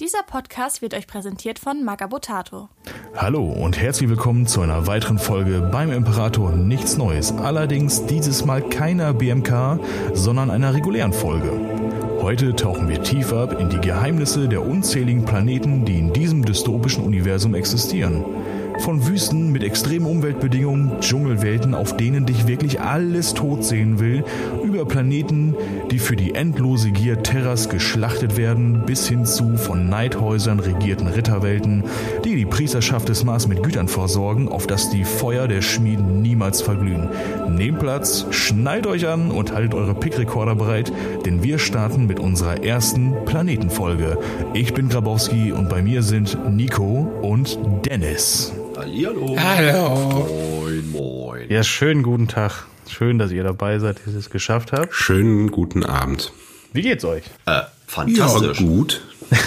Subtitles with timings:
[0.00, 2.70] Dieser Podcast wird euch präsentiert von Magabotato.
[3.14, 7.32] Hallo und herzlich willkommen zu einer weiteren Folge beim Imperator Nichts Neues.
[7.32, 9.78] Allerdings dieses Mal keiner BMK,
[10.14, 11.52] sondern einer regulären Folge.
[12.22, 17.04] Heute tauchen wir tief ab in die Geheimnisse der unzähligen Planeten, die in diesem dystopischen
[17.04, 18.24] Universum existieren.
[18.80, 24.24] Von Wüsten mit extremen Umweltbedingungen, Dschungelwelten, auf denen dich wirklich alles tot sehen will,
[24.64, 25.54] über Planeten,
[25.90, 31.84] die für die endlose Gier Terras geschlachtet werden, bis hin zu von Neidhäusern regierten Ritterwelten,
[32.24, 36.62] die die Priesterschaft des Mars mit Gütern versorgen, auf dass die Feuer der Schmieden niemals
[36.62, 37.10] verglühen.
[37.50, 40.90] Nehmt Platz, schnallt euch an und haltet eure Pickrekorder bereit,
[41.26, 44.16] denn wir starten mit unserer ersten Planetenfolge.
[44.54, 48.52] Ich bin Grabowski und bei mir sind Nico und Dennis.
[48.76, 49.36] Hallihallo.
[49.38, 49.94] Hallo.
[50.60, 51.50] Moin, moin.
[51.50, 52.66] Ja, schönen guten Tag.
[52.88, 54.94] Schön, dass ihr dabei seid, dass ihr es geschafft habt.
[54.94, 56.32] Schönen guten Abend.
[56.72, 57.24] Wie geht's euch?
[57.46, 58.58] Äh, fantastisch.
[58.58, 59.02] gut.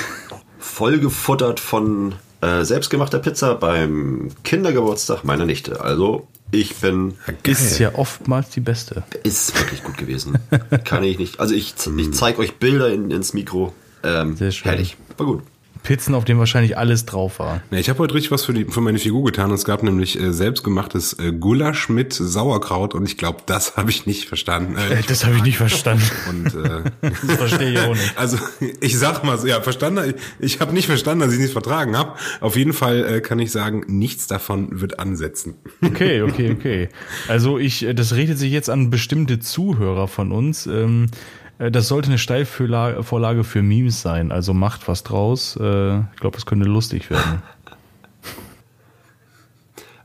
[0.59, 5.81] Voll gefuttert von äh, selbstgemachter Pizza beim Kindergeburtstag meiner Nichte.
[5.81, 7.15] Also, ich bin.
[7.43, 9.03] Ist ja oftmals die beste.
[9.23, 10.37] Ist wirklich gut gewesen.
[10.83, 11.39] Kann ich nicht.
[11.39, 13.73] Also, ich, ich zeige euch Bilder in, ins Mikro.
[14.03, 14.69] Ähm, Sehr schön.
[14.69, 14.97] Herrlich.
[15.17, 15.43] War gut.
[15.83, 17.61] Pizzen, auf denen wahrscheinlich alles drauf war.
[17.71, 19.51] Ja, ich habe heute richtig was für, die, für meine Figur getan.
[19.51, 24.05] Es gab nämlich äh, selbstgemachtes äh, Gulasch mit Sauerkraut und ich glaube, das habe ich
[24.05, 24.77] nicht verstanden.
[24.77, 26.03] Äh, ich Das habe ich nicht verstanden.
[26.29, 26.83] und äh,
[27.27, 28.17] Das verstehe ich auch nicht.
[28.17, 28.37] also
[28.79, 30.13] ich sag mal so, ja, verstanden.
[30.39, 32.13] Ich habe nicht verstanden, dass ich nicht vertragen habe.
[32.39, 35.55] Auf jeden Fall äh, kann ich sagen, nichts davon wird ansetzen.
[35.83, 36.89] Okay, okay, okay.
[37.27, 40.65] Also ich, äh, das redet sich jetzt an bestimmte Zuhörer von uns.
[40.65, 41.07] Ähm,
[41.42, 44.31] äh, Das sollte eine Steilvorlage für Memes sein.
[44.31, 45.55] Also macht was draus.
[45.55, 47.41] Äh, Ich glaube, das könnte lustig werden.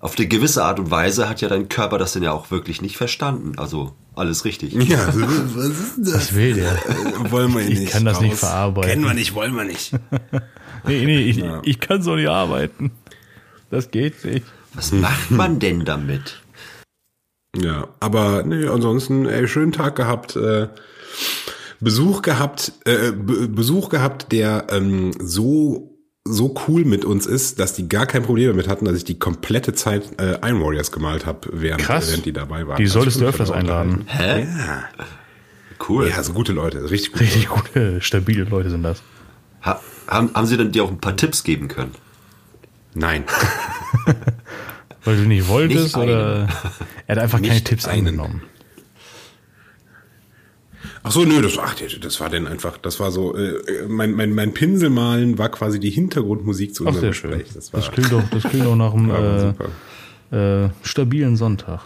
[0.01, 2.81] Auf eine gewisse Art und Weise hat ja dein Körper das denn ja auch wirklich
[2.83, 3.55] nicht verstanden.
[3.59, 4.73] Also, alles richtig.
[4.75, 6.15] Ja, was ist denn das?
[6.15, 6.73] Was will der?
[6.73, 7.93] Äh, wollen wir Ich nicht.
[7.93, 8.41] kann das nicht raus.
[8.41, 8.91] verarbeiten.
[8.91, 9.93] Kennen wir nicht, wollen wir nicht.
[10.87, 12.93] Nee, nee, ich, ich kann so nicht arbeiten.
[13.69, 14.47] Das geht nicht.
[14.75, 16.41] Was macht man denn damit?
[17.57, 20.37] Ja, aber nee, ansonsten, ey, schönen Tag gehabt.
[20.37, 20.69] Äh,
[21.81, 25.95] Besuch gehabt, äh, Be Besuch gehabt, der ähm, so
[26.31, 29.19] so cool mit uns ist, dass die gar kein Problem damit hatten, dass ich die
[29.19, 32.11] komplette Zeit äh, Iron Warriors gemalt habe, während, Krass.
[32.11, 32.77] während die dabei waren.
[32.77, 34.05] Die Also solltest du öfters einladen.
[34.09, 34.43] Hä?
[34.45, 34.85] Ja.
[35.89, 36.09] Cool.
[36.09, 37.21] ja, so gute Leute, richtig gut.
[37.23, 39.01] Richtig gute, stabile Leute sind das.
[39.65, 41.93] Ha, haben, haben sie denn dir auch ein paar Tipps geben können?
[42.95, 43.25] Nein,
[45.05, 46.49] Weil du nicht wolltest Nicht oder
[47.07, 48.09] er hat einfach keine Nicht Tipps einen.
[48.09, 48.43] angenommen.
[51.09, 53.55] Ach so, nö, das war, ach, das war denn einfach, das war so, äh,
[53.89, 57.31] mein, mein, mein Pinselmalen war quasi die Hintergrundmusik zu Ach, unserem schön.
[57.31, 57.55] Gespräch.
[57.55, 59.55] Das war, Das klingt doch, das klingt doch nach einem
[60.31, 61.81] äh, äh, stabilen Sonntag,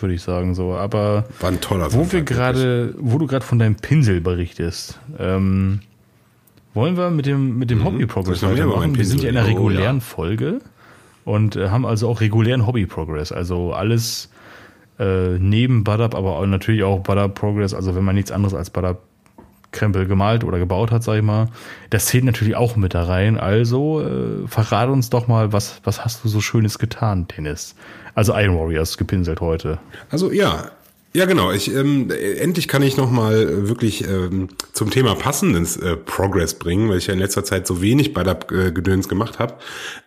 [0.00, 0.72] würde ich sagen so.
[0.74, 4.98] Aber War ein toller wo Sonntag, wir gerade, wo du gerade von deinem Pinsel berichtest,
[5.18, 5.80] ähm,
[6.74, 8.96] wollen wir mit dem mit dem Hobby Progress weitermachen?
[8.96, 9.60] Wir sind ja in Pinsel reden?
[9.60, 10.00] Oh, regulären ja.
[10.00, 10.60] Folge
[11.24, 14.28] und äh, haben also auch regulären Hobby Progress, also alles
[15.00, 18.98] äh, neben Butter, aber natürlich auch Butter Progress, also wenn man nichts anderes als Butter
[19.72, 21.48] Krempel gemalt oder gebaut hat, sag ich mal.
[21.90, 23.38] Das zählt natürlich auch mit da rein.
[23.38, 27.74] Also äh, verrate uns doch mal, was, was hast du so Schönes getan, Dennis?
[28.14, 29.78] Also Iron Warriors gepinselt heute.
[30.10, 30.70] Also ja,
[31.12, 31.50] ja genau.
[31.52, 35.96] Ich ähm, äh, endlich kann ich noch mal äh, wirklich ähm, zum Thema passendes äh,
[35.96, 39.38] Progress bringen, weil ich ja in letzter Zeit so wenig bei der äh, Gedöns gemacht
[39.38, 39.54] habe.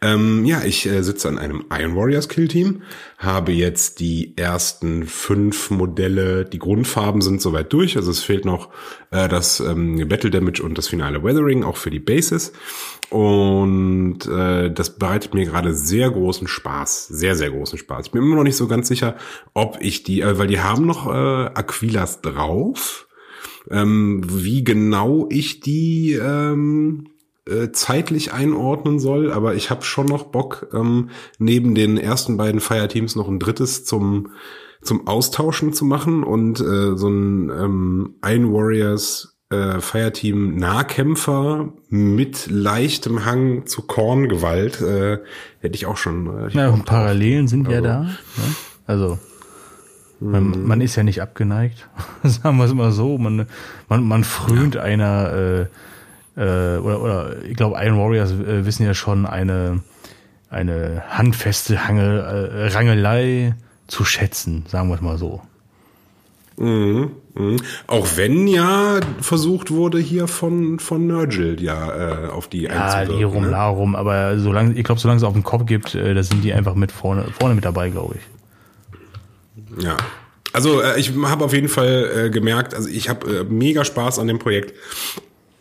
[0.02, 2.84] Ähm, ja, ich äh, sitze an einem Iron Warriors Kill Team,
[3.18, 6.46] habe jetzt die ersten fünf Modelle.
[6.46, 8.70] Die Grundfarben sind soweit durch, also es fehlt noch
[9.12, 12.54] äh, das ähm, Battle Damage und das finale Weathering auch für die Bases.
[13.14, 18.08] Und äh, das bereitet mir gerade sehr großen Spaß, sehr, sehr großen Spaß.
[18.08, 19.18] Ich bin immer noch nicht so ganz sicher,
[19.54, 21.12] ob ich die, äh, weil die haben noch äh,
[21.54, 23.08] Aquilas drauf,
[23.70, 27.10] ähm, wie genau ich die ähm,
[27.46, 32.62] äh, zeitlich einordnen soll, aber ich habe schon noch Bock, ähm, neben den ersten beiden
[32.62, 34.30] Fireteams noch ein drittes zum
[34.82, 42.48] zum Austauschen zu machen und äh, so ein ähm, Iron Warriors äh, Fireteam Nahkämpfer mit
[42.50, 45.20] leichtem Hang zu Korngewalt äh,
[45.62, 46.48] hätte ich auch schon.
[46.50, 46.86] Äh, Ja, und.
[46.86, 48.00] Parallelen sind ja Also- da.
[48.04, 48.16] Ne?
[48.88, 49.20] Also
[50.20, 51.88] man, man ist ja nicht abgeneigt,
[52.24, 53.18] sagen wir es mal so.
[53.18, 53.46] Man,
[53.90, 55.62] man, man frönt einer, äh,
[56.42, 59.82] äh, oder, oder ich glaube, Iron Warriors äh, wissen ja schon, eine,
[60.50, 63.56] eine handfeste Hangel, äh, Rangelei
[63.88, 65.42] zu schätzen, sagen wir es mal so.
[66.58, 67.58] Mhm, mhm.
[67.88, 73.24] Auch wenn ja versucht wurde, hier von, von Nurgle ja äh, auf die Ja, die
[73.24, 73.50] rum, ne?
[73.50, 76.44] la rum, aber solange, ich glaube, solange es auf den Kopf gibt, äh, da sind
[76.44, 79.84] die einfach mit vorne, vorne mit dabei, glaube ich.
[79.84, 79.98] Ja.
[80.52, 84.20] Also äh, ich habe auf jeden Fall äh, gemerkt, also ich habe äh, mega Spaß
[84.20, 84.74] an dem Projekt.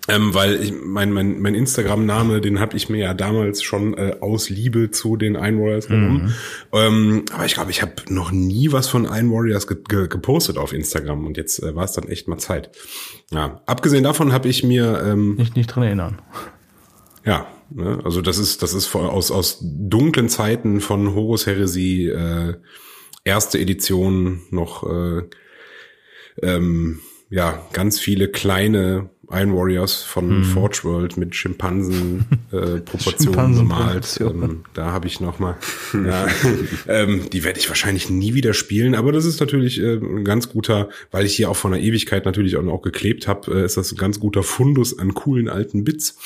[0.09, 4.17] Ähm, weil ich, mein, mein, mein Instagram-Name, den habe ich mir ja damals schon äh,
[4.21, 6.25] aus Liebe zu den Iron Warriors genommen.
[6.25, 6.35] Mhm.
[6.73, 10.59] Ähm, aber ich glaube, ich habe noch nie was von Iron Warriors ge ge gepostet
[10.59, 12.71] auf Instagram und jetzt äh, war es dann echt mal Zeit.
[13.31, 16.23] Ja, abgesehen davon habe ich mir ähm, nicht nicht dran erinnern.
[17.25, 22.09] Ja, ne, also das ist das ist von, aus aus dunklen Zeiten von Horus Heresie
[22.09, 22.57] äh,
[23.23, 25.23] erste Edition noch äh,
[26.43, 26.99] ähm,
[27.31, 30.45] ja ganz viele kleine Iron Warriors von hm.
[30.45, 34.19] Forge World mit Schimpansen äh, Proportionen gemalt.
[34.21, 35.57] Ähm, da habe ich noch mal.
[35.95, 36.27] ja,
[36.89, 40.51] ähm, die werde ich wahrscheinlich nie wieder spielen, aber das ist natürlich äh, ein ganz
[40.51, 43.77] guter, weil ich hier auch von der Ewigkeit natürlich auch, auch geklebt habe, äh, ist
[43.77, 46.19] das ein ganz guter Fundus an coolen alten Bits,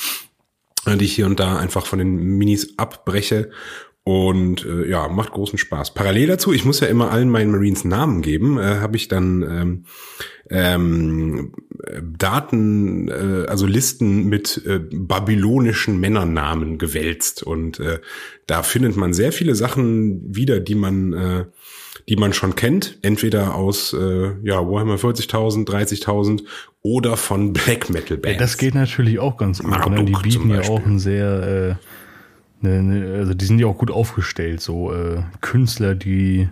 [0.87, 3.51] äh, die ich hier und da einfach von den Minis abbreche
[4.07, 5.93] und äh, ja, macht großen Spaß.
[5.93, 9.43] Parallel dazu, ich muss ja immer allen meinen Marines Namen geben, äh, habe ich dann
[9.43, 9.85] ähm,
[10.49, 11.53] ähm,
[12.17, 17.43] Daten, äh, also Listen mit äh, babylonischen Männernamen gewälzt.
[17.43, 17.99] Und äh,
[18.47, 21.45] da findet man sehr viele Sachen wieder, die man, äh,
[22.09, 23.01] die man schon kennt.
[23.03, 26.45] Entweder aus äh, ja, Warhammer 40.000, 30.000
[26.83, 28.37] oder von Black Metal Bands.
[28.37, 29.91] Ja, das geht natürlich auch ganz gut.
[29.91, 30.05] Ne?
[30.05, 31.81] Die bieten ja auch ein sehr...
[32.67, 36.49] Ne, ne, also die sind ja auch gut aufgestellt, so äh, Künstler, die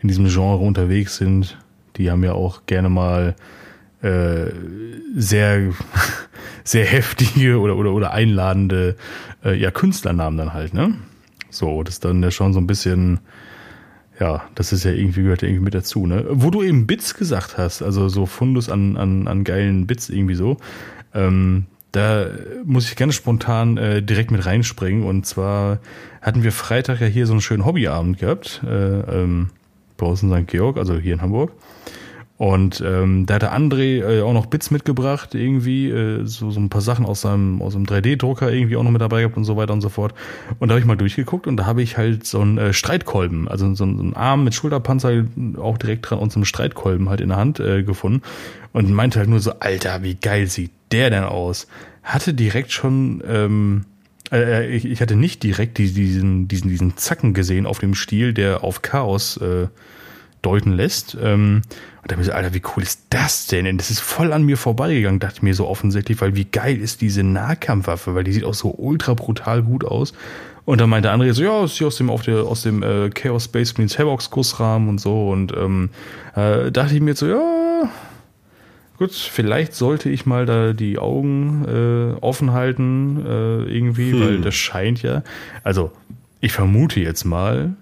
[0.00, 1.58] in diesem Genre unterwegs sind,
[1.96, 3.36] die haben ja auch gerne mal
[4.02, 4.46] äh,
[5.14, 5.70] sehr
[6.64, 8.96] sehr heftige oder oder oder einladende
[9.44, 10.94] äh, ja Künstlernamen dann halt, ne?
[11.50, 13.20] So, das ist dann ja schon so ein bisschen
[14.18, 16.24] ja, das ist ja irgendwie gehört ja irgendwie mit dazu, ne?
[16.28, 20.34] Wo du eben Bits gesagt hast, also so Fundus an an an geilen Bits irgendwie
[20.34, 20.56] so.
[21.14, 22.26] Ähm, da
[22.64, 25.04] muss ich ganz spontan äh, direkt mit reinspringen.
[25.04, 25.78] Und zwar
[26.20, 29.50] hatten wir Freitag ja hier so einen schönen Hobbyabend gehabt, äh, ähm,
[29.96, 30.48] bei uns in St.
[30.48, 31.52] Georg, also hier in Hamburg.
[32.44, 36.68] Und ähm, da hatte André äh, auch noch Bits mitgebracht, irgendwie, äh, so, so ein
[36.68, 39.56] paar Sachen aus seinem, aus einem 3D-Drucker irgendwie auch noch mit dabei gehabt und so
[39.56, 40.12] weiter und so fort.
[40.58, 43.48] Und da habe ich mal durchgeguckt und da habe ich halt so einen äh, Streitkolben,
[43.48, 45.24] also so, so einen Arm mit Schulterpanzer
[45.56, 48.20] auch direkt dran und so einen Streitkolben halt in der Hand äh, gefunden.
[48.74, 51.66] Und meinte halt nur so, Alter, wie geil sieht der denn aus?
[52.02, 53.86] Hatte direkt schon, ähm,
[54.30, 58.34] äh, ich, ich hatte nicht direkt die, diesen, diesen, diesen Zacken gesehen auf dem Stiel,
[58.34, 59.68] der auf Chaos äh,
[60.44, 61.16] deuten lässt.
[61.20, 61.62] Ähm,
[62.02, 63.66] und da bin ich so, Alter, wie cool ist das denn?
[63.66, 66.78] Und das ist voll an mir vorbeigegangen, dachte ich mir so offensichtlich, weil wie geil
[66.78, 70.12] ist diese Nahkampfwaffe, weil die sieht auch so ultra brutal gut aus.
[70.66, 73.10] Und dann meinte André so, ja, ist hier aus dem, auf der, aus dem äh,
[73.10, 75.30] Chaos Space Marines Havocs Gussrahmen und so.
[75.30, 75.90] Und ähm,
[76.34, 77.90] äh, dachte ich mir so, ja,
[78.98, 84.20] gut, vielleicht sollte ich mal da die Augen äh, offen halten, äh, irgendwie, hm.
[84.20, 85.22] weil das scheint ja.
[85.62, 85.92] Also,
[86.40, 87.74] ich vermute jetzt mal,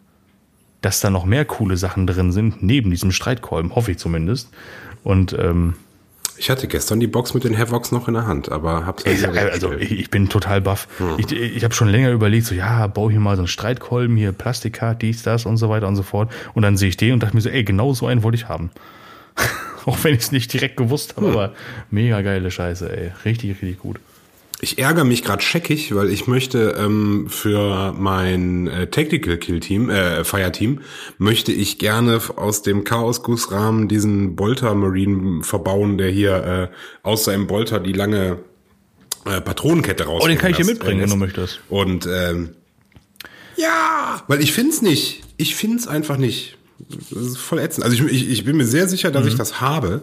[0.82, 4.50] dass da noch mehr coole Sachen drin sind, neben diesem Streitkolben, hoffe ich zumindest.
[5.04, 5.74] Und ähm,
[6.36, 9.16] ich hatte gestern die Box mit den Havocs noch in der Hand, aber hab's halt
[9.16, 10.88] ich, Also ich, ich, bin total baff.
[10.98, 11.14] Hm.
[11.18, 14.32] Ich, ich habe schon länger überlegt, so ja, baue hier mal so einen Streitkolben, hier
[14.32, 16.32] Plastikkart, dies, das und so weiter und so fort.
[16.54, 18.48] Und dann sehe ich den und dachte mir so, ey, genau so einen wollte ich
[18.48, 18.70] haben.
[19.84, 21.32] Auch wenn ich es nicht direkt gewusst habe, hm.
[21.32, 21.52] aber
[21.90, 23.12] mega geile Scheiße, ey.
[23.24, 24.00] Richtig, richtig gut.
[24.64, 29.90] Ich ärgere mich gerade scheckig, weil ich möchte ähm, für mein äh, Tactical Kill Team,
[29.90, 30.82] äh, Fire Team,
[31.18, 37.24] möchte ich gerne aus dem Chaos Gussrahmen diesen Bolter Marine verbauen, der hier äh, aus
[37.24, 38.38] seinem Bolter die lange
[39.24, 40.22] äh, Patronenkette raus.
[40.24, 41.58] Oh, den kann ich dir mitbringen, wenn du möchtest.
[41.68, 42.50] Und ähm,
[43.56, 45.22] ja, weil ich find's nicht.
[45.38, 46.56] Ich find's einfach nicht.
[47.10, 47.84] Das ist voll ätzend.
[47.84, 49.28] Also ich, ich, ich bin mir sehr sicher, dass mhm.
[49.30, 50.02] ich das habe.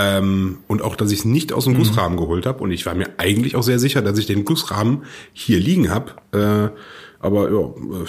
[0.00, 1.78] Ähm, und auch, dass ich es nicht aus dem mhm.
[1.78, 2.62] Gussrahmen geholt habe.
[2.62, 5.02] Und ich war mir eigentlich auch sehr sicher, dass ich den Gussrahmen
[5.32, 6.12] hier liegen habe.
[6.32, 6.70] Äh,
[7.18, 8.06] aber ja, äh,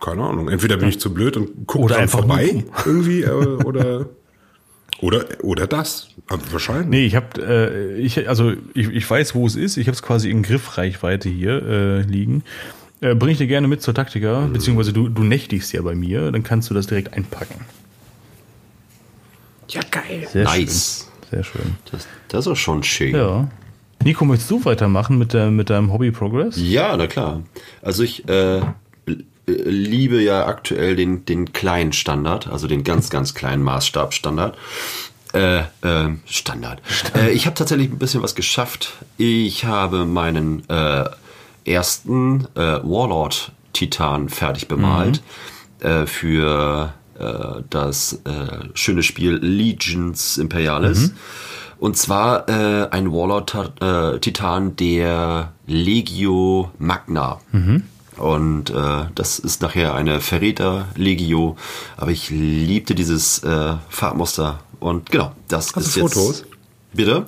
[0.00, 0.48] keine Ahnung.
[0.48, 4.06] Entweder bin ich zu blöd und gucke dran vorbei irgendwie äh, oder
[5.00, 6.08] oder oder das
[6.50, 6.88] wahrscheinlich.
[6.88, 9.76] Nee, ich habe äh, ich also ich, ich weiß, wo es ist.
[9.76, 12.42] Ich habe es quasi in Griffreichweite hier äh, liegen.
[13.00, 14.52] Äh, bring ich dir gerne mit zur Taktika, mhm.
[14.52, 17.64] beziehungsweise du du nächtigst ja bei mir, dann kannst du das direkt einpacken.
[19.68, 20.26] Ja geil.
[20.32, 21.02] Sehr nice.
[21.04, 21.09] Schön.
[21.30, 21.76] Sehr schön.
[21.90, 23.14] Das, das ist auch schon schön.
[23.14, 23.48] Ja.
[24.02, 26.54] Nico, möchtest du weitermachen mit, der, mit deinem Hobby Progress?
[26.56, 27.42] Ja, na klar.
[27.82, 28.62] Also ich äh,
[29.46, 34.56] liebe ja aktuell den, den kleinen Standard, also den ganz, ganz kleinen Maßstabstandard.
[35.32, 36.82] Äh, äh, Standard.
[37.14, 38.94] Äh, ich habe tatsächlich ein bisschen was geschafft.
[39.16, 41.04] Ich habe meinen äh,
[41.64, 45.22] ersten äh, Warlord Titan fertig bemalt
[45.82, 45.88] mhm.
[45.88, 51.08] äh, für äh, das äh, schöne Spiel Legions Imperialis.
[51.10, 51.16] Mhm.
[51.78, 57.40] Und zwar äh, ein Warlord-Titan äh, der Legio Magna.
[57.52, 57.84] Mhm.
[58.18, 61.56] Und äh, das ist nachher eine Verräter-Legio.
[61.96, 64.60] Aber ich liebte dieses äh, Farbmuster.
[64.78, 66.44] Und genau, das Hast ist du Fotos?
[66.92, 67.26] Bitte?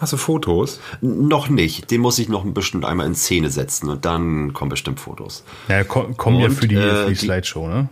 [0.00, 0.80] Hast du Fotos?
[1.00, 1.90] Noch nicht.
[1.90, 5.44] Den muss ich noch bestimmt einmal in Szene setzen und dann kommen bestimmt Fotos.
[5.68, 7.88] Ja, ko kommen ja für die, äh, für die- Slideshow, ne?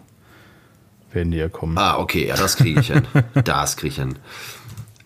[1.16, 1.78] Werden die ja kommen.
[1.78, 3.06] Ah, okay, ja, das kriege ich hin.
[3.44, 4.16] Das kriege ich hin.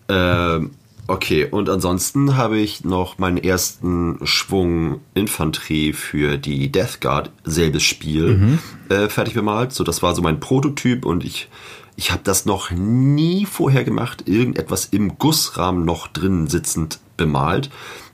[0.09, 0.71] Ähm,
[1.07, 7.83] okay, und ansonsten habe ich noch meinen ersten Schwung Infanterie für die Death Guard, selbes
[7.83, 9.71] Spiel, äh, fertig bemalt.
[9.71, 11.47] So, das war so mein Prototyp und ich,
[11.95, 17.69] ich habe das noch nie vorher gemacht, irgendetwas im Gussrahmen noch drin sitzend bemalt.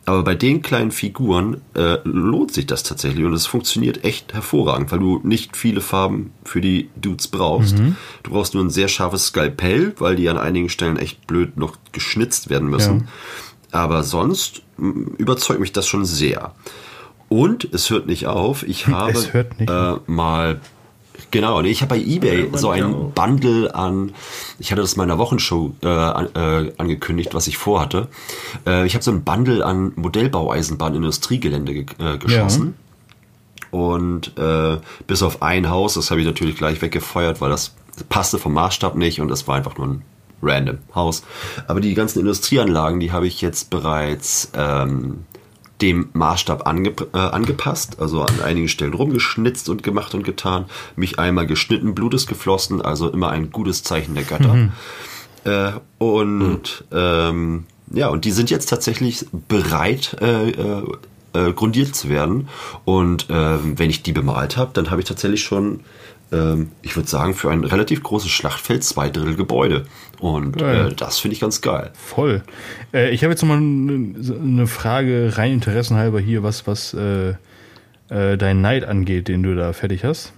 [0.07, 4.89] Aber bei den kleinen Figuren äh, lohnt sich das tatsächlich und es funktioniert echt hervorragend,
[4.93, 7.77] weil du nicht viele Farben für die Dudes brauchst.
[8.23, 11.75] Du brauchst nur ein sehr scharfes Skalpell, weil die an einigen Stellen echt blöd noch
[11.91, 13.09] geschnitzt werden müssen.
[13.71, 16.53] Aber sonst m, überzeugt mich das schon sehr.
[17.27, 18.63] Und es hört nicht auf.
[18.63, 20.61] Ich habe Es hört nicht äh, mal
[21.31, 24.13] Genau, ich habe bei eBay so ein Bundle an,
[24.59, 28.07] ich hatte das in meiner Wochenshow äh, an, äh, angekündigt, was ich vorhatte.
[28.65, 32.75] Äh, ich habe so ein Bundle an Modellbaueisenbahn-Industriegelände ge äh, geschossen.
[33.71, 37.75] Und äh, bis auf ein Haus, das habe ich natürlich gleich weggefeuert, weil das
[38.07, 40.01] passte vom Maßstab nicht und es war einfach nur ein
[40.41, 41.23] random Haus.
[41.67, 45.25] Aber die ganzen Industrieanlagen, die habe ich jetzt bereits ähm,
[45.81, 50.65] dem Maßstab ange äh, angepasst, also an einigen Stellen rumgeschnitzt und gemacht und getan,
[50.95, 54.69] mich einmal geschnitten, Blut ist geflossen, also immer ein gutes Zeichen der Götter.
[55.43, 60.83] Äh, und ähm, ja, und die sind jetzt tatsächlich bereit, äh, äh,
[61.33, 62.49] äh, grundiert zu werden.
[62.85, 65.81] Und ähm, wenn ich die bemalt habe, dann habe ich tatsächlich schon,
[66.31, 69.85] ähm, ich würde sagen, für ein relativ großes Schlachtfeld zwei Drittel Gebäude.
[70.19, 71.91] Und äh, das finde ich ganz geil.
[71.93, 72.41] Voll.
[72.93, 77.35] Äh, ich habe jetzt nochmal eine Frage rein interessenhalber hier, was, was äh,
[78.09, 80.33] äh, dein Neid angeht, den du da fertig hast.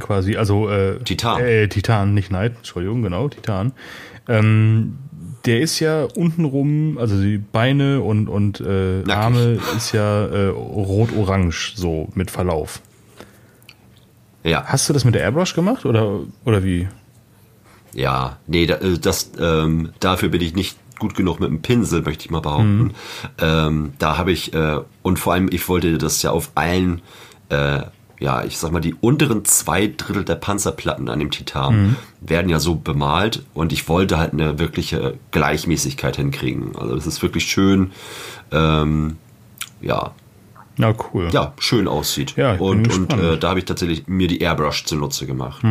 [0.00, 1.40] Quasi, also äh, Titan.
[1.42, 3.72] Äh, Titan, nicht Neid, Entschuldigung, genau, Titan.
[4.26, 4.96] Ähm,
[5.44, 8.62] der ist ja untenrum, also die Beine und, und.
[8.62, 12.80] Arme ist ja rot-orange, so mit Verlauf.
[14.44, 14.64] Ja.
[14.64, 16.88] Hast du das mit der Airbrush gemacht oder, oder wie?
[17.94, 22.02] Ja, nee, da, äh, das, ähm, dafür bin ich nicht gut genug mit dem Pinsel,
[22.02, 22.92] möchte ich mal behaupten.
[23.40, 27.02] Ähm, da habe ich, äh, und vor allem, ich wollte das ja auf allen,
[27.48, 27.80] äh,
[28.20, 32.60] ja, ich sag mal, die unteren zwei Drittel der Panzerplatten an dem Titan werden ja
[32.60, 36.76] so bemalt und ich wollte halt eine wirkliche Gleichmäßigkeit hinkriegen.
[36.76, 37.90] Also das ist wirklich schön,
[38.52, 39.16] ähm,
[39.80, 40.12] ja,
[40.76, 41.30] Na cool.
[41.32, 42.36] ja, schön aussieht.
[42.36, 45.64] Ja, ich bin und und äh, da habe ich tatsächlich mir die Airbrush zunutze gemacht.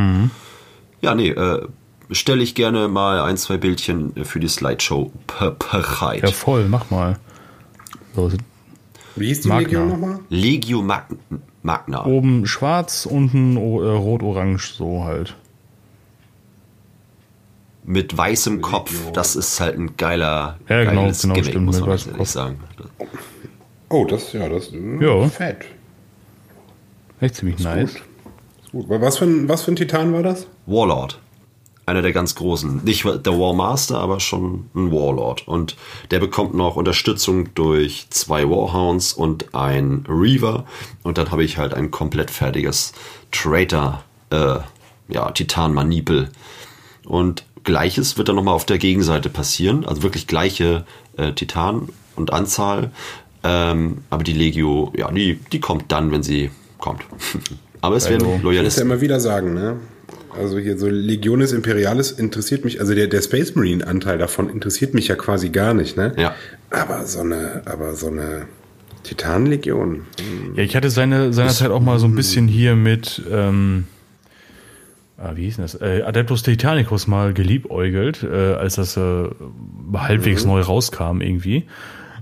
[1.01, 1.65] Ja, nee, äh,
[2.11, 6.23] stelle ich gerne mal ein, zwei Bildchen für die Slideshow per- bereit.
[6.23, 7.17] Ja, voll, mach mal.
[8.15, 8.31] So,
[9.15, 9.63] Wie hieß die Magna.
[9.67, 10.19] Legion nochmal?
[10.29, 11.05] Legio Mag
[11.63, 12.05] Magna.
[12.05, 15.35] oben schwarz, unten äh, rot-orange, so halt.
[17.83, 19.11] Mit weißem Kopf.
[19.13, 22.17] Das ist halt ein geiler, Ja, genau, geiles genau, Gimmick, stimmt, muss man ganz ehrlich
[22.19, 22.29] Kopf.
[22.29, 22.59] sagen.
[23.89, 25.27] Oh, das, ja, das äh, Ja.
[25.29, 25.65] fett.
[27.19, 27.93] Echt ziemlich nice.
[27.93, 28.01] Gut.
[28.63, 28.85] Ist gut.
[29.01, 30.47] Was für, ein, was für ein Titan war das?
[30.65, 31.19] Warlord.
[31.91, 32.85] Einer der ganz großen.
[32.85, 35.45] Nicht der Warmaster, aber schon ein Warlord.
[35.45, 35.75] Und
[36.09, 40.63] der bekommt noch Unterstützung durch zwei Warhounds und ein Reaver.
[41.03, 42.93] Und dann habe ich halt ein komplett fertiges
[43.33, 44.59] Traitor, äh,
[45.09, 46.29] ja, Titan-Manipel.
[47.03, 49.85] Und gleiches wird dann nochmal auf der Gegenseite passieren.
[49.85, 50.85] Also wirklich gleiche
[51.17, 52.91] äh, Titan und Anzahl.
[53.43, 57.01] Ähm, aber die Legio, ja, die, die kommt dann, wenn sie kommt.
[57.81, 58.83] aber es Also, werden Ich muss ja Loyalisten.
[58.83, 59.81] immer wieder sagen, ne?
[60.37, 64.93] Also hier so Legionis Imperialis interessiert mich, also der, der Space Marine Anteil davon interessiert
[64.93, 66.13] mich ja quasi gar nicht, ne?
[66.17, 66.35] Ja.
[66.69, 68.47] Aber so eine, aber so eine
[69.03, 70.05] Titanlegion.
[70.55, 73.85] Ja, ich hatte seine, seinerzeit auch mal so ein bisschen hier mit, ähm,
[75.17, 75.75] ah, wie hieß denn das?
[75.75, 79.29] Äh, Adeptus Titanicus mal geliebäugelt, äh, als das äh,
[79.93, 81.65] halbwegs neu rauskam irgendwie.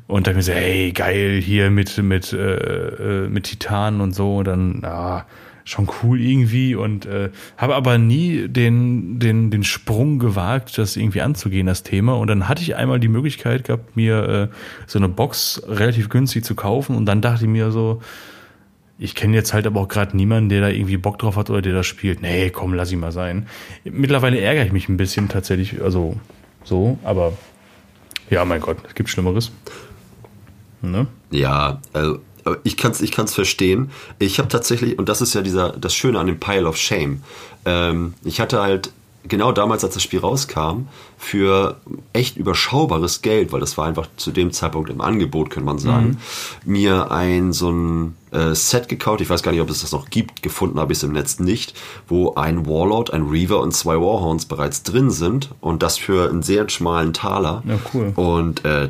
[0.07, 4.01] Und da hab ich mir so, hey, geil, hier mit, mit, äh, äh, mit Titan
[4.01, 4.37] und so.
[4.37, 5.25] Und dann, ah,
[5.69, 6.75] schon cool irgendwie.
[6.75, 12.17] Und äh, habe aber nie den, den, den Sprung gewagt, das irgendwie anzugehen, das Thema.
[12.17, 14.55] Und dann hatte ich einmal die Möglichkeit gehabt, mir äh,
[14.87, 16.95] so eine Box relativ günstig zu kaufen.
[16.95, 18.01] Und dann dachte ich mir so,
[18.97, 21.61] ich kenne jetzt halt aber auch gerade niemanden, der da irgendwie Bock drauf hat oder
[21.61, 22.21] der das spielt.
[22.21, 23.47] Nee, komm, lass ihn mal sein.
[23.85, 26.17] Mittlerweile ärgere ich mich ein bisschen tatsächlich, also
[26.65, 27.33] so, aber
[28.29, 29.51] ja, mein Gott, es gibt Schlimmeres.
[30.81, 31.07] Ne?
[31.31, 32.19] Ja, also,
[32.63, 33.91] ich kann es ich kann's verstehen.
[34.19, 37.21] Ich habe tatsächlich, und das ist ja dieser, das Schöne an dem Pile of Shame,
[37.65, 38.91] ähm, ich hatte halt
[39.27, 41.77] genau damals, als das Spiel rauskam, für
[42.13, 46.17] echt überschaubares Geld, weil das war einfach zu dem Zeitpunkt im Angebot, könnte man sagen,
[46.65, 50.09] mir ein so ein äh, Set gekauft, ich weiß gar nicht, ob es das noch
[50.09, 51.73] gibt, gefunden habe ich es im Netz nicht,
[52.07, 56.43] wo ein Warlord, ein Reaver und zwei Warhounds bereits drin sind und das für einen
[56.43, 57.63] sehr schmalen Taler.
[57.67, 58.13] Ja, cool.
[58.15, 58.89] Und äh,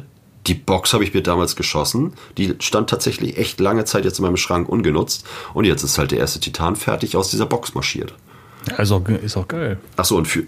[0.50, 2.14] die Box habe ich mir damals geschossen.
[2.38, 5.26] Die stand tatsächlich echt lange Zeit jetzt in meinem Schrank ungenutzt.
[5.54, 8.16] Und jetzt ist halt der erste Titan fertig aus dieser Box marschiert.
[8.76, 9.78] Also ist auch geil.
[9.96, 10.44] Ach so, und für,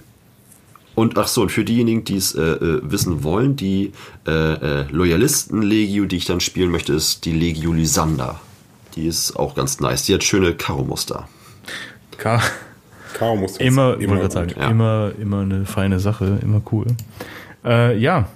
[0.96, 3.94] und ach so, und für diejenigen, die es äh, äh, wissen wollen, die
[4.28, 8.40] äh, äh, Loyalisten-Legio, die ich dann spielen möchte, ist die Legio Lysander.
[8.96, 10.06] Die ist auch ganz nice.
[10.06, 11.30] Die hat schöne Karo-Muster.
[12.18, 12.42] Ka
[13.14, 14.70] Karo das immer, immer sagen, ja.
[14.70, 16.88] immer, immer eine feine Sache, immer cool.
[17.64, 18.28] Äh, ja,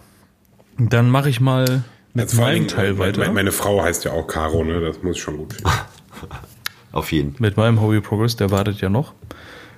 [0.77, 3.20] dann mache ich mal mit Also meinem Teil äh, weiter.
[3.20, 4.82] Meine, meine Frau heißt ja auch Caro, ne?
[4.82, 5.70] Das muss ich schon gut finden.
[6.91, 7.36] Auf jeden.
[7.39, 9.13] mit meinem Hobby Progress, der wartet ja noch.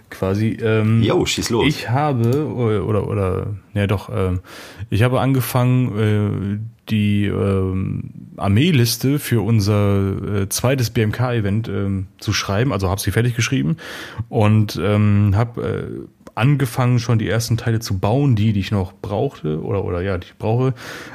[0.09, 0.57] Quasi.
[0.61, 1.65] Ähm, Jo, schieß los.
[1.67, 4.39] Ich habe, oder, oder, oder ja doch, ähm,
[4.89, 12.71] ich habe angefangen, äh, die ähm, Armeeliste für unser äh, zweites BMK-Event ähm, zu schreiben,
[12.71, 13.77] also habe sie fertig geschrieben
[14.29, 16.07] und ähm, habe äh,
[16.37, 20.17] angefangen, schon die ersten Teile zu bauen, die, die ich noch brauchte, oder, oder ja,
[20.17, 20.73] die ich brauche.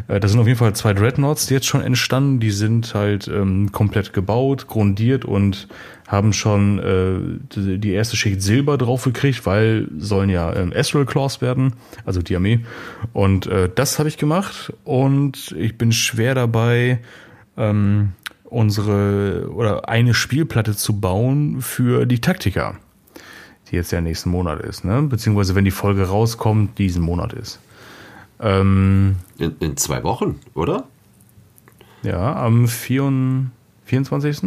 [0.09, 3.29] Äh, da sind auf jeden Fall zwei Dreadnoughts, die jetzt schon entstanden, die sind halt
[3.29, 5.69] ähm, komplett gebaut, grundiert und
[6.09, 11.41] haben schon äh, die, erste Schicht Silber drauf gekriegt, weil sollen ja ähm, Astral Claws
[11.41, 11.73] werden,
[12.05, 12.61] also die Armee.
[13.15, 17.01] Und äh, das habe ich gemacht und ich bin schwer dabei,
[17.57, 18.13] ähm,
[18.45, 22.77] unsere oder eine Spielplatte zu bauen für die Taktika,
[23.73, 25.03] die jetzt ja nächsten Monat ist, ne?
[25.03, 27.59] Beziehungsweise wenn die Folge rauskommt, diesen Monat ist.
[28.39, 30.85] Ähm, In, in zwei Wochen, oder?
[32.03, 33.47] ja, am 4,
[33.85, 34.43] 24.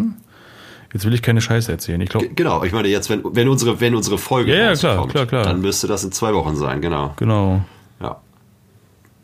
[0.94, 2.00] Jetzt will ich keine Scheiße erzählen.
[2.02, 4.96] Ich glaube, genau, ich meine jetzt, wenn, wenn, unsere, wenn unsere Folge Ja, ja, klar,
[4.96, 5.44] rauskommt, klar, klar.
[5.44, 7.14] dann müsste das in zwei Wochen sein, genau.
[7.18, 7.62] genau.
[8.02, 8.22] Ja.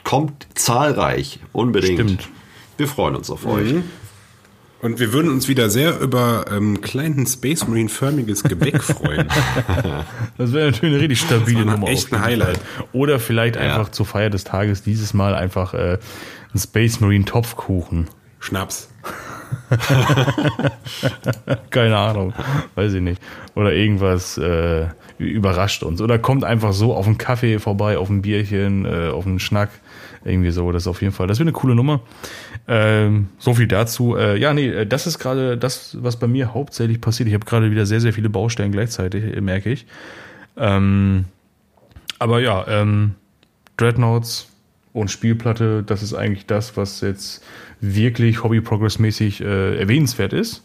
[0.04, 2.00] Kommt zahlreich, unbedingt.
[2.00, 2.30] Stimmt.
[2.78, 3.76] Wir freuen uns auf euch.
[4.82, 9.28] Und wir würden uns wieder sehr über ähm, kleinen Space Marine förmiges Gebäck freuen.
[10.38, 11.88] Das wäre natürlich eine richtig stabile Nummer.
[11.88, 12.58] echt ein Highlight.
[12.58, 12.86] Fall.
[12.92, 16.00] Oder vielleicht einfach zur Feier des Tages dieses Mal einfach äh,
[16.54, 18.08] ein Space Marine Topfkuchen.
[18.40, 18.90] Schnaps.
[21.70, 22.34] Keine Ahnung,
[22.76, 23.22] weiß ich nicht.
[23.54, 24.88] Oder irgendwas äh,
[25.20, 26.02] überrascht uns.
[26.02, 29.70] Oder kommt einfach so auf einen Kaffee vorbei, auf ein Bierchen, äh, auf einen Schnack.
[30.24, 30.72] Irgendwie so.
[30.72, 31.28] Das ist auf jeden Fall.
[31.28, 32.02] Das wäre eine coole Nummer.
[32.68, 34.16] Ähm, so viel dazu.
[34.16, 37.28] Äh, ja, nee, äh, das ist gerade das, was bei mir hauptsächlich passiert.
[37.28, 39.86] Ich habe gerade wieder sehr, sehr viele Baustellen gleichzeitig, äh, merke ich.
[40.58, 41.26] Ähm,
[42.20, 43.16] aber ja, ähm,
[43.78, 44.48] Dreadnoughts
[44.94, 47.44] und Spielplatte, das ist eigentlich das, was jetzt
[47.80, 50.64] wirklich Hobby-Progress-mäßig äh, erwähnenswert ist.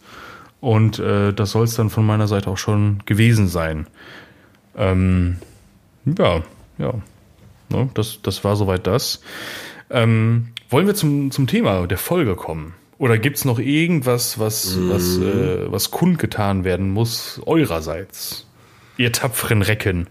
[0.60, 3.86] Und äh, das soll es dann von meiner Seite auch schon gewesen sein.
[4.76, 5.36] Ähm,
[6.04, 6.42] ja,
[6.78, 6.94] ja.
[7.68, 9.22] Ne, das, das war soweit das.
[9.90, 12.74] Ähm, wollen wir zum, zum Thema der Folge kommen?
[12.98, 18.46] Oder gibt es noch irgendwas, was, was, äh, was kundgetan werden muss, eurerseits?
[18.96, 20.08] Ihr tapferen Recken.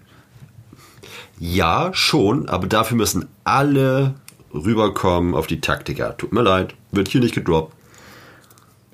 [1.39, 4.15] Ja, schon, aber dafür müssen alle
[4.53, 6.11] rüberkommen auf die Taktika.
[6.11, 7.73] Tut mir leid, wird hier nicht gedroppt.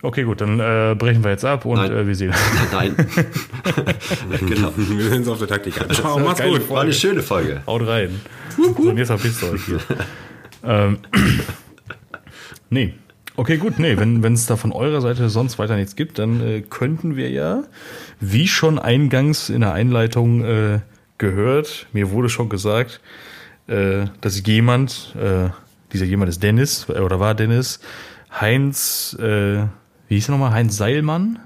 [0.03, 2.33] Okay, gut, dann äh, brechen wir jetzt ab und äh, wir sehen.
[2.71, 2.95] Nein.
[4.39, 4.73] genau.
[4.75, 5.75] Wir sind auf der Taktik.
[5.93, 6.67] Ciao, mach's gut.
[6.69, 7.61] War eine schöne Folge.
[7.67, 8.19] Haut rein.
[8.57, 9.79] So, und jetzt verpisst ihr euch hier.
[10.63, 10.99] ähm,
[12.69, 12.93] nee.
[13.37, 16.61] Okay, gut, nee, wenn es da von eurer Seite sonst weiter nichts gibt, dann äh,
[16.61, 17.63] könnten wir ja,
[18.19, 20.79] wie schon eingangs in der Einleitung äh,
[21.17, 22.99] gehört, mir wurde schon gesagt,
[23.67, 25.49] äh, dass jemand, äh,
[25.93, 27.79] dieser jemand ist Dennis, äh, oder war Dennis,
[28.39, 29.63] Heinz, äh,
[30.07, 31.39] wie hieß er nochmal, Heinz Seilmann?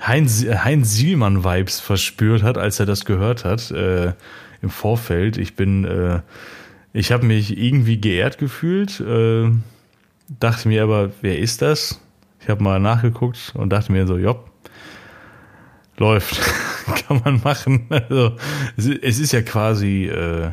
[0.00, 4.14] Heinz, Heinz Sielmann-Vibes verspürt hat, als er das gehört hat äh,
[4.62, 5.36] im Vorfeld.
[5.36, 6.20] Ich bin, äh,
[6.92, 9.50] ich habe mich irgendwie geehrt gefühlt, äh,
[10.40, 12.00] dachte mir aber, wer ist das?
[12.40, 14.50] Ich habe mal nachgeguckt und dachte mir so, jopp,
[15.98, 16.40] läuft,
[17.06, 17.86] kann man machen.
[17.90, 18.36] Also,
[18.76, 20.50] es ist- es ja quasi äh,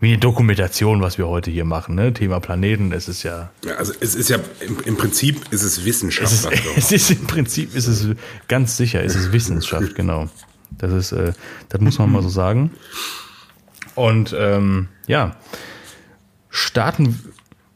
[0.00, 1.94] wie eine Dokumentation, was wir heute hier machen.
[1.94, 2.12] Ne?
[2.12, 5.84] Thema Planeten, es ist ja Ja, also es ist ja, im, im Prinzip ist es
[5.84, 6.32] Wissenschaft.
[6.32, 8.08] es ist, es ist im Prinzip, ist es
[8.48, 10.28] ganz sicher, es ist Wissenschaft, genau.
[10.78, 11.32] Das ist, äh,
[11.68, 12.72] das muss man mal so sagen.
[13.94, 15.36] Und ähm, ja,
[16.48, 17.18] starten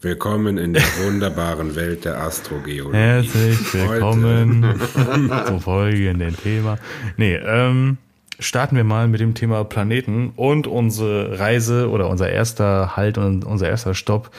[0.01, 2.97] Willkommen in der wunderbaren Welt der Astrogeologie.
[2.97, 4.81] herzlich willkommen
[5.47, 6.79] zum folgenden Thema.
[7.17, 7.99] Nee, ähm,
[8.39, 13.45] starten wir mal mit dem Thema Planeten und unsere Reise oder unser erster Halt und
[13.45, 14.31] unser erster Stopp.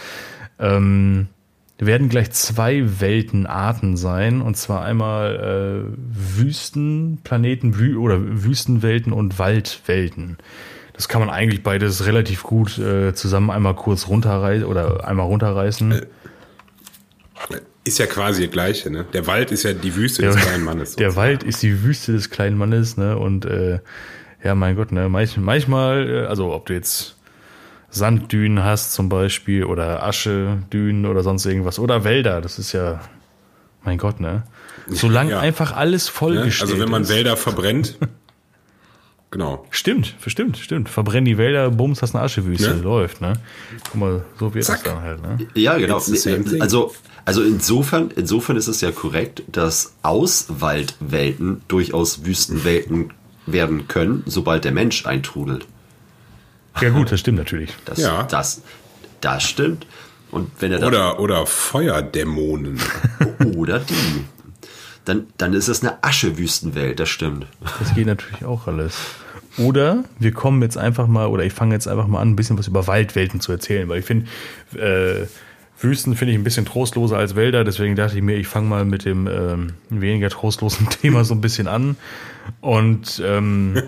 [0.59, 1.27] Ähm,
[1.77, 10.37] werden gleich zwei Weltenarten sein, und zwar einmal äh, Wüstenplaneten Wü oder Wüstenwelten und Waldwelten.
[10.99, 16.01] Das kann man eigentlich beides relativ gut äh, zusammen einmal kurz runterreißen oder einmal runterreißen.
[17.85, 19.05] Ist ja quasi das Gleiche, ne?
[19.13, 20.95] Der Wald ist ja die Wüste des kleinen Mannes.
[20.97, 21.15] Der sozusagen.
[21.29, 23.17] Wald ist die Wüste des kleinen Mannes, ne?
[23.17, 23.79] Und äh,
[24.43, 25.07] ja, mein Gott, ne?
[25.07, 27.15] Manch, manchmal, äh, also ob du jetzt
[27.89, 32.41] Sanddünen hast zum Beispiel oder Aschedünen oder sonst irgendwas oder Wälder.
[32.41, 32.99] Das ist ja,
[33.85, 34.43] mein Gott, ne?
[34.87, 35.39] Solange Ja.
[35.39, 37.09] einfach alles vollgestellt Also wenn man ist.
[37.09, 37.97] Wälder verbrennt,
[39.31, 39.65] genau.
[39.69, 40.89] Stimmt, stimmt, stimmt.
[40.89, 42.75] Verbrenn die Wälder, bums, hast eine Aschewüste.
[42.75, 42.81] Ne?
[42.81, 43.33] Läuft, ne?
[43.85, 44.83] Guck mal, so wird Zack.
[44.83, 45.47] das dann halt, ne?
[45.55, 45.99] Ja, genau.
[45.99, 46.61] Thing.
[46.61, 46.93] Also,
[47.25, 53.11] also insofern, insofern ist es ja korrekt, dass Auswaldwelten durchaus Wüstenwelten
[53.45, 55.65] werden können, sobald der Mensch eintrudelt.
[56.81, 57.71] Ja gut, das stimmt natürlich.
[57.85, 58.23] Das, Ja.
[58.23, 58.61] das,
[59.21, 59.85] das stimmt.
[60.31, 62.79] Und wenn er dann, Oder, oder Feuerdämonen.
[63.57, 63.93] oder die,
[65.09, 67.47] dann, dann ist es eine Aschewüstenwelt, das stimmt.
[67.79, 68.95] Das geht natürlich auch alles.
[69.57, 72.57] Oder wir kommen jetzt einfach mal, oder ich fange jetzt einfach mal an, ein bisschen
[72.57, 74.27] was über Waldwelten zu erzählen, weil ich finde,
[74.77, 75.25] äh,
[75.81, 78.85] Wüsten finde ich ein bisschen trostloser als Wälder, deswegen dachte ich mir, ich fange mal
[78.85, 81.97] mit dem ähm, weniger trostlosen Thema so ein bisschen an.
[82.61, 83.81] Und ähm,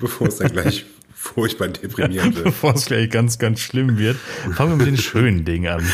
[0.00, 0.84] bevor es dann gleich
[1.20, 2.44] furchtbar deprimierend wird.
[2.46, 4.16] bevor es gleich ganz, ganz schlimm wird,
[4.54, 5.86] fangen wir mit den schönen Dingen an.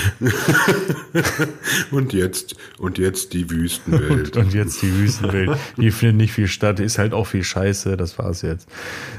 [1.90, 4.36] Und jetzt, und jetzt die Wüstenwelt.
[4.36, 5.58] Und jetzt die Wüstenwelt.
[5.76, 8.68] Die findet nicht viel statt, ist halt auch viel Scheiße, das war's jetzt.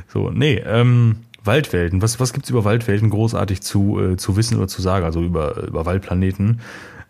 [0.08, 2.02] So, nee, ähm, Waldwelten.
[2.02, 5.68] Was, was gibt's über Waldwelten großartig zu, äh, zu wissen oder zu sagen, also über,
[5.68, 6.62] über Waldplaneten?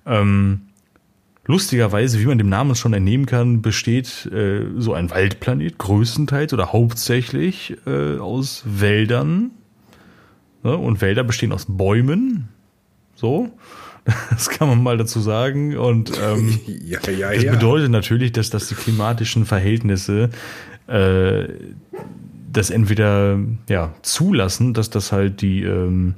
[0.08, 0.62] Ähm,
[1.48, 6.72] lustigerweise, wie man dem Namen schon entnehmen kann, besteht äh, so ein Waldplanet größtenteils oder
[6.74, 9.52] hauptsächlich äh, aus Wäldern.
[10.64, 10.78] Ne?
[10.78, 12.50] Und Wälder bestehen aus Bäumen.
[13.16, 13.50] So.
[14.30, 15.76] Das kann man mal dazu sagen.
[15.76, 17.52] Und ähm, ja, ja, das ja.
[17.52, 20.30] bedeutet natürlich, dass, dass die klimatischen Verhältnisse
[20.88, 21.48] äh,
[22.54, 26.16] das entweder ja, zulassen, dass das halt die ähm,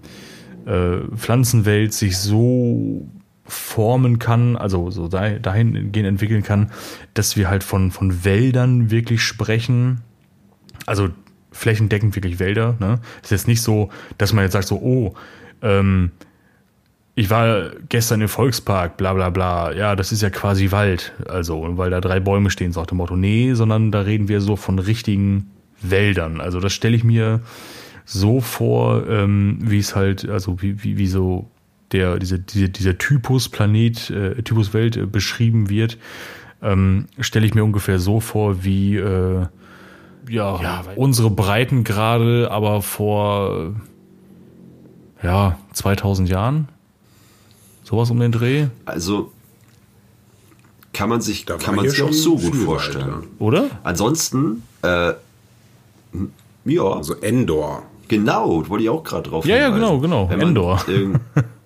[0.67, 3.09] äh, Pflanzenwelt sich so
[3.49, 6.71] formen kann, also so da- dahingehend entwickeln kann,
[7.13, 10.01] dass wir halt von, von Wäldern wirklich sprechen.
[10.85, 11.09] Also
[11.51, 12.75] flächendeckend wirklich Wälder.
[12.79, 12.99] Ne?
[13.21, 15.13] Ist jetzt nicht so, dass man jetzt sagt so, oh,
[15.61, 16.11] ähm,
[17.15, 19.73] ich war gestern im Volkspark, bla bla bla.
[19.73, 21.11] Ja, das ist ja quasi Wald.
[21.27, 23.17] Also, weil da drei Bäume stehen, sagt dem Motto.
[23.17, 26.39] Nee, sondern da reden wir so von richtigen Wäldern.
[26.39, 27.41] Also, das stelle ich mir
[28.05, 31.49] so vor, ähm, wie es halt, also wie, wie, wie so
[31.91, 35.97] der, diese, diese, dieser Typus Planet, äh, Typus Welt äh, beschrieben wird,
[36.61, 39.45] ähm, stelle ich mir ungefähr so vor, wie äh,
[40.29, 43.73] ja, unsere Breitengrade, aber vor
[45.23, 46.67] äh, ja, 2000 Jahren.
[47.83, 49.31] Sowas um den Dreh, Also
[50.93, 53.07] kann man sich, Da kann man sich auch so gut vorstellen.
[53.07, 53.23] weiter.
[53.39, 53.65] oder?
[53.83, 55.13] Ansonsten, äh,
[56.65, 57.83] ja, Also Endor.
[58.07, 60.79] genau, wollte ich auch gerade drauf Ja, ja, genau, genau, Wenn man Endor.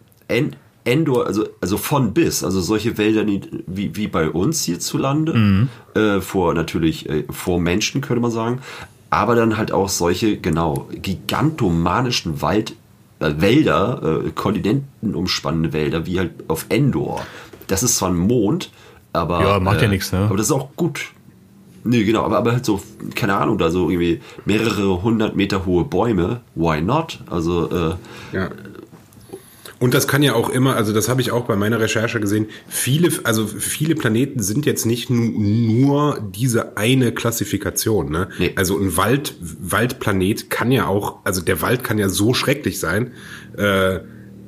[0.85, 3.25] Endor, also, also von bis, also solche Wälder
[3.67, 5.69] wie, wie bei uns hierzulande, Mhm.
[5.95, 8.59] äh, vor natürlich äh, vor Menschen, könnte man sagen,
[9.09, 12.73] aber dann halt auch solche, genau, gigantomanischen Wald,
[13.19, 17.21] äh, Wälder, äh, kontinentenumspannende Wälder, wie halt auf Endor.
[17.67, 18.71] Das ist zwar ein Mond,
[19.13, 19.41] aber.
[19.41, 20.19] Ja, macht ja äh, nix, ne?
[20.25, 21.11] Aber das ist auch gut.
[21.85, 22.81] Nee, genau, aber, aber halt so,
[23.13, 27.19] keine Ahnung, da so irgendwie mehrere hundert Meter hohe Bäume, why not?
[27.29, 28.49] Also, äh, Ja.
[29.83, 32.47] Und das kann ja auch immer, also das habe ich auch bei meiner Recherche gesehen,
[32.69, 38.09] viele, also viele Planeten sind jetzt nicht nu- nur diese eine Klassifikation.
[38.09, 38.29] Ne?
[38.39, 38.53] Nee.
[38.55, 43.11] Also ein Wald, Waldplanet kann ja auch, also der Wald kann ja so schrecklich sein,
[43.57, 43.99] äh,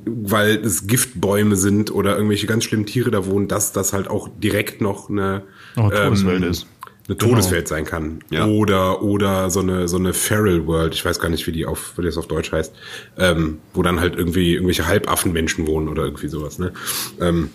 [0.06, 4.30] weil es Giftbäume sind oder irgendwelche ganz schlimmen Tiere da wohnen, dass das halt auch
[4.42, 5.42] direkt noch eine,
[5.74, 6.66] Todeswelt ähm, ist.
[7.08, 8.20] Eine Todeswelt sein kann.
[8.30, 8.46] Ja.
[8.46, 11.94] Oder, oder so eine, so eine Feral World, ich weiß gar nicht, wie die auf,
[11.96, 12.72] wie das auf Deutsch heißt,
[13.18, 16.72] ähm, wo dann halt irgendwie irgendwelche Halbaffenmenschen wohnen oder irgendwie sowas, ne?
[17.20, 17.50] Ähm,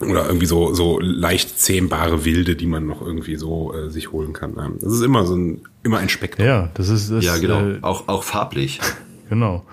[0.00, 4.34] oder irgendwie so, so leicht zähmbare Wilde, die man noch irgendwie so äh, sich holen
[4.34, 4.56] kann.
[4.58, 6.44] Ähm, Das ist immer so ein, immer ein Spektrum.
[6.46, 8.78] Ja, das ist das, ja, genau, Äh, auch, auch farblich.
[9.30, 9.64] Genau.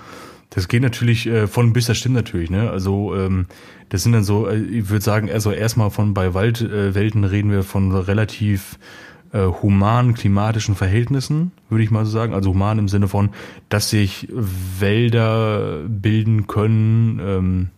[0.54, 2.70] Das geht natürlich äh, von bis, das stimmt natürlich, ne?
[2.70, 3.48] Also ähm,
[3.90, 7.52] das sind dann so, äh, ich würde sagen, also erstmal von bei Waldwelten Welten reden
[7.52, 8.78] wir von relativ
[9.32, 12.36] äh, humanen klimatischen Verhältnissen, würde ich mal so sagen.
[12.36, 13.30] Also human im Sinne von,
[13.70, 17.70] dass sich Wälder bilden können, ähm,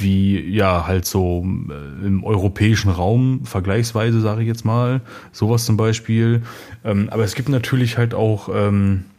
[0.00, 5.76] wie ja halt so äh, im europäischen Raum vergleichsweise, sage ich jetzt mal, sowas zum
[5.76, 6.42] Beispiel.
[6.84, 9.13] Ähm, aber es gibt natürlich halt auch ähm, äh,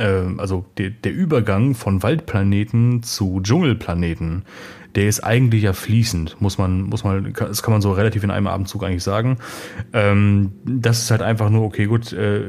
[0.00, 4.44] also der, der Übergang von Waldplaneten zu Dschungelplaneten,
[4.94, 8.30] der ist eigentlich ja fließend, muss man, muss man, das kann man so relativ in
[8.30, 9.38] einem Abendzug eigentlich sagen.
[9.92, 12.40] Ähm, das ist halt einfach nur, okay, gut, äh,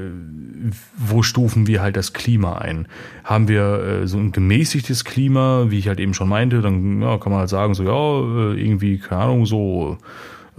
[0.98, 2.88] wo stufen wir halt das Klima ein?
[3.24, 7.18] Haben wir äh, so ein gemäßigtes Klima, wie ich halt eben schon meinte, dann ja,
[7.18, 10.06] kann man halt sagen, so, ja, äh, irgendwie, keine Ahnung, so äh,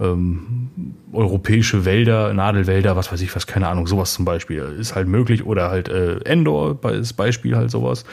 [0.03, 0.69] ähm,
[1.11, 5.45] europäische Wälder, Nadelwälder, was weiß ich was, keine Ahnung, sowas zum Beispiel ist halt möglich
[5.45, 8.05] oder halt äh, Endor als Beispiel halt sowas.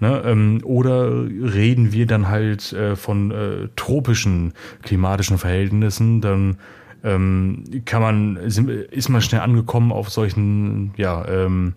[0.00, 0.22] Ne?
[0.24, 6.58] Ähm, oder reden wir dann halt äh, von äh, tropischen klimatischen Verhältnissen, dann
[7.02, 11.74] ähm, kann man, ist man schnell angekommen auf solchen, ja, ähm,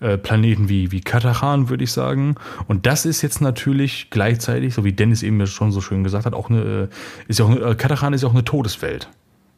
[0.00, 2.34] äh, Planeten wie, wie Katachan, würde ich sagen.
[2.68, 6.34] Und das ist jetzt natürlich gleichzeitig, so wie Dennis eben schon so schön gesagt hat,
[6.34, 9.08] auch eine, äh, ist ja auch eine, äh, Katachan ist ja auch eine Todeswelt.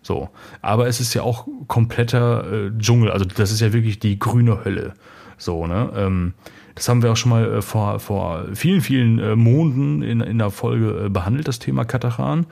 [0.03, 0.29] So.
[0.63, 4.65] Aber es ist ja auch kompletter äh, Dschungel, also das ist ja wirklich die grüne
[4.65, 4.95] Hölle.
[5.39, 5.91] So, ne?
[5.97, 6.35] Ähm,
[6.77, 10.39] das haben wir auch schon mal äh, vor, vor vielen, vielen äh, Monden in, in
[10.39, 12.47] der Folge behandelt, das Thema Katachan.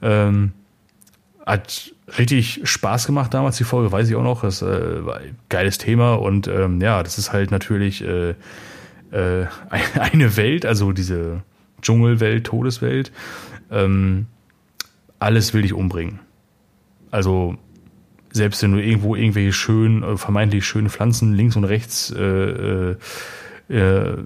[0.00, 0.52] Ähm,
[1.46, 4.42] hat richtig Spaß gemacht damals, die Folge, weiß ich auch noch.
[4.42, 8.30] Das äh, war ein geiles Thema und ähm, ja, das ist halt natürlich äh,
[9.10, 9.46] äh,
[10.00, 11.42] eine Welt, also diese
[11.82, 13.12] Dschungelwelt, Todeswelt.
[13.70, 14.26] Ähm,
[15.18, 16.20] alles will dich umbringen.
[17.10, 17.56] Also
[18.32, 22.96] selbst wenn du irgendwo irgendwelche schönen, äh, vermeintlich schönen Pflanzen links und rechts äh, äh,
[23.68, 24.18] äh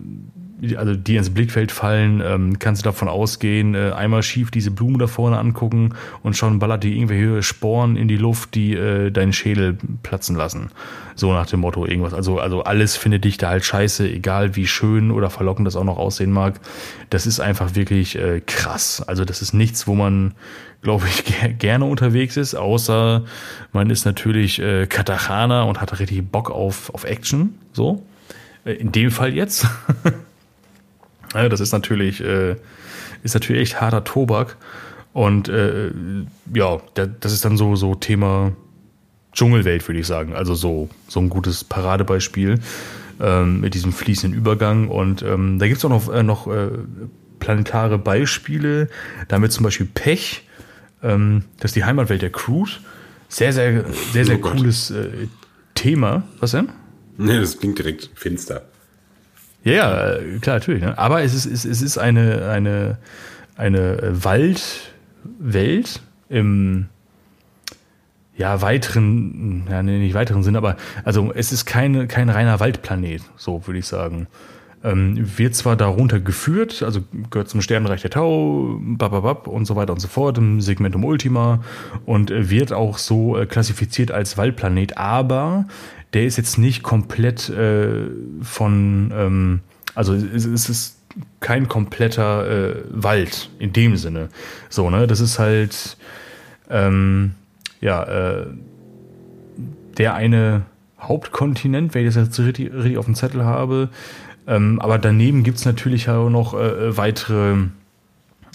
[0.77, 4.99] also die ins Blickfeld fallen, ähm, kannst du davon ausgehen, äh, einmal schief diese Blume
[4.99, 9.33] da vorne angucken und schon ballert die irgendwelche Sporen in die Luft, die äh, deinen
[9.33, 10.71] Schädel platzen lassen.
[11.15, 12.13] So nach dem Motto irgendwas.
[12.13, 15.85] Also, also alles findet dich da halt scheiße, egal wie schön oder verlockend das auch
[15.85, 16.61] noch aussehen mag.
[17.11, 19.03] Das ist einfach wirklich äh, krass.
[19.07, 20.35] Also das ist nichts, wo man,
[20.83, 21.25] glaube ich,
[21.59, 23.25] gerne unterwegs ist, außer
[23.73, 27.55] man ist natürlich äh, Katachana und hat richtig Bock auf, auf Action.
[27.73, 28.03] So.
[28.65, 29.67] Äh, in dem Fall jetzt.
[31.35, 32.57] Ja, das ist natürlich, äh,
[33.23, 34.57] ist natürlich echt harter Tobak.
[35.13, 35.91] Und äh,
[36.55, 38.53] ja, das ist dann so, so Thema
[39.33, 40.35] Dschungelwelt, würde ich sagen.
[40.35, 42.61] Also so, so ein gutes Paradebeispiel
[43.21, 44.89] ähm, mit diesem fließenden Übergang.
[44.89, 46.69] Und ähm, da gibt es auch noch, äh, noch äh,
[47.39, 48.89] planetare Beispiele.
[49.29, 50.45] Damit zum Beispiel Pech,
[51.03, 52.71] ähm, das ist die Heimatwelt der Crude.
[53.29, 55.29] Sehr, sehr, sehr, sehr oh cooles äh,
[55.75, 56.23] Thema.
[56.41, 56.69] Was denn?
[57.17, 58.63] Nee, das klingt direkt finster.
[59.65, 60.83] Ja, ja, klar, natürlich.
[60.83, 60.97] Ne?
[60.97, 62.99] Aber es ist, es, ist eine, eine,
[63.57, 66.87] eine Waldwelt im
[68.37, 73.67] ja, weiteren, ja, nicht weiteren Sinn, aber also es ist keine, kein reiner Waldplanet, so
[73.67, 74.29] würde ich sagen.
[74.85, 79.93] Ähm, wird zwar darunter geführt, also gehört zum Sternenreich der Tau, bababab und so weiter
[79.93, 81.65] und so fort, im Segmentum Ultima
[82.07, 85.67] und wird auch so äh, klassifiziert als Waldplanet, aber
[86.15, 88.07] der ist jetzt nicht komplett äh,
[88.43, 89.61] von, ähm,
[89.95, 90.99] also es, es ist
[91.41, 94.29] kein kompletter äh, Wald in dem Sinne.
[94.69, 95.07] So, ne?
[95.07, 95.97] Das ist halt,
[96.71, 97.35] ähm,
[97.81, 98.47] ja, äh,
[99.97, 100.63] der eine
[101.01, 103.89] Hauptkontinent, wenn ich das jetzt richtig, richtig auf dem Zettel habe.
[104.47, 107.57] Ähm, aber daneben gibt es natürlich auch noch äh, weitere,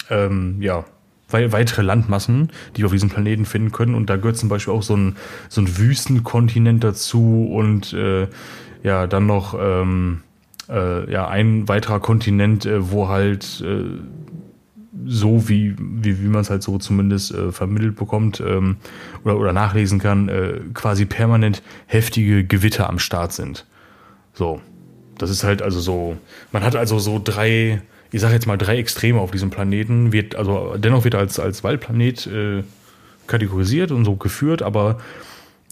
[0.09, 0.85] ähm, ja,
[1.33, 3.95] weitere Landmassen, die wir auf diesem Planeten finden können.
[3.95, 5.15] Und da gehört zum Beispiel auch so ein,
[5.49, 8.27] so ein Wüstenkontinent dazu und äh,
[8.83, 10.21] ja, dann noch ähm,
[10.69, 13.83] äh, ja, ein weiterer Kontinent, äh, wo halt äh,
[15.05, 18.77] so wie, wie, wie man es halt so zumindest äh, vermittelt bekommt ähm,
[19.23, 23.65] oder, oder nachlesen kann, äh, quasi permanent heftige Gewitter am Start sind.
[24.33, 24.61] So.
[25.17, 26.17] Das ist halt also so,
[26.51, 27.81] man hat also so drei,
[28.13, 31.63] ich sage jetzt mal drei Extreme auf diesem Planeten, wird, also dennoch wird als, als
[31.63, 32.63] Waldplanet äh,
[33.26, 34.99] kategorisiert und so geführt, aber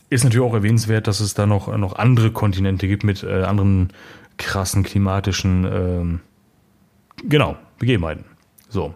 [0.10, 3.94] ist natürlich auch erwähnenswert, dass es da noch, noch andere Kontinente gibt mit äh, anderen
[4.38, 6.20] krassen klimatischen, ähm,
[7.24, 8.26] genau, Begebenheiten.
[8.70, 8.96] So.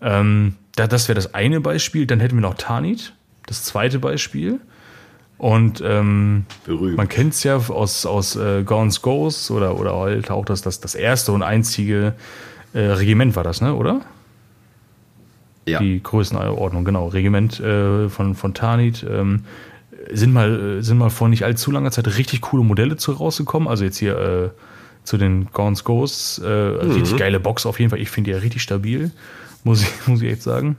[0.00, 2.06] Ähm, da, das wäre das eine Beispiel.
[2.06, 3.12] Dann hätten wir noch Tanit,
[3.46, 4.60] das zweite Beispiel.
[5.36, 10.44] Und ähm, man kennt es ja aus, aus äh, Gaunt's Ghosts oder, oder halt auch
[10.44, 12.14] das, das, das erste und einzige
[12.72, 14.02] äh, Regiment war das, ne, oder?
[15.66, 15.80] Ja.
[15.80, 17.08] Die Größenordnung, genau.
[17.08, 19.04] Regiment äh, von, von Tanit.
[19.08, 19.44] Ähm,
[20.10, 23.68] sind mal, sind mal vor nicht allzu langer Zeit richtig coole Modelle zu rausgekommen.
[23.68, 24.50] Also jetzt hier äh,
[25.04, 26.40] zu den Gaunt's Ghosts.
[26.44, 26.92] Äh, mhm.
[26.92, 28.00] Richtig geile Box auf jeden Fall.
[28.00, 29.10] Ich finde die ja richtig stabil,
[29.64, 30.76] muss ich, muss ich echt sagen.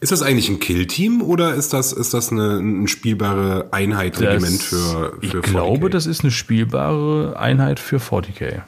[0.00, 4.60] Ist das eigentlich ein Killteam oder ist das, ist das eine, eine spielbare Einheit, Regiment
[4.60, 5.40] für, für Ich 40K?
[5.42, 8.62] glaube, das ist eine spielbare Einheit für 40k.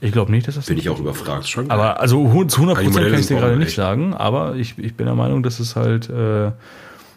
[0.00, 0.66] Ich glaube nicht, dass das.
[0.66, 1.70] Bin ich auch überfragt schon.
[1.70, 5.06] Aber also zu 100 Prozent kann ich dir gerade nicht sagen, aber ich, ich bin
[5.06, 6.52] der Meinung, dass es halt, äh,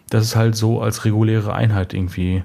[0.09, 2.43] dass es halt so als reguläre Einheit irgendwie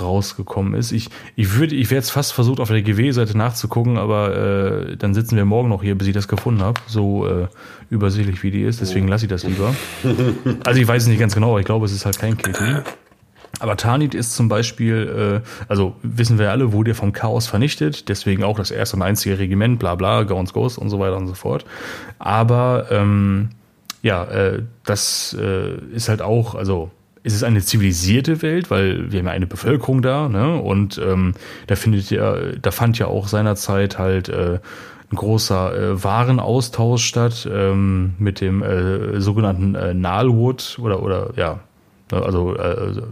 [0.00, 0.92] rausgekommen ist.
[0.92, 5.12] Ich, ich würde, ich wäre jetzt fast versucht, auf der GW-Seite nachzugucken, aber äh, dann
[5.14, 6.80] sitzen wir morgen noch hier, bis ich das gefunden habe.
[6.86, 7.48] So äh,
[7.90, 9.74] übersichtlich wie die ist, deswegen lasse ich das lieber.
[10.64, 12.62] Also ich weiß es nicht ganz genau, aber ich glaube, es ist halt kein Kitty.
[13.62, 18.42] Aber Tanit ist zum Beispiel, äh, also wissen wir alle, wurde vom Chaos vernichtet, deswegen
[18.42, 21.34] auch das erste und einzige Regiment, bla bla, Gauns Ghost und so weiter und so
[21.34, 21.64] fort.
[22.18, 23.50] Aber ähm,
[24.02, 26.90] ja, äh, das äh, ist halt auch, also
[27.22, 30.56] es ist eine zivilisierte Welt, weil wir haben ja eine Bevölkerung da, ne?
[30.56, 31.34] Und ähm,
[31.68, 34.58] da findet ja, da fand ja auch seinerzeit halt äh,
[35.12, 41.60] ein großer äh, Warenaustausch statt ähm, mit dem äh, sogenannten äh, Nalwood oder oder ja,
[42.16, 43.02] also äh,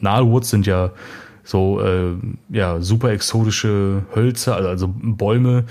[0.00, 0.92] Nalwoods sind ja
[1.42, 2.12] so äh,
[2.48, 5.64] ja super exotische Hölzer, also, also Bäume,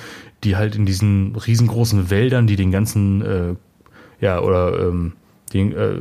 [0.43, 3.55] die halt in diesen riesengroßen Wäldern, die den ganzen äh,
[4.19, 5.13] ja oder ähm,
[5.53, 5.95] den, äh,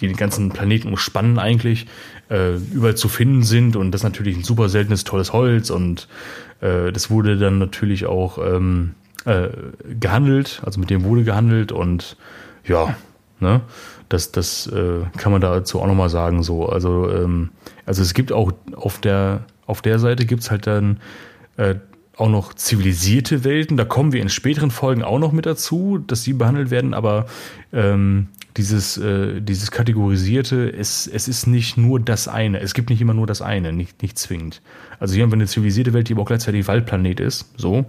[0.00, 1.86] die den ganzen Planeten umspannen eigentlich,
[2.30, 3.76] äh, überall zu finden sind.
[3.76, 5.70] Und das natürlich ein super seltenes, tolles Holz.
[5.70, 6.08] Und
[6.60, 9.48] äh, das wurde dann natürlich auch ähm, äh,
[9.98, 11.72] gehandelt, also mit dem wurde gehandelt.
[11.72, 12.16] Und
[12.66, 12.96] ja,
[13.40, 13.60] ne,
[14.08, 17.50] das, das äh, kann man dazu auch nochmal sagen, so, also, ähm,
[17.84, 21.00] also es gibt auch auf der, auf der Seite gibt's halt dann
[21.56, 21.76] äh,
[22.16, 23.76] auch noch zivilisierte Welten.
[23.76, 27.26] Da kommen wir in späteren Folgen auch noch mit dazu, dass sie behandelt werden, aber
[27.72, 32.60] ähm, dieses, äh, dieses kategorisierte, es, es ist nicht nur das eine.
[32.60, 34.62] Es gibt nicht immer nur das eine, nicht, nicht zwingend.
[34.98, 37.52] Also hier haben wir eine zivilisierte Welt, die aber auch gleichzeitig Waldplanet ist.
[37.58, 37.84] So.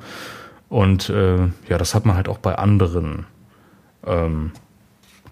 [0.67, 1.38] Und äh,
[1.69, 3.25] ja, das hat man halt auch bei anderen
[4.05, 4.66] ähm, äh,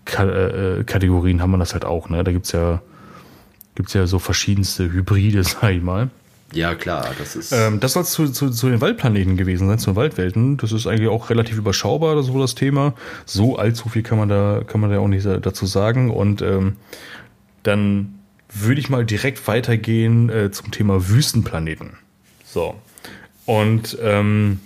[0.06, 2.10] Kategorien haben wir das halt auch.
[2.10, 2.24] Ne?
[2.24, 2.82] Da gibt's ja,
[3.76, 6.10] gibt's ja so verschiedenste Hybride, sag ich mal.
[6.54, 7.52] Ja, klar, das ist.
[7.52, 10.58] Ähm, das soll zu, zu, zu den Waldplaneten gewesen sein, zu den Waldwelten.
[10.58, 12.94] Das ist eigentlich auch relativ überschaubar, so das Thema.
[13.26, 16.12] So allzu viel kann man da, kann man da auch nicht dazu sagen.
[16.12, 16.78] Und ähm,
[17.64, 18.20] dann
[18.54, 21.98] würde ich mal direkt weitergehen äh, zum Thema Wüstenplaneten.
[22.46, 22.76] So.
[23.46, 24.60] Und ähm,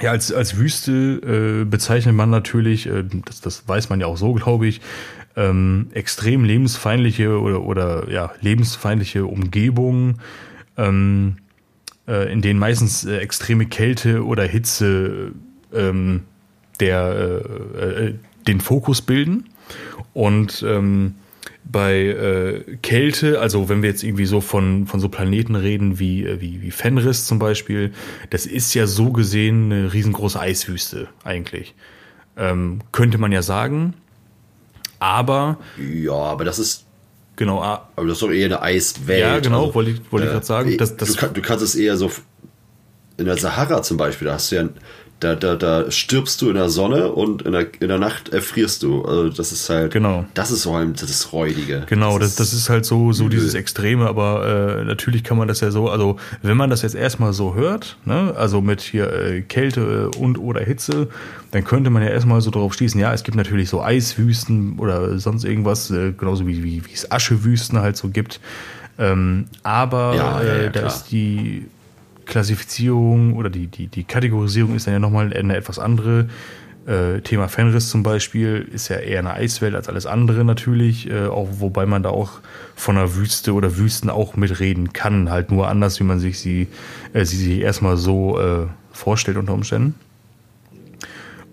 [0.00, 4.16] ja, als, als Wüste äh, bezeichnet man natürlich, äh, das, das weiß man ja auch
[4.16, 4.80] so, glaube ich,
[5.36, 10.20] ähm, extrem lebensfeindliche oder, oder ja, lebensfeindliche Umgebungen,
[10.76, 11.36] ähm,
[12.06, 15.32] äh, in denen meistens äh, extreme Kälte oder Hitze
[15.72, 16.22] ähm,
[16.80, 17.42] der,
[17.76, 18.14] äh, äh,
[18.46, 19.48] den Fokus bilden.
[20.12, 21.14] Und ähm,
[21.64, 26.24] bei äh, Kälte, also wenn wir jetzt irgendwie so von, von so Planeten reden wie,
[26.24, 27.92] äh, wie, wie Fenris zum Beispiel,
[28.30, 31.74] das ist ja so gesehen eine riesengroße Eiswüste eigentlich.
[32.36, 33.94] Ähm, könnte man ja sagen.
[34.98, 35.58] Aber.
[35.78, 36.84] Ja, aber das ist.
[37.36, 37.62] Genau.
[37.62, 39.20] Aber das ist doch eher eine Eiswelt.
[39.20, 40.78] Ja, genau, also, wollte ich, wollte äh, ich gerade sagen.
[40.78, 42.10] Das, das du, kann, du kannst es eher so.
[43.16, 44.68] In der Sahara zum Beispiel, da hast du ja
[45.20, 48.82] da, da, da stirbst du in der Sonne und in der, in der Nacht erfrierst
[48.82, 49.04] du.
[49.04, 50.26] Also das ist halt, genau.
[50.34, 51.84] das ist vor allem das Räudige.
[51.88, 55.60] Genau, das, das, ist halt so, so dieses Extreme, aber äh, natürlich kann man das
[55.60, 59.40] ja so, also wenn man das jetzt erstmal so hört, ne, also mit hier äh,
[59.40, 61.08] Kälte und oder Hitze,
[61.52, 65.18] dann könnte man ja erstmal so drauf schließen, ja, es gibt natürlich so Eiswüsten oder
[65.18, 68.40] sonst irgendwas, äh, genauso wie, wie, wie es Aschewüsten halt so gibt.
[68.98, 71.66] Ähm, aber ja, ja, ja, äh, da ist die
[72.26, 76.28] Klassifizierung oder die, die, die Kategorisierung ist dann ja nochmal eine etwas andere.
[76.86, 81.26] Äh, Thema Fenris zum Beispiel ist ja eher eine Eiswelt als alles andere natürlich, äh,
[81.26, 82.40] auch wobei man da auch
[82.74, 86.68] von einer Wüste oder Wüsten auch mitreden kann, halt nur anders, wie man sich sie,
[87.14, 89.94] äh, sie sich erstmal so äh, vorstellt unter Umständen.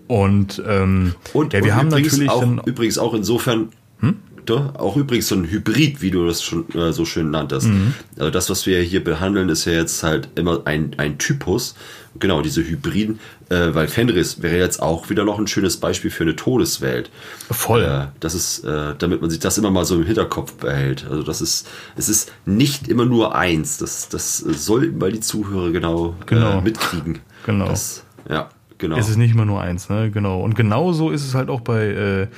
[0.06, 4.16] Und, ähm, und, ja, wir und haben natürlich auch, übrigens auch insofern hm?
[4.50, 7.68] Auch übrigens so ein Hybrid, wie du das schon äh, so schön nanntest.
[7.68, 7.94] Mhm.
[8.18, 11.74] Also das, was wir hier behandeln, ist ja jetzt halt immer ein, ein Typus.
[12.18, 16.24] Genau, diese Hybriden, äh, weil Fenris wäre jetzt auch wieder noch ein schönes Beispiel für
[16.24, 17.10] eine Todeswelt.
[17.50, 17.82] Voll.
[17.82, 21.06] Äh, das ist, äh, damit man sich das immer mal so im Hinterkopf behält.
[21.08, 23.78] Also das ist, es ist nicht immer nur eins.
[23.78, 26.60] Das, das sollten mal die Zuhörer genau, äh, genau.
[26.60, 27.20] mitkriegen.
[27.46, 27.66] Genau.
[27.66, 28.96] Das, ja, genau.
[28.98, 30.10] Es ist nicht immer nur eins, ne?
[30.10, 30.42] Genau.
[30.42, 32.28] Und genauso ist es halt auch bei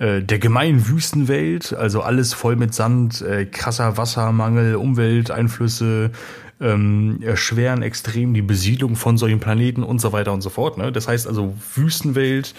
[0.00, 6.10] äh, der gemeinen Wüstenwelt, also alles voll mit Sand, äh, krasser Wassermangel, Umwelteinflüsse,
[6.58, 10.78] ähm, erschweren extrem die Besiedlung von solchen Planeten und so weiter und so fort.
[10.78, 10.90] Ne?
[10.90, 12.54] Das heißt also Wüstenwelt,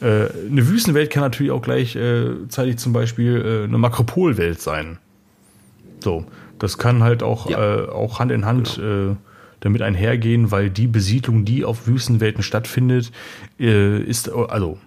[0.00, 4.96] äh, eine Wüstenwelt kann natürlich auch gleichzeitig äh, zum Beispiel äh, eine Makropolwelt sein.
[6.00, 6.24] So,
[6.58, 7.84] das kann halt auch, ja.
[7.84, 9.12] äh, auch Hand in Hand genau.
[9.12, 9.16] äh,
[9.60, 13.12] damit einhergehen, weil die Besiedlung, die auf Wüstenwelten stattfindet,
[13.58, 14.78] ist also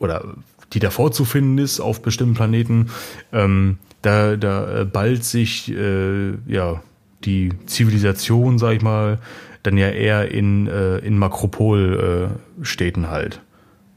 [0.00, 0.24] oder
[0.72, 2.90] die davor zu finden ist auf bestimmten Planeten,
[3.32, 6.82] ähm, da, da äh, ballt sich äh, ja
[7.24, 9.18] die Zivilisation, sag ich mal,
[9.62, 13.42] dann ja eher in, äh, in Makropolstädten äh, halt.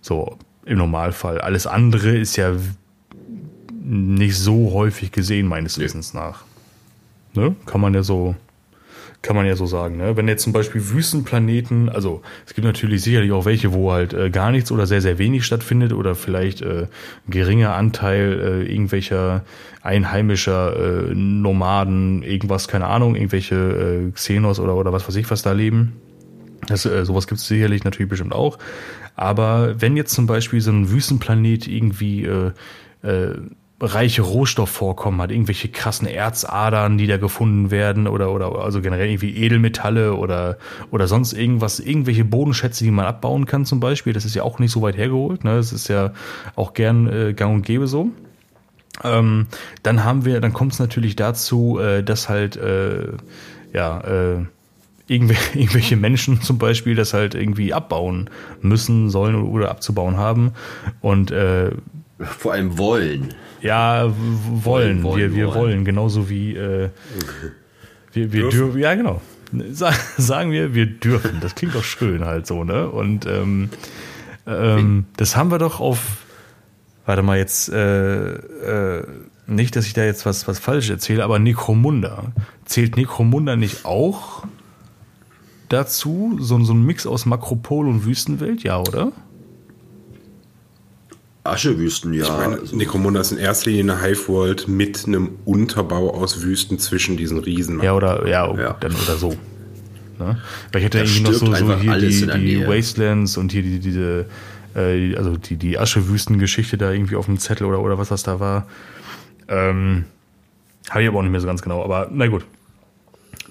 [0.01, 1.39] So im Normalfall.
[1.39, 2.53] Alles andere ist ja
[3.81, 6.43] nicht so häufig gesehen, meines Wissens nach.
[7.33, 7.55] Ne?
[7.65, 8.35] Kann man ja so
[9.23, 9.97] kann man ja so sagen.
[9.97, 10.15] Ne?
[10.17, 14.29] Wenn jetzt zum Beispiel Wüstenplaneten, also es gibt natürlich sicherlich auch welche, wo halt äh,
[14.29, 16.87] gar nichts oder sehr, sehr wenig stattfindet oder vielleicht äh,
[17.27, 19.45] geringer Anteil äh, irgendwelcher
[19.81, 20.75] einheimischer
[21.09, 25.53] äh, Nomaden, irgendwas, keine Ahnung, irgendwelche äh, Xenos oder, oder was weiß ich was da
[25.53, 25.93] leben.
[26.67, 28.59] Das, äh, sowas gibt es sicherlich natürlich bestimmt auch.
[29.15, 32.51] Aber wenn jetzt zum Beispiel so ein Wüstenplanet irgendwie äh,
[33.03, 33.35] äh,
[33.83, 39.35] reiche Rohstoffvorkommen hat, irgendwelche krassen Erzadern, die da gefunden werden oder, oder also generell irgendwie
[39.35, 40.57] Edelmetalle oder,
[40.89, 44.13] oder sonst irgendwas, irgendwelche Bodenschätze, die man abbauen kann zum Beispiel.
[44.13, 45.43] Das ist ja auch nicht so weit hergeholt.
[45.43, 45.57] Ne?
[45.57, 46.13] Das ist ja
[46.55, 48.09] auch gern äh, gang und gäbe so.
[49.03, 49.47] Ähm,
[49.81, 53.07] dann haben wir, dann kommt es natürlich dazu, äh, dass halt äh,
[53.73, 54.45] ja äh,
[55.07, 58.29] irgendwelche, Menschen zum Beispiel das halt irgendwie abbauen
[58.61, 60.53] müssen, sollen oder abzubauen haben.
[61.01, 61.71] Und äh,
[62.25, 63.29] vor allem wollen.
[63.61, 64.11] Ja,
[64.63, 65.03] wollen.
[65.03, 65.57] wollen wir, wir wollen.
[65.57, 65.85] wollen.
[65.85, 66.89] Genauso wie äh,
[68.11, 68.79] wir, wir dürfen.
[68.79, 69.21] Ja, genau.
[70.17, 71.39] Sagen wir, wir dürfen.
[71.41, 72.89] Das klingt doch schön halt so, ne?
[72.89, 73.69] Und ähm,
[74.47, 75.99] ähm, das haben wir doch auf.
[77.05, 79.05] Warte mal, jetzt äh, äh,
[79.45, 82.31] nicht, dass ich da jetzt was, was falsch erzähle, aber Necromunda.
[82.65, 84.45] Zählt Necromunda nicht auch
[85.67, 86.37] dazu?
[86.39, 89.11] So, so ein Mix aus Makropol und Wüstenwelt, ja, oder?
[91.43, 92.23] Aschewüsten, ja.
[92.23, 92.75] Ich meine, also.
[92.75, 97.81] Necromunda ist in erster Linie eine Hive-World mit einem Unterbau aus Wüsten zwischen diesen Riesen.
[97.83, 98.77] Ja, oder, ja, ja.
[98.79, 99.35] Dann, oder so.
[100.19, 100.37] Ne?
[100.71, 104.25] Weil ich hätte irgendwie noch so, so hier die, die Wastelands und hier die, diese,
[104.75, 108.39] äh, also die, die Aschewüsten-Geschichte da irgendwie auf dem Zettel oder, oder was das da
[108.39, 108.67] war.
[109.49, 110.05] Ähm,
[110.89, 112.45] Habe ich aber auch nicht mehr so ganz genau, aber na gut.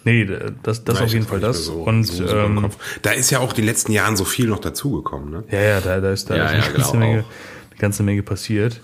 [0.05, 0.27] Nee,
[0.63, 1.67] das, das Nein, auf jeden Fall das.
[1.67, 2.71] So, und so ähm,
[3.03, 5.45] da ist ja auch in den letzten Jahren so viel noch dazugekommen, ne?
[5.51, 7.25] Ja, ja, da, da ist da ja, eine, ja, ganze genau, Menge,
[7.73, 8.81] eine ganze Menge passiert.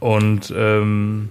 [0.00, 1.30] Und ähm,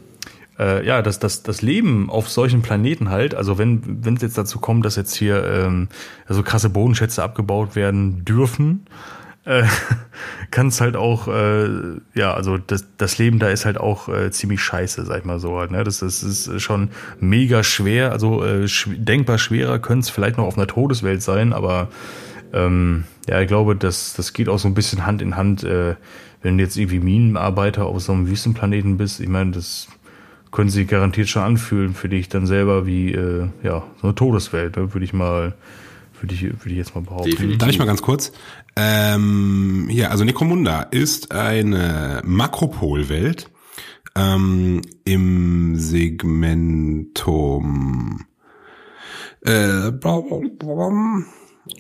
[0.60, 4.38] äh, ja, das, das, das Leben auf solchen Planeten halt, also wenn wenn es jetzt
[4.38, 5.88] dazu kommt, dass jetzt hier ähm,
[6.28, 8.88] so krasse Bodenschätze abgebaut werden dürfen,
[9.46, 9.64] äh,
[10.52, 11.70] kann es halt auch, äh,
[12.14, 15.40] ja, also das, das Leben da ist halt auch äh, ziemlich scheiße, sag ich mal
[15.40, 15.72] so halt.
[15.72, 15.84] Ne?
[15.84, 16.90] Das, das ist schon
[17.20, 21.54] mega schwer, also äh, sch denkbar schwerer könnte es vielleicht noch auf einer Todeswelt sein,
[21.54, 21.90] aber
[22.54, 25.96] ähm, ja, ich glaube, das, das geht auch so ein bisschen Hand in Hand, äh,
[26.42, 29.20] wenn du jetzt irgendwie Minenarbeiter auf so einem Wüstenplaneten bist.
[29.20, 29.88] Ich meine, das
[30.52, 34.78] können sie garantiert schon anfühlen für dich dann selber wie, äh, ja, so eine Todeswelt,
[34.78, 34.94] ne?
[34.94, 35.56] würde ich mal
[36.22, 37.30] würde ich, würde ich jetzt mal behaupten.
[37.32, 37.60] Definitiv.
[37.60, 38.32] Darf ich mal ganz kurz?
[38.76, 43.50] Ähm, hier, also Necromunda ist eine Makropolwelt
[44.16, 47.16] ähm, im Segmentum.
[49.42, 49.92] Äh,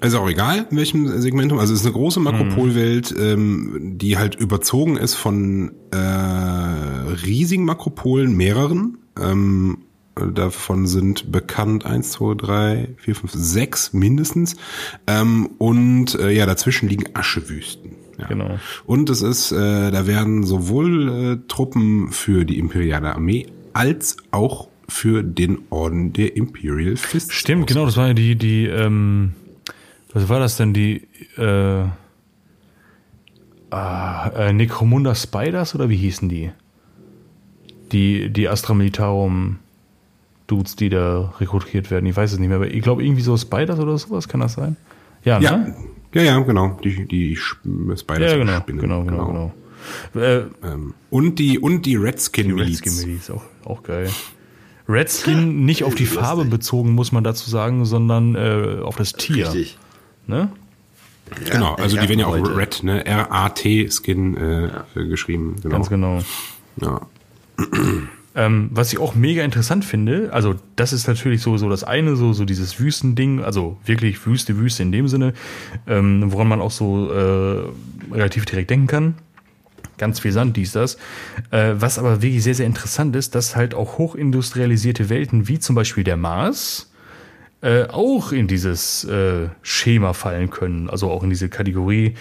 [0.01, 1.59] ist auch egal, in welchem Segmentum.
[1.59, 8.35] Also es ist eine große Makropolwelt, ähm, die halt überzogen ist von äh, riesigen Makropolen,
[8.35, 8.99] mehreren.
[9.19, 9.79] Ähm,
[10.33, 14.55] Davon sind bekannt eins, zwei, drei, vier, fünf, sechs mindestens.
[15.05, 17.91] Ähm, und äh, ja, dazwischen liegen Aschewüsten.
[18.17, 18.27] Ja.
[18.27, 18.59] Genau.
[18.85, 24.69] Und es ist, äh, da werden sowohl äh, Truppen für die imperiale Armee als auch
[24.87, 27.33] für den Orden der Imperial Fist.
[27.33, 29.33] Stimmt, genau, das war ja die, die, ähm,
[30.17, 31.07] was war das denn, die,
[31.37, 31.83] äh,
[33.69, 36.51] ah, äh, Necromunda Spiders oder wie hießen die?
[37.91, 39.59] Die, die Astra Militarum
[40.47, 42.05] Dudes, die da rekrutiert werden.
[42.05, 44.53] Ich weiß es nicht mehr, aber ich glaube irgendwie so Spiders oder sowas, kann das
[44.53, 44.75] sein?
[45.23, 45.75] Ja, ja, ne?
[46.13, 46.79] ja, ja genau.
[46.83, 48.81] Die, die Spiders ja, genau, Spinnen.
[48.81, 49.53] Genau, genau, genau.
[50.13, 50.25] genau.
[50.25, 52.81] Äh, ähm, und die und die Redskin Miliz.
[52.81, 54.09] Redskin Miliz, auch, auch geil.
[54.89, 59.45] Redskin nicht auf die Farbe bezogen, muss man dazu sagen, sondern äh, auf das Tier.
[59.47, 59.77] Richtig.
[60.27, 60.49] Ne?
[61.45, 63.05] Ja, genau, also die werden ja auch Red, ne?
[63.05, 64.85] R-A-T Skin äh, ja.
[64.93, 65.55] geschrieben.
[65.61, 65.75] Genau.
[65.75, 66.21] Ganz genau.
[66.81, 67.01] Ja.
[68.37, 72.15] Ähm, was ich auch mega interessant finde, also das ist natürlich so, so das eine,
[72.15, 75.33] so, so dieses Wüstending, also wirklich Wüste, Wüste in dem Sinne,
[75.87, 79.15] ähm, woran man auch so äh, relativ direkt denken kann.
[79.97, 80.99] Ganz viel Sand, dies, das.
[81.49, 85.73] Äh, was aber wirklich sehr, sehr interessant ist, dass halt auch hochindustrialisierte Welten, wie zum
[85.73, 86.91] Beispiel der Mars,
[87.61, 92.13] äh, auch in dieses äh, Schema fallen können, also auch in diese Kategorie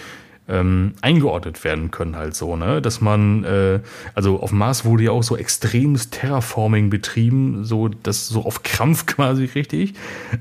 [0.49, 2.81] ähm, eingeordnet werden können, halt so, ne?
[2.81, 3.79] Dass man, äh,
[4.15, 9.05] also auf Mars wurde ja auch so extremes Terraforming betrieben, so das so auf Krampf
[9.07, 9.93] quasi richtig.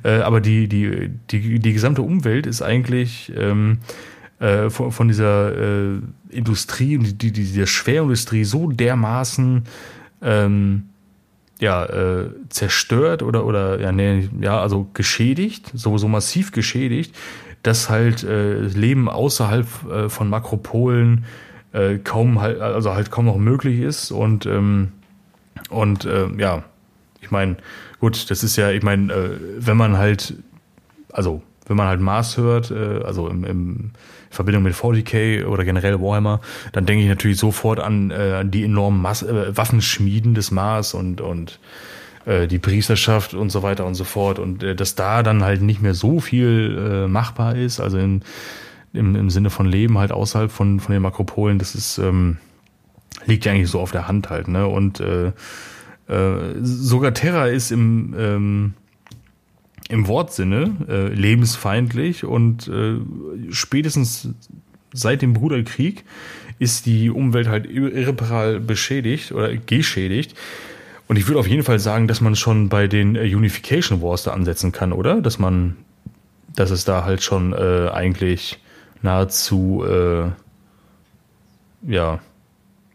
[0.05, 3.78] Äh, aber die, die, die, die gesamte Umwelt ist eigentlich ähm,
[4.38, 5.99] äh, von, von dieser äh,
[6.30, 9.64] Industrie und die, die, dieser Schwerindustrie so dermaßen
[10.22, 10.84] ähm,
[11.61, 17.14] ja, äh, zerstört oder, oder ja, nee, ja, also geschädigt, so, so massiv geschädigt,
[17.62, 21.24] dass halt äh, Leben außerhalb äh, von Makropolen
[21.72, 24.92] äh, kaum halt, also halt kaum noch möglich ist und ähm,
[25.70, 26.64] und äh, ja,
[27.20, 27.57] ich meine,
[27.98, 30.34] gut, das ist ja, ich meine, äh, wenn man halt,
[31.12, 33.90] also wenn man halt Mars hört, äh, also im, im
[34.30, 36.40] Verbindung mit 40k oder generell Warhammer,
[36.72, 41.20] dann denke ich natürlich sofort an, äh, die enormen Mas äh, Waffenschmieden des Mars und
[41.20, 41.58] und
[42.26, 44.38] äh, die Priesterschaft und so weiter und so fort.
[44.38, 48.22] Und äh, dass da dann halt nicht mehr so viel äh, machbar ist, also in,
[48.92, 52.38] im, im Sinne von Leben halt außerhalb von, von den Makropolen, das ist, ähm,
[53.26, 54.66] liegt ja eigentlich so auf der Hand halt, ne?
[54.66, 55.28] Und äh,
[56.08, 58.74] äh, sogar Terra ist im, ähm,
[59.89, 62.97] im Wortsinne äh, lebensfeindlich und äh,
[63.51, 64.28] spätestens
[64.93, 66.05] seit dem Bruderkrieg
[66.59, 70.34] ist die Umwelt halt irreparabel beschädigt oder geschädigt.
[71.09, 74.24] Und ich würde auf jeden Fall sagen, dass man schon bei den äh, Unification Wars
[74.24, 75.20] da ansetzen kann, oder?
[75.20, 75.76] Dass man,
[76.55, 78.59] dass es da halt schon äh, eigentlich
[79.03, 80.30] nahezu äh,
[81.87, 82.18] ja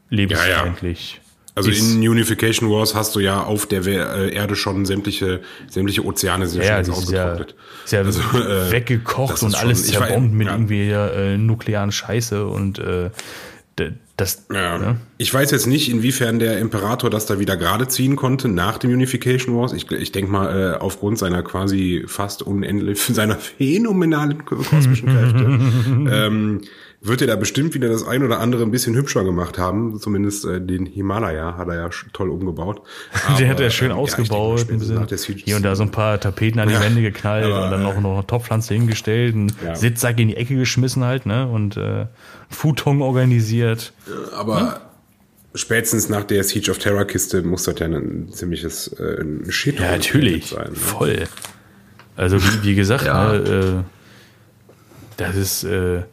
[0.09, 1.20] lebensfeindlich.
[1.53, 6.47] Also in Unification Wars hast du ja auf der äh, Erde schon sämtliche sämtliche Ozeane
[6.47, 7.55] sind ja, schon ausgetrocknet.
[7.83, 10.53] Ist ja, ist ja also, äh, weggekocht und alles schon, zerbombt mit ja.
[10.53, 13.09] irgendwie äh, nuklearen Scheiße und äh,
[14.21, 14.77] das, ja.
[14.77, 14.97] Ne?
[15.17, 18.91] Ich weiß jetzt nicht, inwiefern der Imperator das da wieder gerade ziehen konnte nach dem
[18.91, 19.73] Unification Wars.
[19.73, 25.43] Ich, ich denke mal, äh, aufgrund seiner quasi fast unendlich, seiner phänomenalen kosmischen Kräfte,
[26.11, 26.61] ähm,
[27.03, 29.99] wird er da bestimmt wieder das ein oder andere ein bisschen hübscher gemacht haben.
[29.99, 32.81] Zumindest äh, den Himalaya hat er ja toll umgebaut.
[33.25, 34.67] Aber, den hat er schön ähm, ausgebaut.
[34.69, 37.71] Ja, hier und da so ein paar Tapeten an die ja, Wände geknallt aber, und
[37.71, 39.75] dann noch, noch eine Topfpflanze hingestellt, einen ja.
[39.75, 41.47] Sitzsack in die Ecke geschmissen halt, ne?
[41.47, 42.05] Und äh,
[42.49, 43.93] Futon organisiert.
[44.37, 44.69] Aber hm?
[45.55, 49.79] spätestens nach der Siege of Terror Kiste muss das ja ein ziemliches äh, ein Shit
[49.79, 50.49] Ja, natürlich.
[50.49, 50.75] Sein, ne?
[50.75, 51.23] Voll.
[52.15, 53.33] Also wie, wie gesagt, ja.
[53.33, 53.83] ne, äh,
[55.17, 56.03] das ist äh,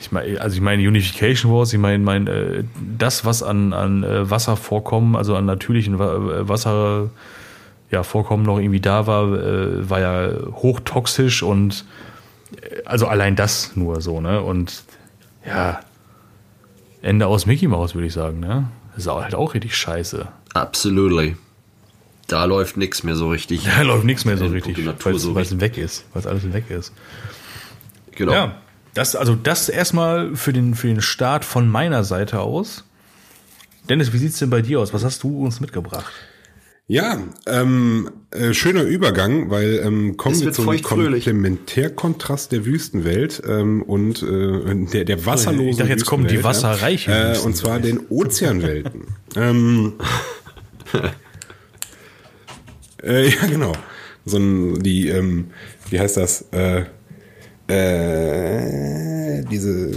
[0.00, 2.64] ich meine, also ich meine Unification Wars, ich meine, mein, äh,
[2.96, 7.10] das, was an, an äh, Wasservorkommen, also an natürlichen äh, Wasser,
[7.90, 11.86] ja, Vorkommen noch irgendwie da war, war ja hochtoxisch und
[12.84, 14.42] also allein das nur so, ne?
[14.42, 14.84] Und
[15.46, 15.80] ja,
[17.00, 18.68] Ende aus Mickey Mouse, würde ich sagen, ne?
[18.94, 20.28] Das ist halt auch richtig scheiße.
[20.52, 21.36] Absolutely.
[22.26, 23.64] Da läuft nichts mehr so richtig.
[23.76, 26.64] Da läuft nichts mehr so richtig, weil es so weg ist, weil es alles weg
[26.68, 26.92] ist.
[28.12, 28.32] Genau.
[28.32, 28.54] Ja.
[28.98, 32.82] Das, also das erstmal für den, für den Start von meiner Seite aus.
[33.88, 34.92] Dennis, wie sieht's denn bei dir aus?
[34.92, 36.12] Was hast du uns mitgebracht?
[36.88, 44.24] Ja, ähm, äh, schöner Übergang, weil ähm, kommen wir zum Komplementärkontrast der Wüstenwelt ähm, und
[44.24, 49.02] äh, der, der wasserlosen Ich dachte, jetzt kommen die wasserreichen äh, Und zwar den Ozeanwelten.
[49.36, 49.92] ähm,
[53.04, 53.74] äh, ja, genau.
[54.24, 55.52] So ein, die, ähm,
[55.88, 56.46] wie heißt das?
[56.50, 56.86] Äh,
[57.68, 59.90] äh, diese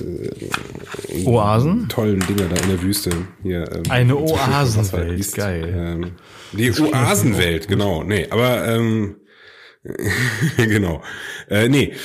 [1.26, 1.88] Oasen?
[1.90, 3.12] tollen Dinger da in der Wüste.
[3.44, 5.74] Hier, ähm, Eine Oasenwelt, geil.
[5.76, 6.12] Ähm,
[6.52, 8.04] die Oasenwelt, genau.
[8.04, 9.18] Nee, aber ähm,
[10.58, 11.02] genau.
[11.50, 11.96] Äh, nee, äh,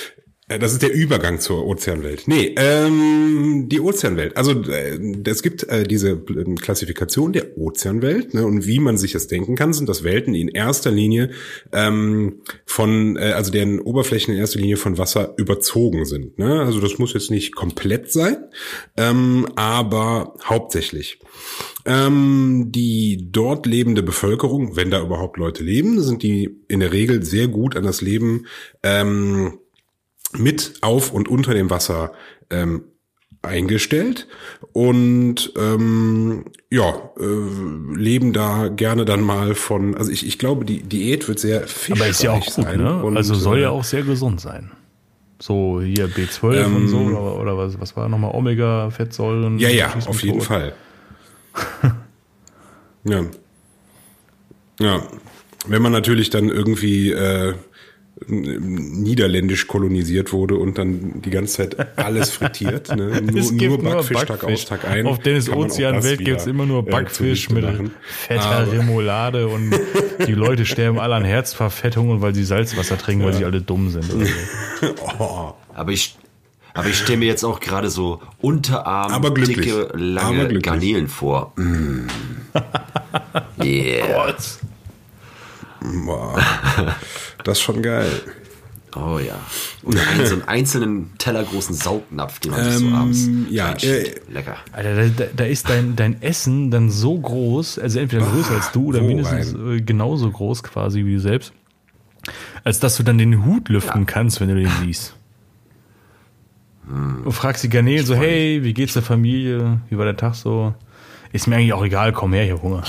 [0.49, 2.29] das ist der Übergang zur Ozeanwelt.
[2.29, 4.37] Nee, ähm, die Ozeanwelt.
[4.37, 9.11] Also äh, es gibt äh, diese äh, Klassifikation der Ozeanwelt ne, und wie man sich
[9.11, 11.31] das denken kann, sind das Welten, die in erster Linie
[11.73, 16.39] ähm, von, äh, also deren Oberflächen in erster Linie von Wasser überzogen sind.
[16.39, 16.61] Ne?
[16.63, 18.37] Also das muss jetzt nicht komplett sein,
[18.97, 21.19] ähm, aber hauptsächlich.
[21.85, 27.25] Ähm, die dort lebende Bevölkerung, wenn da überhaupt Leute leben, sind die in der Regel
[27.25, 28.47] sehr gut an das Leben
[28.85, 29.59] ähm,
[30.39, 32.13] mit auf und unter dem Wasser
[32.51, 32.85] ähm,
[33.43, 34.27] eingestellt.
[34.73, 40.83] Und ähm, ja äh, leben da gerne dann mal von also ich, ich glaube die
[40.83, 42.79] Diät wird sehr fischreich aber ist ja auch gut sein.
[42.79, 43.03] ne?
[43.03, 44.73] Und, also soll ja äh, auch sehr gesund sein.
[45.39, 48.33] So hier B12 ähm, und so oder, oder was was war nochmal?
[48.35, 50.75] Omega Fettsäuren ja ja auf jeden Fall.
[53.07, 53.25] Ja.
[54.81, 55.03] Ja.
[55.67, 57.55] Wenn man natürlich dann irgendwie äh,
[58.29, 62.95] niederländisch kolonisiert wurde und dann die ganze Zeit alles frittiert.
[62.97, 63.21] Ne?
[63.21, 65.07] Nur, nur Backfisch, Backfisch, Tag aus, Tag ein.
[65.07, 68.73] Auf Dennis Ozeanwelt gibt es immer nur äh, Backfisch äh, mit fetter Aber.
[68.73, 69.75] Remoulade und
[70.27, 73.29] die Leute sterben alle an Herzverfettungen, weil sie Salzwasser trinken, ja.
[73.29, 74.05] weil sie alle dumm sind.
[74.05, 74.19] So.
[75.19, 75.55] oh.
[75.75, 76.17] Aber ich
[76.73, 81.53] aber ich stelle mir jetzt auch gerade so Unterarm, Aber dicke, lange Aber Garnelen vor.
[81.57, 82.07] Mm.
[83.63, 84.07] yeah.
[84.07, 84.59] Gott.
[85.81, 86.43] Boah.
[87.45, 88.11] Das ist schon geil.
[88.97, 89.39] Oh ja.
[89.83, 94.15] Und einen, so einen einzelnen tellergroßen Saugnapf, den man ähm, sich so abends ja, äh,
[94.31, 94.57] Lecker.
[94.73, 98.87] Alter, da, da, ist dein, dein Essen dann so groß, also entweder größer als du
[98.87, 99.77] oder mindestens rein?
[99.77, 101.53] Äh, genauso groß quasi wie du selbst,
[102.65, 104.07] als dass du dann den Hut lüften ja.
[104.07, 105.15] kannst, wenn du den siehst.
[106.89, 107.25] Hm.
[107.25, 109.81] Und fragst die Garnelen so, hey, wie geht's der Familie?
[109.91, 110.75] Wie war der Tag so?
[111.33, 112.83] Ist mir eigentlich auch egal, komm her, ich hab Hunger.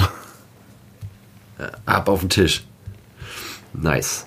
[1.85, 2.66] Ab auf den Tisch.
[3.81, 4.25] Nice.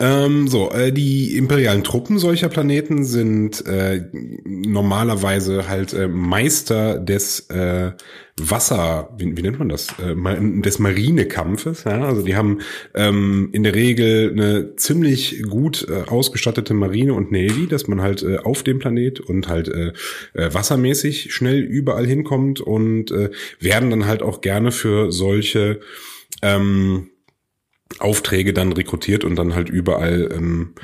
[0.00, 4.02] Ähm, so, äh, die imperialen Truppen solcher Planeten sind äh,
[4.44, 7.92] normalerweise halt äh, Meister des äh,
[8.36, 11.84] Wasser, wie, wie nennt man das, äh, des Marinekampfes.
[11.84, 12.04] Ja?
[12.04, 12.58] Also die haben
[12.94, 18.24] ähm, in der Regel eine ziemlich gut äh, ausgestattete Marine und Navy, dass man halt
[18.24, 19.92] äh, auf dem Planet und halt äh,
[20.32, 25.78] äh, wassermäßig schnell überall hinkommt und äh, werden dann halt auch gerne für solche
[26.42, 27.10] ähm,
[28.00, 30.74] Aufträge dann rekrutiert und dann halt überall ähm,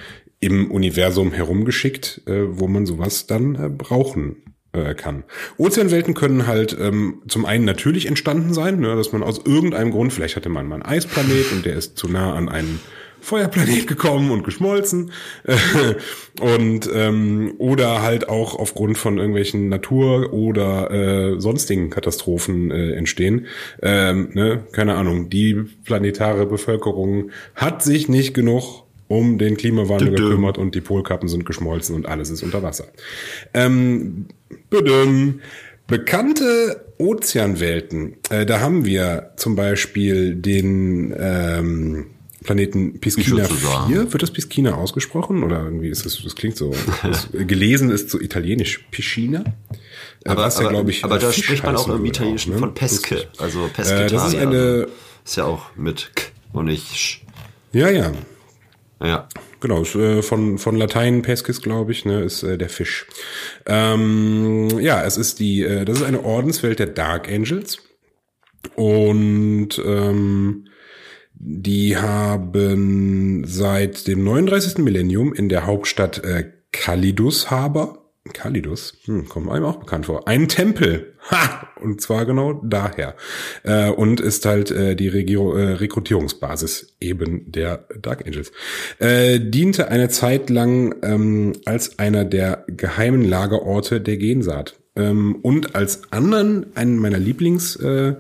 [0.41, 4.37] im Universum herumgeschickt, äh, wo man sowas dann äh, brauchen
[4.73, 5.25] äh, kann.
[5.59, 10.13] Ozeanwelten können halt ähm, zum einen natürlich entstanden sein, ne, dass man aus irgendeinem Grund,
[10.13, 12.81] vielleicht hatte man mal einen Eisplanet und der ist zu nah an einen
[13.21, 15.13] Feuerplanet gekommen und geschmolzen
[16.41, 23.47] und ähm, oder halt auch aufgrund von irgendwelchen Natur- oder äh, sonstigen Katastrophen äh, entstehen.
[23.83, 24.65] Ähm, ne?
[24.73, 25.55] Keine Ahnung, die
[25.85, 30.29] planetare Bevölkerung hat sich nicht genug um den Klimawandel Düm.
[30.29, 32.87] gekümmert und die Polkappen sind geschmolzen und alles ist unter Wasser.
[33.53, 34.27] Ähm,
[35.91, 42.07] Bekannte Ozeanwelten, äh, da haben wir zum Beispiel den ähm,
[42.43, 44.13] Planeten Piscina 4.
[44.13, 45.43] Wird das Piscina ausgesprochen?
[45.43, 46.75] Oder irgendwie ist das, das klingt so.
[47.03, 49.45] Das, gelesen ist so italienisch Piscina.
[50.25, 52.61] Äh, aber, ja, aber, ich, aber da Fisch spricht man auch im Italienischen auch, ne?
[52.61, 53.29] von Pesche.
[53.39, 54.05] Also Pesche.
[54.05, 54.89] Äh, das ist eine.
[55.25, 57.23] Ist ja auch mit K und nicht Sch.
[57.73, 58.13] Ja, ja.
[59.03, 59.29] Ja.
[59.61, 63.07] Genau, ist, äh, von, von Latein Pescis, glaube ich, ne, ist äh, der Fisch.
[63.67, 67.79] Ähm, ja, es ist die, äh, das ist eine Ordenswelt der Dark Angels.
[68.75, 70.67] Und ähm,
[71.43, 74.85] die haben seit dem 39.
[74.85, 80.49] Millennium in der Hauptstadt äh, Kalidus Haber, Kalidus, hm, kommt einem auch bekannt vor, einen
[80.49, 81.15] Tempel.
[81.31, 81.67] Ha!
[81.81, 83.17] Und zwar genau daher.
[83.63, 88.53] Äh, und ist halt äh, die Regio äh, Rekrutierungsbasis eben der Dark Angels.
[88.99, 94.79] Äh, diente eine Zeit lang ähm, als einer der geheimen Lagerorte der Gensaat.
[94.95, 98.17] Ähm, und als anderen, einen meiner Lieblings- äh,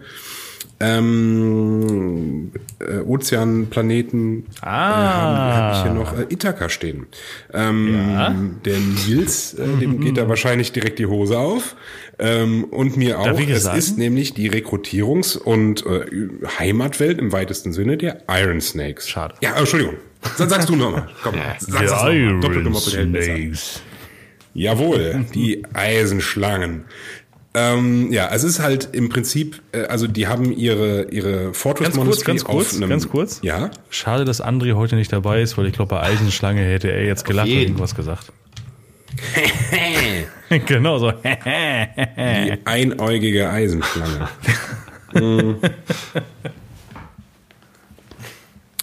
[0.80, 4.68] ähm, äh, Ozeanplaneten ah.
[4.68, 7.06] äh, habe hab ich hier noch äh, Ithaka stehen.
[7.52, 8.34] Ähm, ja.
[8.64, 11.76] Der Nils, äh, dem geht da wahrscheinlich direkt die Hose auf.
[12.18, 13.38] Ähm, und mir auch.
[13.38, 16.06] Es ist nämlich die Rekrutierungs- und äh,
[16.58, 19.08] Heimatwelt im weitesten Sinne der Iron Snakes.
[19.08, 19.34] Schade.
[19.40, 19.96] Ja, Entschuldigung.
[20.38, 21.08] Dann sagst du nochmal.
[21.22, 23.82] Komm, sag's die Iron Snakes.
[24.52, 26.84] Jawohl, die Eisenschlangen.
[27.52, 32.04] Ähm, ja, es ist halt im Prinzip, äh, also die haben ihre ihre Fortress ganz
[32.06, 33.40] kurz, ganz kurz, einem, ganz kurz.
[33.42, 33.70] Ja.
[33.90, 37.24] Schade, dass André heute nicht dabei ist, weil ich glaube bei Eisenschlange hätte er jetzt
[37.24, 38.32] gelacht und irgendwas gesagt.
[40.66, 41.12] genau so.
[41.12, 44.28] die einäugige Eisenschlange.
[45.12, 45.56] Mhm.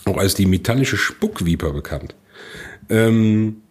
[0.03, 2.15] Auch als die metallische Spuckviper bekannt.
[2.89, 3.61] Ähm,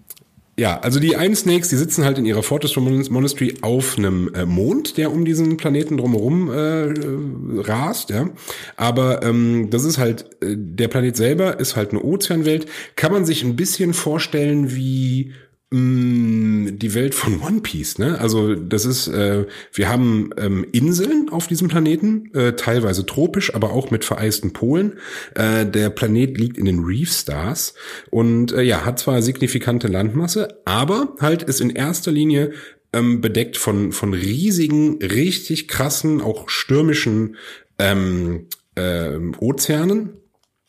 [0.59, 4.47] ja, also die Iron Snakes, die sitzen halt in ihrer Fortress Monastery auf einem äh,
[4.47, 8.31] Mond, der um diesen Planeten drumherum äh, rast, ja.
[8.77, 12.67] Aber ähm, das ist halt, äh, der Planet selber ist halt eine Ozeanwelt.
[12.97, 15.35] Kann man sich ein bisschen vorstellen wie
[15.73, 18.21] die Welt von One Piece, ne?
[18.21, 23.73] Also das ist, äh, wir haben ähm, Inseln auf diesem Planeten, äh, teilweise tropisch, aber
[23.73, 24.99] auch mit vereisten Polen.
[25.35, 27.75] Äh, der Planet liegt in den Reef Stars
[28.11, 32.53] und äh, ja, hat zwar signifikante Landmasse, aber halt ist in erster Linie
[32.93, 37.37] ähm, bedeckt von von riesigen, richtig krassen, auch stürmischen
[37.81, 38.47] ähm,
[38.77, 40.11] äh, Ozeanen.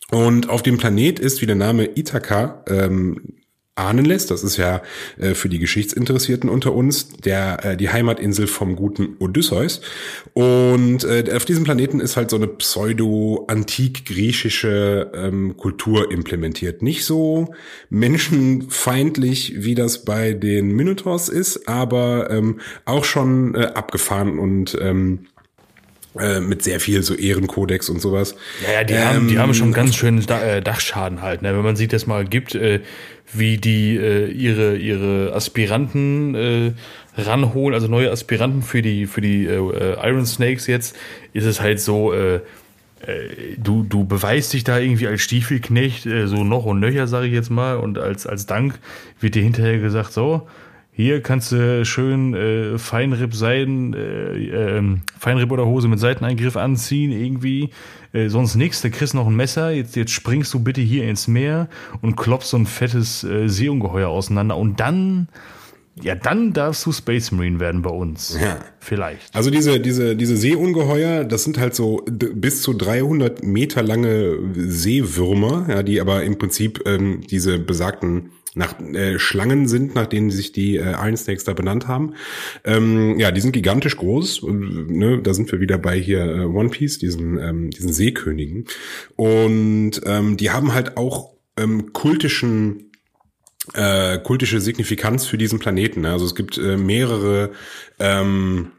[0.09, 3.36] Und auf dem Planet ist, wie der Name Ithaka ähm,
[3.77, 4.31] ahnen lässt.
[4.31, 4.81] Das ist ja
[5.17, 9.81] äh, für die Geschichtsinteressierten unter uns der äh, die Heimatinsel vom guten Odysseus.
[10.33, 16.81] Und äh, auf diesem Planeten ist halt so eine pseudo-antik-griechische ähm, Kultur implementiert.
[16.81, 17.53] Nicht so
[17.89, 25.27] menschenfeindlich, wie das bei den Minotaurs ist, aber ähm, auch schon äh, abgefahren und ähm,
[26.19, 28.35] äh, mit sehr viel so Ehrenkodex und sowas.
[28.65, 31.41] Ja, ja die, ähm, haben, die haben schon ganz schön äh, Dachschaden halt.
[31.41, 31.55] Ne?
[31.55, 32.81] Wenn man sich das mal gibt, äh,
[33.33, 36.71] wie die äh, ihre ihre Aspiranten äh,
[37.17, 40.95] ranholen, also neue Aspiranten für die für die äh, äh Iron Snakes jetzt,
[41.33, 42.13] ist es halt so.
[42.13, 42.41] Äh,
[43.01, 47.27] äh, du, du beweist dich da irgendwie als Stiefelknecht, äh, so noch und nöcher, sage
[47.27, 48.79] ich jetzt mal, und als, als Dank
[49.19, 50.47] wird dir hinterher gesagt, so,
[50.97, 57.11] hier kannst du schön äh, Feinripp Seiden, äh, äh, Feinripp oder Hose mit Seiteneingriff anziehen
[57.11, 57.69] irgendwie.
[58.13, 59.69] Äh, sonst nichts, da kriegst noch ein Messer.
[59.69, 61.69] Jetzt, jetzt springst du bitte hier ins Meer
[62.01, 64.57] und klopfst so ein fettes äh, Seeungeheuer auseinander.
[64.57, 65.27] Und dann
[66.01, 68.35] ja, dann darfst du Space Marine werden bei uns.
[68.41, 68.57] Ja.
[68.79, 69.35] Vielleicht.
[69.35, 75.67] Also diese, diese, diese Seeungeheuer, das sind halt so bis zu 300 Meter lange Seewürmer,
[75.69, 80.51] ja, die aber im Prinzip ähm, diese besagten nach, äh, Schlangen sind, nach denen sich
[80.51, 82.13] die äh, Iron Snakes da benannt haben.
[82.63, 84.39] Ähm, ja, die sind gigantisch groß.
[84.39, 88.65] Und, ne, da sind wir wieder bei hier äh, One Piece, diesen, ähm, diesen Seekönigen.
[89.15, 92.91] Und ähm, die haben halt auch ähm, kultischen
[93.73, 96.01] äh, kultische Signifikanz für diesen Planeten.
[96.01, 96.11] ne?
[96.11, 97.51] Also es gibt äh, mehrere
[97.99, 98.71] ähm,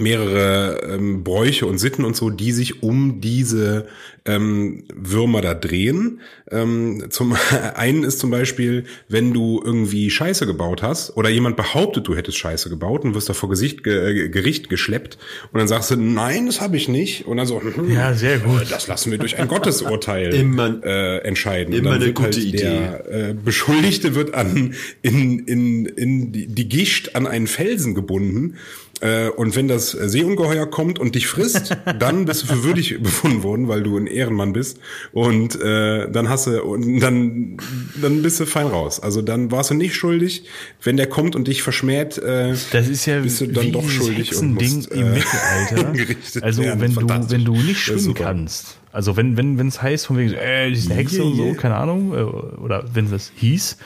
[0.00, 3.86] mehrere ähm, Bräuche und Sitten und so, die sich um diese
[4.24, 6.20] ähm, Würmer da drehen.
[6.50, 7.34] Ähm, zum
[7.74, 12.36] einen ist zum Beispiel, wenn du irgendwie Scheiße gebaut hast oder jemand behauptet, du hättest
[12.38, 15.18] Scheiße gebaut und wirst da vor Gesicht, ge, äh, Gericht geschleppt
[15.52, 17.26] und dann sagst du, nein, das habe ich nicht.
[17.26, 18.62] Und dann so, hm, Ja, sehr gut.
[18.62, 21.72] äh, Das lassen wir durch ein Gottesurteil Immer- äh, entscheiden.
[21.74, 27.14] immer eine halt gute der äh, Beschuldigte wird an in, in, in die, die Gischt
[27.14, 28.56] an einen Felsen gebunden.
[29.00, 33.42] Äh, und wenn das Seeungeheuer kommt und dich frisst, dann bist du für würdig befunden
[33.44, 34.78] worden, weil du ein Ehrenmann bist.
[35.12, 37.56] Und äh, dann hast du und dann
[38.02, 38.98] dann bist du fein raus.
[39.00, 40.44] Also dann warst du nicht schuldig.
[40.82, 43.88] Wenn der kommt und dich verschmäht, äh, Das ist ja bist du dann wie doch
[43.88, 45.92] schuldig und musst, im äh, Mittelalter.
[45.92, 46.80] hingerichtet Also werden.
[46.80, 50.32] wenn du, wenn du nicht schwimmen kannst, also wenn wenn wenn es heißt von wegen,
[50.32, 51.54] äh, die ist eine Hexe und so, Yeah.
[51.54, 53.76] keine Ahnung, äh, oder wenn es hieß,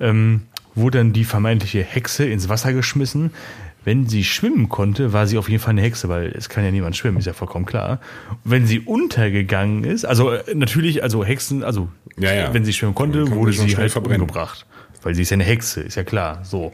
[0.00, 0.42] ähm,
[0.74, 3.30] wurde dann die vermeintliche Hexe ins Wasser geschmissen.
[3.84, 6.70] Wenn sie schwimmen konnte, war sie auf jeden Fall eine Hexe, weil es kann ja
[6.70, 7.98] niemand schwimmen, ist ja vollkommen klar.
[8.44, 12.54] Wenn sie untergegangen ist, also äh, natürlich, also Hexen, also Ja, ja.
[12.54, 14.22] wenn sie schwimmen konnte, wurde sie halt verbrennen.
[14.22, 14.66] umgebracht.
[15.02, 16.40] Weil sie ist ja eine Hexe, ist ja klar.
[16.44, 16.72] So.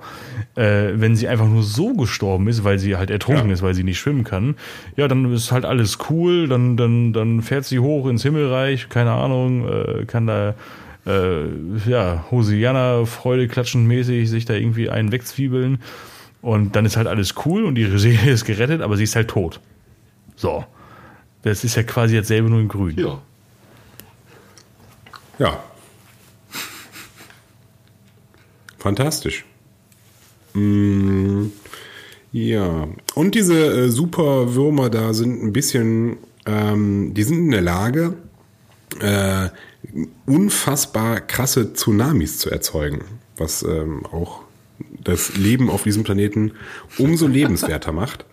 [0.57, 3.55] Äh, wenn sie einfach nur so gestorben ist, weil sie halt ertrunken Ja.
[3.55, 4.57] ist, weil sie nicht schwimmen kann,
[4.97, 9.13] ja, dann ist halt alles cool, dann, dann, dann fährt sie hoch ins Himmelreich, keine
[9.13, 10.55] Ahnung, äh, kann da
[11.07, 11.45] äh,
[11.89, 15.79] ja, Hosianna Freude klatschend mäßig sich da irgendwie einen wegzwiebeln
[16.43, 19.29] und dann ist halt alles cool und ihre Seele ist gerettet, aber sie ist halt
[19.29, 19.61] tot.
[20.37, 20.65] So.
[21.43, 22.97] Das ist ja quasi dasselbe nur in grün.
[22.99, 23.23] Ja.
[25.39, 25.63] Ja.
[28.79, 29.45] Fantastisch.
[30.55, 31.47] Mm,
[32.33, 32.89] ja.
[33.15, 38.15] Und diese äh, Superwürmer da sind ein bisschen, ähm, die sind in der Lage,
[39.01, 39.49] äh,
[40.27, 43.05] unfassbar krasse Tsunamis zu erzeugen,
[43.37, 44.46] was ähm, auch
[45.07, 46.53] das Leben auf diesem Planeten
[46.99, 48.27] umso lebenswerter macht.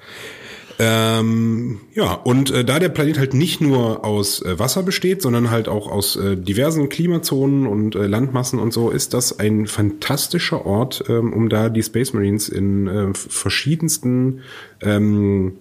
[0.80, 5.52] Ähm, ja, und äh, da der Planet halt nicht nur aus äh, Wasser besteht, sondern
[5.52, 10.66] halt auch aus äh, diversen Klimazonen und äh, Landmassen und so, ist das ein fantastischer
[10.66, 14.42] Ort, ähm, um da die Space Marines in äh, verschiedensten
[14.82, 15.54] ähm,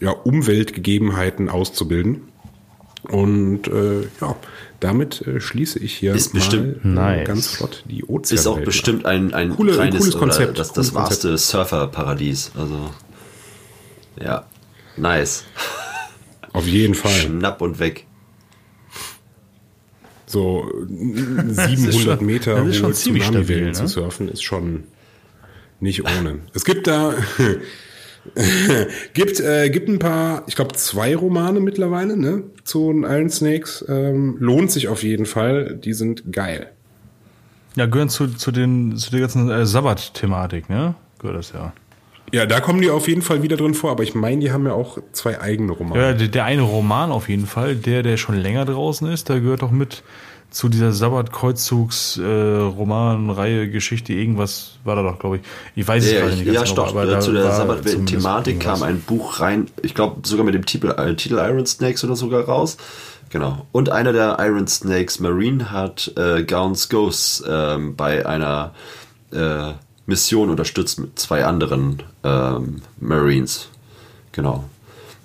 [0.00, 2.22] ja, Umweltgegebenheiten auszubilden.
[3.08, 4.36] Und äh, ja,
[4.80, 7.26] damit äh, schließe ich hier Ist bestimmt mal, äh, nice.
[7.28, 8.38] ganz flott die Ozean.
[8.38, 11.38] Ist auch bestimmt ein, ein Coole- ein reines cooles oder Konzept, das, das cooles wahrste
[11.38, 12.52] Surferparadies.
[12.56, 12.90] Also
[14.22, 14.46] ja,
[14.96, 15.44] nice.
[16.52, 17.10] Auf jeden Fall.
[17.12, 18.06] Schnapp und weg.
[20.26, 23.72] So äh, ist 700 schon- Meter das ist schon hohe ziemlich Tsunami-Wellen ne?
[23.72, 24.84] zu surfen, ist schon
[25.80, 26.38] nicht ohne.
[26.54, 27.14] Es gibt da
[29.14, 33.84] gibt äh, gibt ein paar, ich glaube zwei Romane mittlerweile, ne, zu den Iron Snakes.
[33.88, 35.76] Ähm, lohnt sich auf jeden Fall.
[35.76, 36.70] Die sind geil.
[37.76, 40.94] Ja, gehören zu, zu, den, zu der ganzen äh, Sabbat-Thematik, ne?
[41.18, 41.72] Gehört das ja.
[42.32, 44.66] Ja, da kommen die auf jeden Fall wieder drin vor, aber ich meine, die haben
[44.66, 46.00] ja auch zwei eigene Romane.
[46.00, 49.40] Ja, der, der eine Roman auf jeden Fall, der, der schon länger draußen ist, der
[49.40, 50.02] gehört doch mit
[50.54, 55.42] zu dieser Sabbat-Kreuzzugs-Roman-Reihe, Geschichte, irgendwas war da doch, glaube ich.
[55.74, 56.90] Ich weiß es Ja, gerade ich, nicht ganz ja genau, stopp.
[56.90, 57.50] aber da zu der
[57.84, 62.04] zumindest kam ein Buch rein, ich glaube sogar mit dem Titel, äh, Titel Iron Snakes
[62.04, 62.76] oder sogar raus.
[63.30, 63.66] Genau.
[63.72, 68.74] Und einer der Iron Snakes Marine hat äh, Gaunt's Ghosts ähm, bei einer
[69.32, 69.72] äh,
[70.06, 73.70] Mission unterstützt mit zwei anderen ähm, Marines.
[74.30, 74.62] Genau.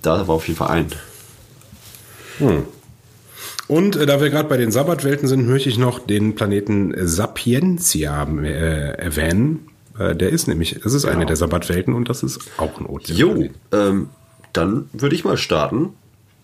[0.02, 0.88] Da war auf jeden Fall ein.
[3.70, 8.28] Und äh, da wir gerade bei den Sabbatwelten sind, möchte ich noch den Planeten Sapientia
[8.42, 9.68] äh, erwähnen.
[9.98, 13.18] Äh, der ist nämlich, das ist eine der Sabbatwelten und das ist auch ein Ozean.
[13.18, 14.10] Jo, ähm,
[14.54, 15.90] dann würde ich mal starten.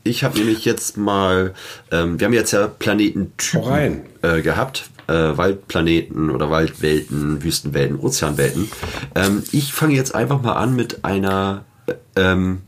[0.03, 1.55] Ich habe nämlich jetzt mal,
[1.91, 4.91] ähm, wir haben jetzt ja Planetentypen äh, gehabt.
[5.07, 8.69] Äh, Waldplaneten oder Waldwelten, Wüstenwelten, Ozeanwelten.
[9.15, 12.61] Ähm, ich fange jetzt einfach mal an mit einer äh, ähm,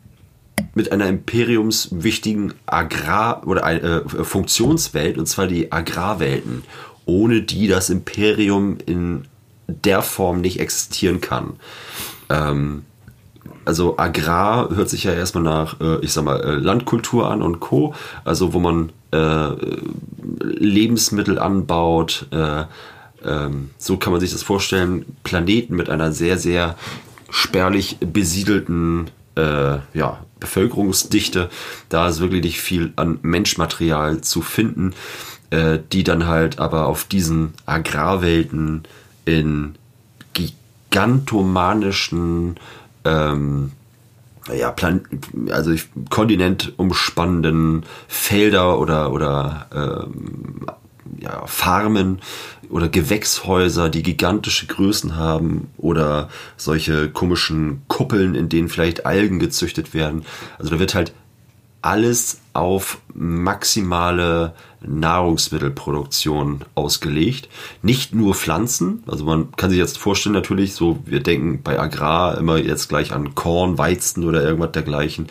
[0.73, 6.63] mit einer imperiumswichtigen Agrar- oder äh, Funktionswelt, und zwar die Agrarwelten,
[7.05, 9.25] ohne die das Imperium in
[9.67, 11.53] der Form nicht existieren kann.
[12.29, 12.83] Ähm,
[13.65, 17.59] also Agrar hört sich ja erstmal nach, äh, ich sag mal, äh, Landkultur an und
[17.59, 17.93] Co.
[18.23, 19.49] Also wo man äh,
[20.39, 22.63] Lebensmittel anbaut, äh,
[23.25, 26.75] ähm, so kann man sich das vorstellen, Planeten mit einer sehr, sehr
[27.29, 31.49] spärlich besiedelten äh, ja, Bevölkerungsdichte.
[31.89, 34.95] Da ist wirklich nicht viel an Menschmaterial zu finden,
[35.49, 38.83] äh, die dann halt aber auf diesen Agrarwelten
[39.25, 39.75] in
[40.33, 42.57] gigantomanischen
[43.05, 43.71] ähm,
[44.55, 45.01] ja, Plan
[45.51, 45.73] also
[46.09, 50.67] Kontinent umspannenden Felder oder, oder ähm,
[51.19, 52.19] ja, Farmen
[52.69, 59.93] oder Gewächshäuser, die gigantische Größen haben oder solche komischen Kuppeln, in denen vielleicht Algen gezüchtet
[59.93, 60.25] werden.
[60.57, 61.13] Also da wird halt
[61.81, 67.49] alles auf maximale Nahrungsmittelproduktion ausgelegt.
[67.81, 72.37] Nicht nur Pflanzen, also man kann sich jetzt vorstellen natürlich, so wir denken bei Agrar
[72.37, 75.27] immer jetzt gleich an Korn, Weizen oder irgendwas dergleichen.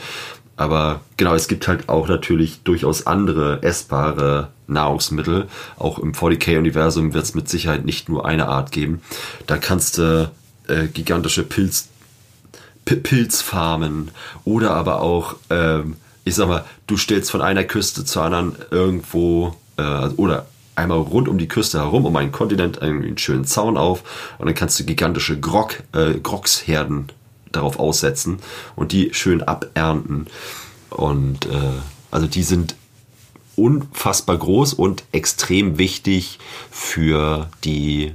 [0.56, 5.48] Aber genau, es gibt halt auch natürlich durchaus andere essbare Nahrungsmittel.
[5.76, 9.02] Auch im 40k-Universum wird es mit Sicherheit nicht nur eine Art geben.
[9.46, 10.30] Da kannst du
[10.66, 11.88] äh, gigantische Pilz,
[12.84, 14.10] P Pilzfarmen
[14.44, 19.56] oder aber auch, ähm, ich sag mal, du stellst von einer Küste zur anderen irgendwo
[19.76, 24.36] äh, oder einmal rund um die Küste herum, um einen Kontinent, einen schönen Zaun auf
[24.38, 27.08] und dann kannst du gigantische Grog, äh, Grogsherden
[27.52, 28.38] darauf aussetzen
[28.74, 30.26] und die schön abernten.
[30.90, 31.72] Und äh,
[32.10, 32.76] also die sind
[33.56, 36.38] unfassbar groß und extrem wichtig
[36.70, 38.12] für die,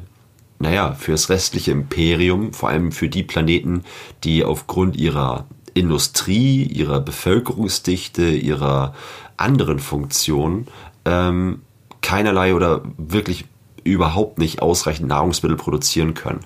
[0.59, 3.83] naja, für das restliche Imperium, vor allem für die Planeten,
[4.23, 8.93] die aufgrund ihrer Industrie, ihrer Bevölkerungsdichte, ihrer
[9.37, 10.67] anderen Funktionen
[11.05, 11.61] ähm,
[12.01, 13.45] keinerlei oder wirklich
[13.83, 16.41] überhaupt nicht ausreichend Nahrungsmittel produzieren können.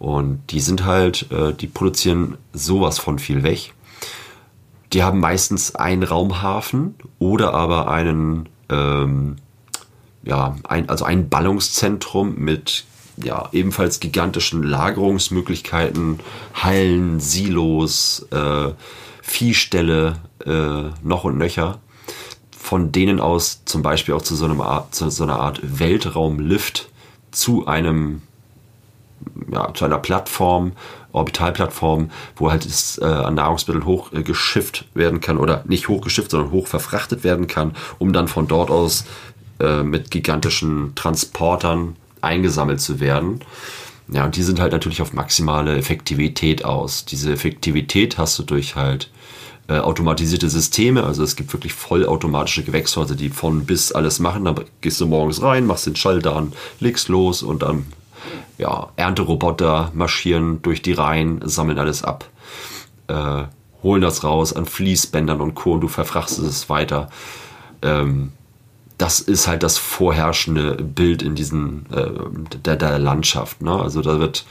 [0.00, 3.74] Und die sind halt, äh, die produzieren sowas von viel weg.
[4.94, 9.36] Die haben meistens einen Raumhafen oder aber einen, ähm,
[10.22, 12.86] ja, ein, also ein Ballungszentrum mit
[13.22, 16.20] ja, ebenfalls gigantischen Lagerungsmöglichkeiten,
[16.54, 18.72] Hallen, Silos, äh,
[19.20, 21.78] Viehställe, äh, noch und nöcher,
[22.56, 26.88] von denen aus zum Beispiel auch zu so, einem Art, zu so einer Art Weltraumlift
[27.32, 28.22] zu einem
[29.52, 30.72] ja, zu einer Plattform,
[31.12, 36.52] Orbitalplattform, wo halt es, äh, an Nahrungsmitteln hochgeschifft äh, werden kann oder nicht hochgeschifft, sondern
[36.52, 39.04] hoch verfrachtet werden kann, um dann von dort aus
[39.58, 43.40] äh, mit gigantischen Transportern eingesammelt zu werden.
[44.12, 47.04] Ja, und die sind halt natürlich auf maximale Effektivität aus.
[47.04, 49.10] Diese Effektivität hast du durch halt
[49.68, 51.04] äh, automatisierte Systeme.
[51.04, 54.44] Also es gibt wirklich vollautomatische Gewächshäuser, die von bis alles machen.
[54.44, 57.86] Dann gehst du morgens rein, machst den Schalter an, legst los und dann
[58.58, 62.28] ja, Ernteroboter marschieren durch die Reihen, sammeln alles ab,
[63.08, 63.44] äh,
[63.82, 65.72] holen das raus an Fließbändern und Co.
[65.72, 67.08] und du verfrachtest es weiter.
[67.82, 68.32] Ähm,
[68.98, 73.62] das ist halt das vorherrschende Bild in diesen äh, der, der Landschaft.
[73.62, 73.72] Ne?
[73.72, 74.44] Also da wird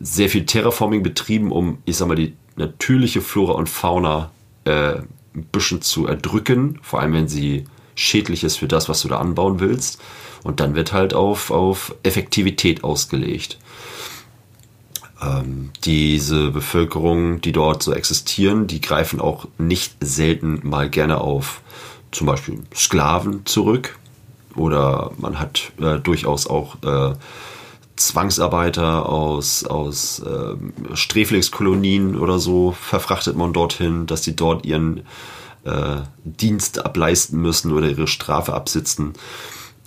[0.00, 4.30] sehr viel Terraforming betrieben, um, ich sag mal, die natürliche Flora und Fauna
[4.64, 4.94] äh,
[5.34, 9.18] ein bisschen zu erdrücken, vor allem wenn sie schädlich ist für das, was du da
[9.18, 10.00] anbauen willst.
[10.44, 13.58] Und dann wird halt auf, auf Effektivität ausgelegt.
[15.20, 21.62] Ähm, diese Bevölkerung, die dort so existieren, die greifen auch nicht selten mal gerne auf
[22.12, 23.98] zum Beispiel Sklaven zurück.
[24.54, 27.14] Oder man hat äh, durchaus auch äh,
[27.96, 30.56] Zwangsarbeiter aus, aus äh,
[30.94, 35.02] Sträflingskolonien oder so verfrachtet man dorthin, dass sie dort ihren
[35.64, 39.14] äh, Dienst ableisten müssen oder ihre Strafe absitzen.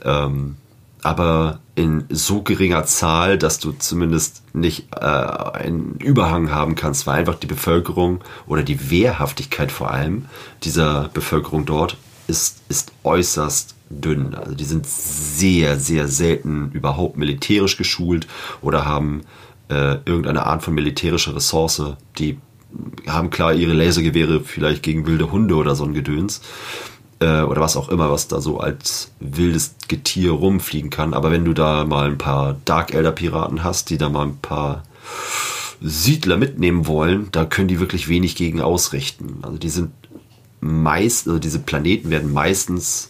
[0.04, 0.56] Ähm,
[1.04, 7.20] aber in so geringer Zahl, dass du zumindest nicht äh, einen Überhang haben kannst, weil
[7.20, 10.26] einfach die Bevölkerung oder die Wehrhaftigkeit vor allem
[10.64, 14.36] dieser Bevölkerung dort ist, ist äußerst dünn.
[14.36, 18.28] Also die sind sehr, sehr selten überhaupt militärisch geschult
[18.62, 19.22] oder haben
[19.70, 21.82] äh, irgendeine Art von militärischer Ressource.
[22.18, 22.38] Die
[23.08, 26.42] haben klar ihre Lasergewehre vielleicht gegen wilde Hunde oder so ein Gedöns
[27.20, 31.14] äh, oder was auch immer, was da so als wildes Getier rumfliegen kann.
[31.14, 34.38] Aber wenn du da mal ein paar Dark Elder Piraten hast, die da mal ein
[34.38, 34.84] paar
[35.82, 39.40] Siedler mitnehmen wollen, da können die wirklich wenig gegen ausrichten.
[39.42, 39.92] Also die sind
[40.60, 43.10] meist, also diese Planeten werden meistens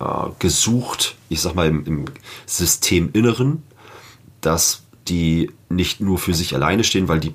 [0.00, 0.04] äh,
[0.38, 2.04] gesucht, ich sag mal im, im
[2.46, 3.62] Systeminneren,
[4.40, 7.34] dass die nicht nur für sich alleine stehen, weil die,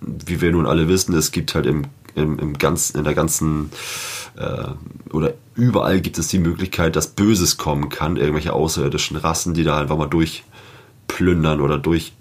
[0.00, 1.84] wie wir nun alle wissen, es gibt halt im,
[2.14, 3.70] im, im ganzen, in der ganzen
[4.36, 4.68] äh,
[5.12, 9.78] oder überall gibt es die Möglichkeit, dass Böses kommen kann, irgendwelche außerirdischen Rassen, die da
[9.78, 12.12] einfach mal durchplündern oder durch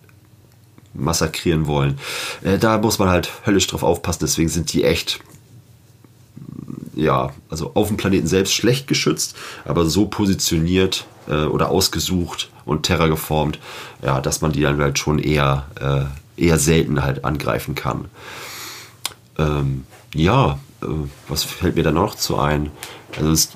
[0.93, 1.97] massakrieren wollen.
[2.43, 5.19] Äh, da muss man halt höllisch drauf aufpassen, deswegen sind die echt
[6.95, 9.35] ja, also auf dem Planeten selbst schlecht geschützt,
[9.65, 13.59] aber so positioniert äh, oder ausgesucht und terrageformt,
[14.03, 18.05] ja, dass man die dann halt schon eher, äh, eher selten halt angreifen kann.
[19.37, 20.85] Ähm, ja, äh,
[21.27, 22.71] was fällt mir da noch zu ein?
[23.17, 23.49] Also es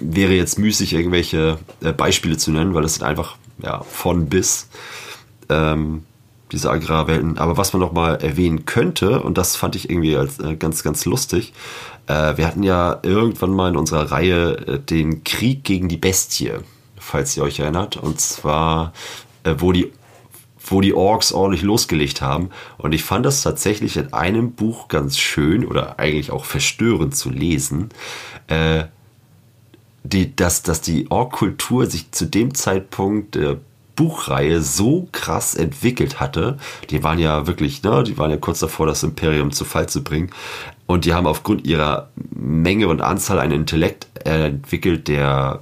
[0.00, 4.68] wäre jetzt müßig, irgendwelche äh, Beispiele zu nennen, weil das sind einfach ja, von bis
[5.48, 6.04] ähm,
[6.52, 7.38] diese Agrarwelten.
[7.38, 10.82] Aber was man noch mal erwähnen könnte, und das fand ich irgendwie als äh, ganz,
[10.82, 11.52] ganz lustig,
[12.06, 16.52] äh, wir hatten ja irgendwann mal in unserer Reihe äh, den Krieg gegen die Bestie,
[16.98, 17.96] falls ihr euch erinnert.
[17.96, 18.92] Und zwar,
[19.44, 19.92] äh, wo die
[20.66, 22.50] wo die Orks ordentlich losgelegt haben.
[22.78, 27.30] Und ich fand das tatsächlich in einem Buch ganz schön oder eigentlich auch verstörend zu
[27.30, 27.90] lesen,
[28.48, 28.84] äh,
[30.04, 33.58] die, dass, dass die Ork-Kultur sich zu dem Zeitpunkt der
[33.96, 36.58] Buchreihe so krass entwickelt hatte.
[36.90, 40.04] Die waren ja wirklich, ne, die waren ja kurz davor, das Imperium zu Fall zu
[40.04, 40.30] bringen.
[40.86, 45.60] Und die haben aufgrund ihrer Menge und Anzahl einen Intellekt entwickelt, der,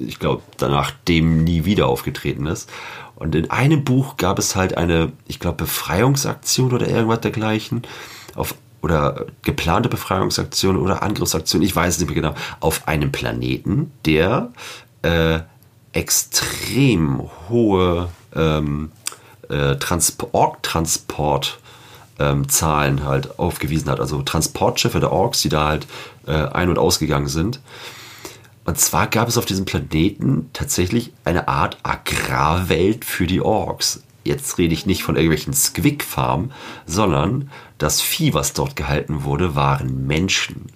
[0.00, 2.70] ich glaube, danach dem nie wieder aufgetreten ist.
[3.16, 7.82] Und in einem Buch gab es halt eine, ich glaube, Befreiungsaktion oder irgendwas dergleichen.
[8.34, 13.92] Auf, oder geplante Befreiungsaktion oder Angriffsaktion, ich weiß es nicht mehr genau, auf einem Planeten,
[14.06, 14.52] der
[15.02, 15.40] äh,
[15.92, 18.90] extrem hohe ähm,
[19.50, 19.76] äh,
[20.32, 21.58] Org-Transport
[22.18, 24.00] ähm, Zahlen halt aufgewiesen hat.
[24.00, 25.86] Also Transportschiffe der Orks, die da halt
[26.26, 27.60] äh, ein- und ausgegangen sind.
[28.64, 34.02] Und zwar gab es auf diesem Planeten tatsächlich eine Art Agrarwelt für die Orks.
[34.22, 36.52] Jetzt rede ich nicht von irgendwelchen Squick-Farmen,
[36.84, 40.66] sondern das Vieh, was dort gehalten wurde, waren Menschen.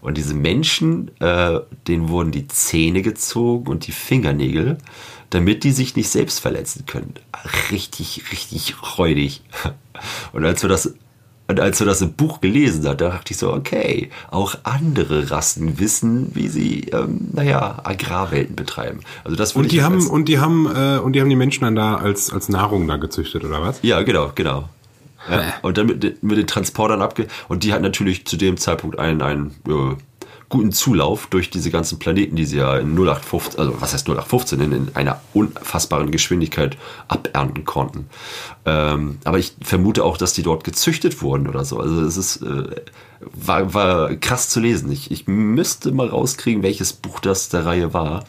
[0.00, 4.78] Und diese Menschen, äh, denen wurden die Zähne gezogen und die Fingernägel,
[5.30, 7.14] damit die sich nicht selbst verletzen können.
[7.72, 9.42] Richtig, richtig räudig.
[10.32, 10.94] Und als wir das
[11.48, 15.30] und als wir das im Buch gelesen haben, da dachte ich so, okay, auch andere
[15.30, 19.00] Rassen wissen, wie sie, ähm, naja, Agrarwelten betreiben.
[19.24, 21.76] Also das und die haben und die haben äh, und die haben die Menschen dann
[21.76, 23.78] da als als Nahrung da gezüchtet oder was?
[23.82, 24.68] Ja, genau, genau.
[25.30, 28.98] Ja, und dann mit, mit den Transportern abge und die hat natürlich zu dem Zeitpunkt
[28.98, 29.96] einen einen äh,
[30.48, 34.60] guten Zulauf durch diese ganzen Planeten, die sie ja in 0815, also was heißt 0815,
[34.60, 36.76] in, in einer unfassbaren Geschwindigkeit
[37.08, 38.08] abernten konnten.
[38.64, 41.80] Ähm, aber ich vermute auch, dass die dort gezüchtet wurden oder so.
[41.80, 42.64] Also es ist, äh,
[43.20, 44.90] war, war krass zu lesen.
[44.92, 48.24] Ich, ich müsste mal rauskriegen, welches Buch das der Reihe war.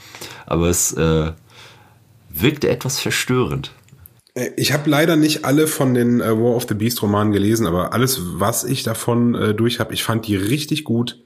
[0.45, 1.31] Aber es äh,
[2.29, 3.71] wirkte etwas verstörend.
[4.33, 7.67] Äh, ich habe leider nicht alle von den äh, War of the Beast Romanen gelesen,
[7.67, 11.19] aber alles, was ich davon äh, durch habe, ich fand die richtig gut.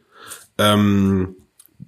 [0.57, 1.35] Ähm,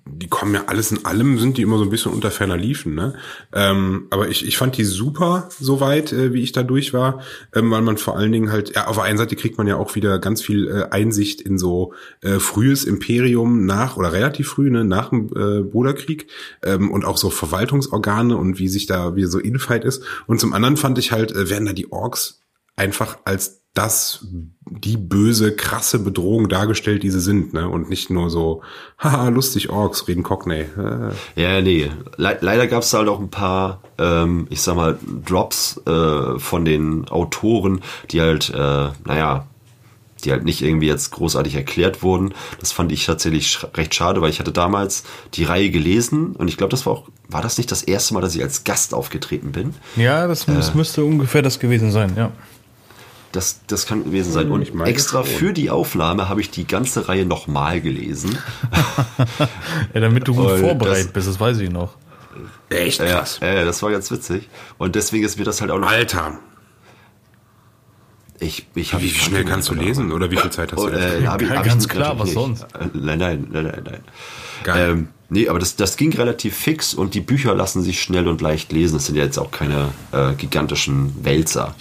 [0.05, 2.93] die kommen ja alles in allem, sind die immer so ein bisschen unter ferner Liefen,
[2.93, 3.13] ne?
[3.53, 7.21] Ähm, aber ich, ich fand die super, soweit, äh, wie ich da durch war,
[7.53, 9.77] ähm, weil man vor allen Dingen halt, ja, auf der einen Seite kriegt man ja
[9.77, 14.69] auch wieder ganz viel äh, Einsicht in so äh, frühes Imperium nach, oder relativ früh,
[14.69, 16.27] ne, nach dem äh, Bruderkrieg,
[16.63, 20.03] ähm, und auch so Verwaltungsorgane und wie sich da, wie so Infight ist.
[20.27, 22.41] Und zum anderen fand ich halt, äh, werden da die Orks
[22.75, 24.25] einfach als das
[24.65, 27.67] die böse, krasse Bedrohung dargestellt, die sie sind, ne?
[27.67, 28.61] Und nicht nur so,
[28.99, 30.65] haha, lustig Orks, reden Cockney.
[31.35, 31.89] Ja, nee.
[32.17, 36.65] Le leider gab es halt auch ein paar, ähm, ich sag mal, Drops äh, von
[36.65, 39.47] den Autoren, die halt, äh, naja,
[40.23, 42.33] die halt nicht irgendwie jetzt großartig erklärt wurden.
[42.59, 45.03] Das fand ich tatsächlich sch recht schade, weil ich hatte damals
[45.33, 48.21] die Reihe gelesen und ich glaube, das war auch, war das nicht das erste Mal,
[48.21, 49.73] dass ich als Gast aufgetreten bin?
[49.95, 52.31] Ja, das, das äh, müsste ungefähr das gewesen sein, ja.
[53.33, 54.51] Das, das kann gewesen sein.
[54.51, 58.37] Und extra für die Aufnahme habe ich die ganze Reihe nochmal gelesen.
[59.93, 61.95] ja, damit du gut und vorbereitet das, bist, das weiß ich noch.
[62.69, 63.39] Echt krass.
[63.41, 64.49] Ja, ja, das war ganz witzig.
[64.77, 65.89] Und deswegen ist mir das halt auch noch.
[65.89, 66.39] Alter!
[68.39, 70.87] Ich, ich wie schnell kannst du lesen oder wie viel Zeit hast du?
[70.87, 72.33] Äh, hab ich, hab ganz klar, was nicht.
[72.33, 72.65] sonst?
[72.93, 74.01] Nein, nein, nein, nein, nein.
[74.63, 74.89] Geil.
[74.91, 78.39] Ähm, Nee, aber das, das ging relativ fix und die Bücher lassen sich schnell und
[78.41, 78.93] leicht lesen.
[78.93, 81.73] Das sind ja jetzt auch keine äh, gigantischen Wälzer.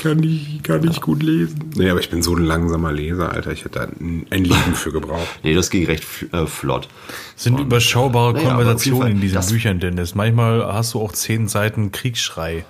[0.00, 1.02] Kann ich, kann ich ja.
[1.02, 1.72] gut lesen.
[1.74, 3.50] Nee, aber ich bin so ein langsamer Leser, Alter.
[3.50, 5.26] Ich hätte da ein, ein Leben für gebraucht.
[5.42, 6.86] nee, das ging recht äh, flott.
[7.34, 10.14] Sind und, überschaubare naja, Konversationen in diesen Büchern, Dennis.
[10.14, 12.64] Manchmal hast du auch zehn Seiten Kriegsschrei.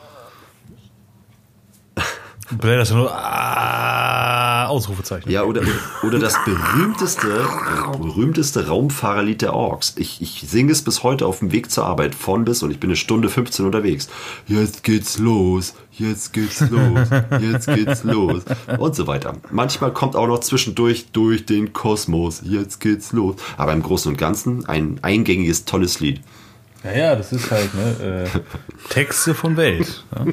[2.59, 5.31] Blätterst du nur ah, Ausrufezeichen.
[5.31, 5.63] Ja, oder,
[6.03, 7.47] oder das berühmteste,
[8.01, 9.95] berühmteste Raumfahrerlied der Orks.
[9.97, 12.81] Ich, ich singe es bis heute auf dem Weg zur Arbeit von bis und ich
[12.81, 14.09] bin eine Stunde 15 unterwegs.
[14.47, 17.09] Jetzt geht's los, jetzt geht's los,
[17.41, 18.43] jetzt geht's los
[18.79, 19.35] und so weiter.
[19.51, 23.37] Manchmal kommt auch noch zwischendurch durch den Kosmos, jetzt geht's los.
[23.57, 26.21] Aber im Großen und Ganzen ein eingängiges, tolles Lied.
[26.83, 28.29] Naja, das ist halt ne, äh,
[28.89, 30.03] Texte von Welt.
[30.19, 30.33] Ne?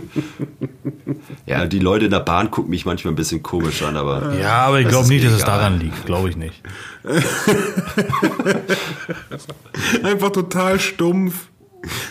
[1.46, 4.34] Ja, die Leute in der Bahn gucken mich manchmal ein bisschen komisch an, aber.
[4.36, 6.06] Ja, aber ich glaube nicht, dass es daran liegt.
[6.06, 6.62] Glaube ich nicht.
[10.04, 11.48] Einfach total stumpf.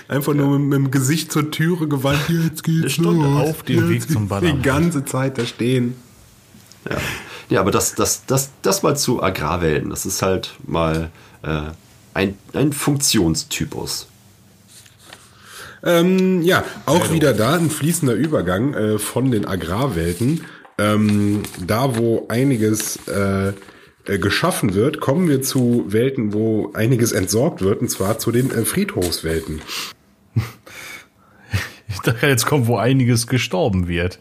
[0.08, 2.28] Einfach nur mit, mit, dem Gesicht zur Türe gewandt.
[2.28, 3.48] Jetzt geht's los.
[3.48, 4.56] auf dem Weg zum Ballern.
[4.56, 5.96] Die ganze Zeit da stehen.
[6.88, 6.96] Ja,
[7.48, 9.90] ja aber das, das, das, das mal zu Agrarwelten.
[9.90, 11.10] Das ist halt mal
[11.42, 11.62] äh,
[12.14, 14.08] ein, ein Funktionstypus.
[15.84, 17.14] Ähm, ja, auch Hello.
[17.14, 20.42] wieder da ein fließender Übergang äh, von den Agrarwelten.
[20.78, 23.52] Ähm, da, wo einiges äh,
[24.06, 28.50] äh, geschaffen wird, kommen wir zu Welten, wo einiges entsorgt wird, und zwar zu den
[28.50, 29.60] äh, Friedhofswelten.
[31.88, 34.18] Ich dachte, jetzt kommt, wo einiges gestorben wird.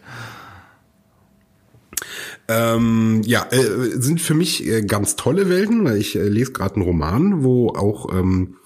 [2.48, 5.86] Ähm, ja, äh, sind für mich äh, ganz tolle Welten.
[5.96, 8.56] Ich äh, lese gerade einen Roman, wo auch ähm,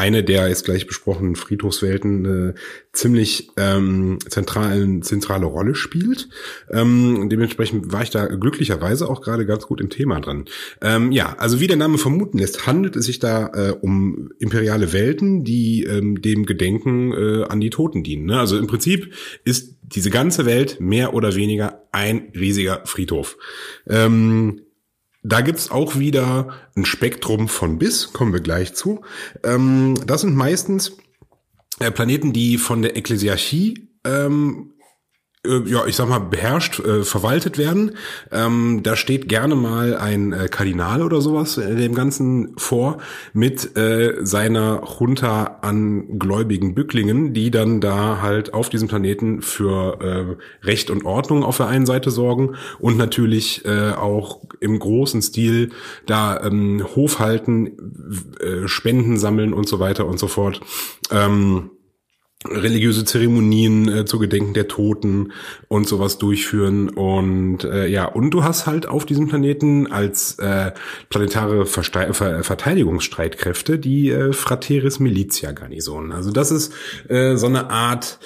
[0.00, 2.54] eine der jetzt gleich besprochenen Friedhofswelten eine
[2.92, 6.28] ziemlich ähm, zentralen, zentrale Rolle spielt.
[6.70, 10.46] Ähm, dementsprechend war ich da glücklicherweise auch gerade ganz gut im Thema dran.
[10.80, 14.94] Ähm, ja, also wie der Name vermuten lässt, handelt es sich da äh, um imperiale
[14.94, 18.24] Welten, die ähm, dem Gedenken äh, an die Toten dienen.
[18.24, 18.38] Ne?
[18.38, 19.12] Also im Prinzip
[19.44, 23.36] ist diese ganze Welt mehr oder weniger ein riesiger Friedhof.
[23.88, 24.62] Ähm,
[25.22, 29.02] da gibt's auch wieder ein Spektrum von bis, kommen wir gleich zu.
[29.42, 30.96] Ähm, das sind meistens
[31.78, 34.69] äh, Planeten, die von der Ekklesiarchie ähm, äh,
[35.46, 37.92] ja, ich sag mal, beherrscht, äh, verwaltet werden.
[38.30, 42.98] Ähm, da steht gerne mal ein äh, Kardinal oder sowas in dem Ganzen vor
[43.32, 50.00] mit äh, seiner Junta an gläubigen Bücklingen, die dann da halt auf diesem Planeten für
[50.02, 55.22] äh, Recht und Ordnung auf der einen Seite sorgen und natürlich äh, auch im großen
[55.22, 55.70] Stil
[56.04, 60.60] da ähm, Hof halten, äh, Spenden sammeln und so weiter und so fort.
[61.10, 61.70] Ähm,
[62.48, 65.32] religiöse Zeremonien äh, zu Gedenken der Toten
[65.68, 66.88] und sowas durchführen.
[66.88, 70.72] Und äh, ja und du hast halt auf diesem Planeten als äh,
[71.10, 76.12] planetare Verste Ver Verteidigungsstreitkräfte die äh, Frateris Militia Garnison.
[76.12, 76.72] Also das ist
[77.08, 78.18] äh, so eine Art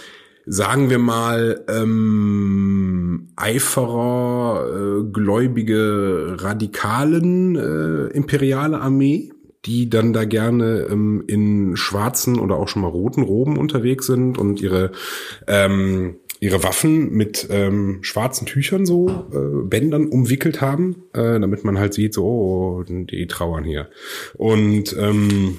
[0.47, 4.67] sagen wir mal ähm, Eiferer
[5.01, 9.34] äh, gläubige Radikalen äh, imperiale Armee
[9.67, 14.39] die dann da gerne ähm, in schwarzen oder auch schon mal roten Roben unterwegs sind
[14.39, 14.93] und ihre
[15.47, 21.79] ähm, ihre Waffen mit ähm, schwarzen Tüchern so äh, Bändern umwickelt haben, äh, damit man
[21.79, 23.89] halt sieht, so oh, die trauern hier.
[24.35, 25.59] Und ähm,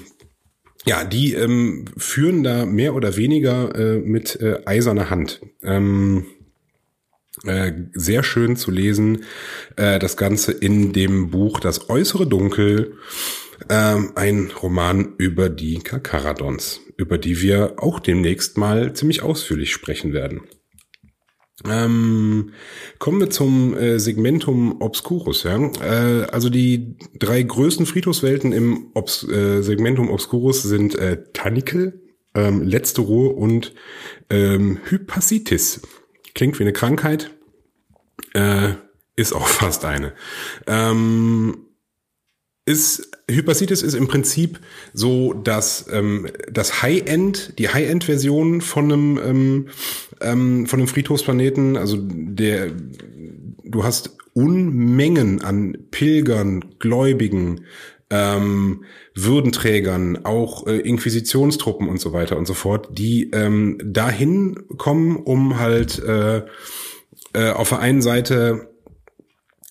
[0.84, 5.40] ja, die ähm, führen da mehr oder weniger äh, mit äh, eiserner Hand.
[5.62, 6.26] Ähm,
[7.44, 9.24] äh, sehr schön zu lesen,
[9.76, 12.94] äh, das Ganze in dem Buch Das äußere Dunkel
[13.68, 20.12] ähm, ein Roman über die Kakaradons, über die wir auch demnächst mal ziemlich ausführlich sprechen
[20.12, 20.42] werden.
[21.64, 22.52] Ähm,
[22.98, 25.44] kommen wir zum äh, Segmentum Obscurus.
[25.44, 25.58] Ja?
[25.80, 32.02] Äh, also die drei größten Friedhofswelten im Obs äh, Segmentum Obscurus sind äh, Tanikel,
[32.34, 33.72] ähm, Letzte Ruhe und
[34.28, 35.80] ähm, Hypacitis.
[36.34, 37.30] Klingt wie eine Krankheit,
[38.34, 38.74] äh,
[39.16, 40.12] ist auch fast eine.
[40.66, 41.65] Ähm,
[42.66, 44.60] ist Hypacitis ist im Prinzip
[44.92, 49.68] so, dass ähm, das High-End, die High-End-Version von einem ähm,
[50.20, 52.70] ähm, von einem Friedhofsplaneten, also der
[53.64, 57.62] du hast Unmengen an Pilgern, Gläubigen,
[58.10, 65.16] ähm, Würdenträgern, auch äh, Inquisitionstruppen und so weiter und so fort, die ähm, dahin kommen,
[65.16, 66.42] um halt äh,
[67.32, 68.68] äh, auf der einen Seite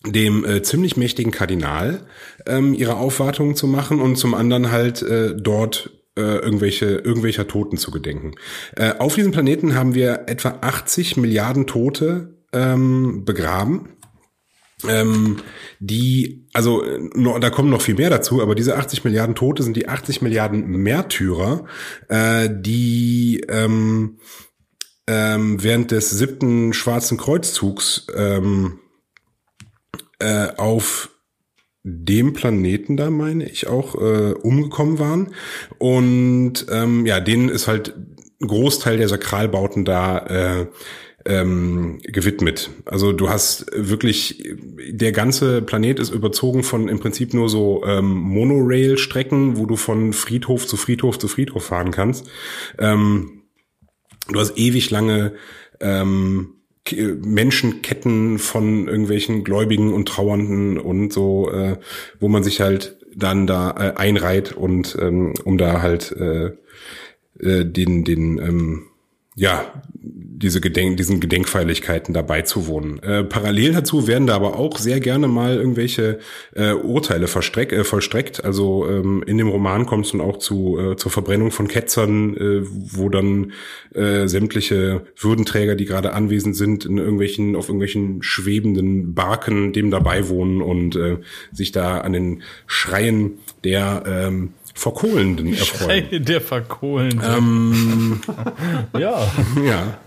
[0.05, 2.05] dem äh, ziemlich mächtigen Kardinal
[2.45, 7.77] ähm, ihre Aufwartung zu machen und zum anderen halt äh, dort äh, irgendwelche irgendwelcher Toten
[7.77, 8.33] zu gedenken.
[8.75, 13.89] Äh, auf diesem Planeten haben wir etwa 80 Milliarden Tote ähm, begraben.
[14.87, 15.37] Ähm,
[15.79, 16.83] die, also
[17.13, 20.21] no, da kommen noch viel mehr dazu, aber diese 80 Milliarden Tote sind die 80
[20.21, 21.65] Milliarden Märtyrer,
[22.09, 24.19] äh, die ähm,
[25.07, 28.79] ähm, während des siebten Schwarzen Kreuzzugs ähm,
[30.19, 31.09] äh, auf
[31.83, 35.35] dem Planeten da, meine ich, auch äh, umgekommen waren.
[35.77, 37.95] Und ähm, ja, denen ist halt
[38.41, 40.67] ein Großteil der Sakralbauten da äh,
[41.25, 42.69] ähm, gewidmet.
[42.85, 44.43] Also du hast wirklich,
[44.89, 50.13] der ganze Planet ist überzogen von im Prinzip nur so ähm, Monorail-Strecken, wo du von
[50.13, 52.27] Friedhof zu Friedhof zu Friedhof fahren kannst.
[52.77, 53.43] Ähm,
[54.27, 55.33] du hast ewig lange
[55.79, 56.54] ähm,
[56.93, 61.77] Menschenketten von irgendwelchen Gläubigen und Trauernden und so, äh,
[62.19, 66.51] wo man sich halt dann da äh, einreiht und ähm, um da halt äh,
[67.39, 68.87] äh, den, den, ähm,
[69.35, 69.71] ja,
[70.37, 73.01] diese Gedenk, diesen Gedenkfeierlichkeiten dabei zu wohnen.
[73.01, 76.19] Äh, parallel dazu werden da aber auch sehr gerne mal irgendwelche
[76.53, 78.43] äh, Urteile verstreck, äh, vollstreckt.
[78.43, 82.35] Also ähm, in dem Roman kommt es dann auch zu äh, zur Verbrennung von Ketzern,
[82.37, 83.53] äh, wo dann
[83.93, 90.29] äh, sämtliche Würdenträger, die gerade anwesend sind, in irgendwelchen auf irgendwelchen schwebenden Barken dem dabei
[90.29, 91.17] wohnen und äh,
[91.51, 96.05] sich da an den Schreien der ähm, Verkohlenden erfreuen.
[96.11, 97.21] Schei der Verkohlenden.
[97.23, 98.21] Ähm,
[98.99, 99.25] ja.
[99.65, 99.97] ja.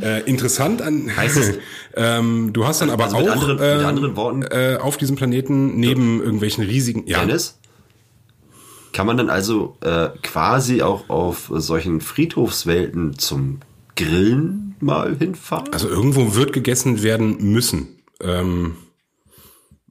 [0.00, 1.14] Äh, interessant an.
[1.14, 1.58] Heißt es-
[1.96, 5.16] ähm, du hast dann aber Also auch anderen- mit ähm, anderen Worten- äh, auf diesem
[5.16, 7.06] Planeten neben irgendwelchen riesigen.
[7.06, 7.58] Ja, Dennis?
[8.94, 13.60] Kann man dann also äh, quasi auch auf solchen Friedhofswelten zum
[13.96, 15.70] Grillen mal hinfahren?
[15.74, 17.88] also irgendwo wird gegessen werden müssen.
[18.22, 18.76] Ähm,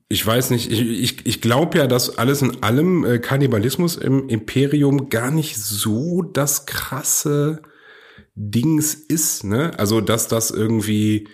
[0.07, 4.30] ich weiß nicht, ich, ich, ich glaube ja, dass alles in allem äh, Kannibalismus im
[4.30, 7.61] Imperium gar nicht so das krasse
[8.36, 9.72] Dings ist, ne?
[9.80, 11.27] Also, dass das irgendwie,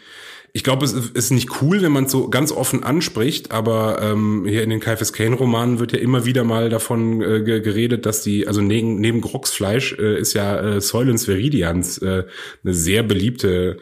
[0.53, 4.45] ich glaube, es ist nicht cool, wenn man es so ganz offen anspricht, aber ähm,
[4.45, 8.05] hier in den Kaifes Kane Romanen wird ja immer wieder mal davon äh, ge- geredet,
[8.05, 12.23] dass die, also neben, neben Grocksfleisch äh, ist ja äh, Säulens Veridians äh,
[12.63, 13.77] eine sehr beliebte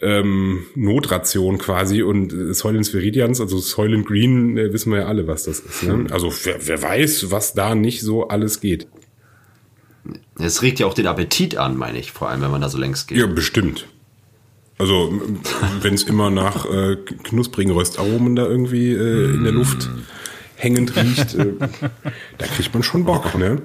[0.00, 5.28] ähm, Notration quasi und äh, Soylent Veridians, also Soylent Green, äh, wissen wir ja alle,
[5.28, 5.84] was das ist.
[5.84, 6.06] Ne?
[6.10, 8.88] Also wer, wer weiß, was da nicht so alles geht.
[10.38, 12.78] Es regt ja auch den Appetit an, meine ich, vor allem wenn man da so
[12.78, 13.18] längs geht.
[13.18, 13.86] Ja, bestimmt.
[14.80, 15.12] Also
[15.82, 19.90] wenn es immer nach äh, knusprigen Röstaromen da irgendwie äh, in der Luft
[20.56, 21.52] hängend riecht, äh,
[22.38, 23.60] da kriegt man schon Bock, ne?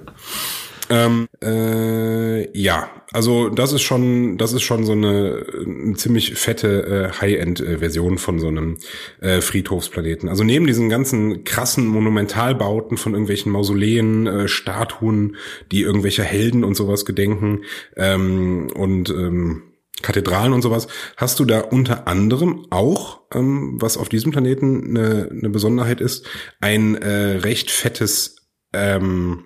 [0.90, 7.12] Ähm, äh, ja, also das ist schon, das ist schon so eine, eine ziemlich fette
[7.16, 8.78] äh, High-End-Version von so einem
[9.22, 10.28] äh, Friedhofsplaneten.
[10.28, 15.38] Also neben diesen ganzen krassen Monumentalbauten von irgendwelchen Mausoleen, äh, Statuen,
[15.72, 17.62] die irgendwelcher Helden und sowas gedenken
[17.96, 19.64] ähm, und ähm,
[20.06, 20.88] Kathedralen und sowas,
[21.18, 26.28] hast du da unter anderem auch, ähm, was auf diesem Planeten eine, eine Besonderheit ist,
[26.62, 28.36] ein äh, recht fettes
[28.72, 29.46] ähm,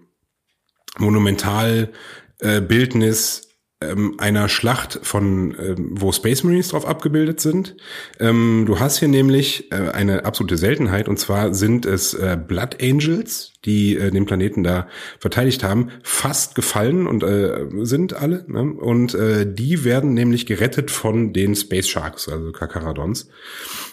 [0.98, 3.49] Monumentalbildnis äh,
[3.82, 7.78] ähm, einer Schlacht von, ähm, wo Space Marines drauf abgebildet sind.
[8.20, 12.82] Ähm, du hast hier nämlich äh, eine absolute Seltenheit und zwar sind es äh, Blood
[12.82, 14.90] Angels, die äh, den Planeten da
[15.20, 18.44] verteidigt haben, fast gefallen und äh, sind alle.
[18.50, 18.74] Ne?
[18.74, 23.30] Und äh, die werden nämlich gerettet von den Space Sharks, also Kakaradons.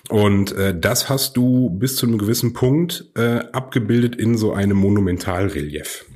[0.08, 4.78] Und äh, das hast du bis zu einem gewissen Punkt äh, abgebildet in so einem
[4.78, 6.06] Monumentalrelief.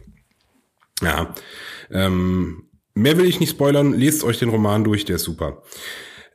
[1.02, 1.34] Ja,
[1.92, 2.64] ähm,
[3.00, 3.92] mehr will ich nicht spoilern.
[3.92, 5.62] Lest euch den Roman durch, der ist super.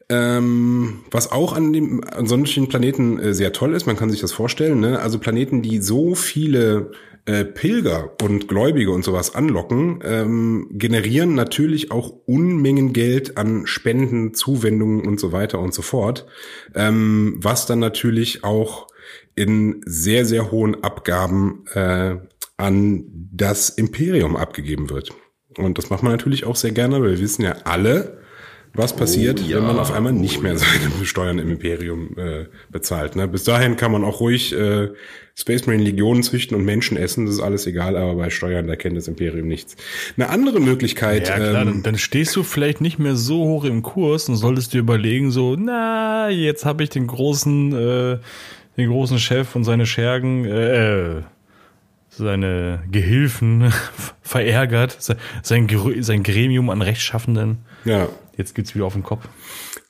[0.08, 4.22] Ähm, was auch an dem an solchen Planeten äh, sehr toll ist, man kann sich
[4.22, 5.00] das vorstellen, ne?
[5.00, 6.92] also Planeten, die so viele
[7.26, 14.36] äh, Pilger und Gläubige und sowas anlocken, ähm, generieren natürlich auch Unmengen Geld an Spenden,
[14.36, 16.28] Zuwendungen und so weiter und so fort,
[16.76, 18.88] ähm, was dann natürlich auch
[19.34, 22.18] in sehr, sehr hohen Abgaben äh,
[22.58, 25.12] an das Imperium abgegeben wird.
[25.58, 28.18] Und das macht man natürlich auch sehr gerne, weil wir wissen ja alle,
[28.78, 32.46] was passiert, ja, wenn man auf einmal nicht oh mehr seine Steuern im Imperium äh,
[32.70, 33.16] bezahlt.
[33.16, 33.28] Ne?
[33.28, 34.90] Bis dahin kann man auch ruhig äh,
[35.34, 38.76] Space Marine Legionen züchten und Menschen essen, das ist alles egal, aber bei Steuern, da
[38.76, 39.76] kennt das Imperium nichts.
[40.18, 43.66] Eine andere Möglichkeit, Ja, klar, ähm, dann, dann stehst du vielleicht nicht mehr so hoch
[43.66, 48.18] im Kurs und solltest dir überlegen, so, na, jetzt habe ich den großen, äh,
[48.78, 51.22] den großen Chef und seine Schergen, äh,
[52.18, 53.72] seine Gehilfen
[54.22, 55.68] verärgert, se- sein,
[56.02, 57.60] sein Gremium an Rechtschaffenden.
[57.86, 59.28] ja, Jetzt geht's wieder auf den Kopf.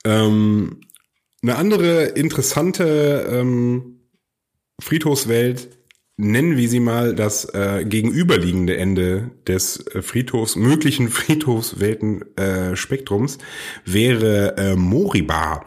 [0.04, 0.82] Ähm,
[1.42, 4.02] eine andere interessante ähm,
[4.80, 5.70] Friedhofswelt,
[6.18, 13.38] nennen wir sie mal das äh, gegenüberliegende Ende des äh, Friedhofs, möglichen Friedhofswelten äh, Spektrums,
[13.84, 15.66] wäre äh, Moriba.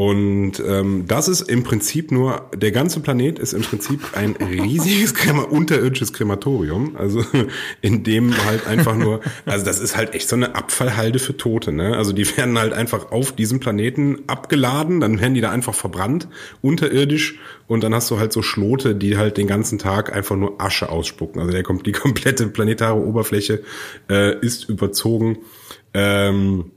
[0.00, 5.12] Und ähm, das ist im Prinzip nur, der ganze Planet ist im Prinzip ein riesiges
[5.12, 6.96] Krema unterirdisches Krematorium.
[6.96, 7.22] Also
[7.82, 11.70] in dem halt einfach nur, also das ist halt echt so eine Abfallhalde für Tote.
[11.70, 11.98] Ne?
[11.98, 16.28] Also die werden halt einfach auf diesem Planeten abgeladen, dann werden die da einfach verbrannt,
[16.62, 17.38] unterirdisch.
[17.66, 20.88] Und dann hast du halt so Schlote, die halt den ganzen Tag einfach nur Asche
[20.88, 21.42] ausspucken.
[21.42, 23.62] Also der kommt die komplette planetare Oberfläche
[24.08, 25.40] äh, ist überzogen.
[25.92, 26.70] Ähm,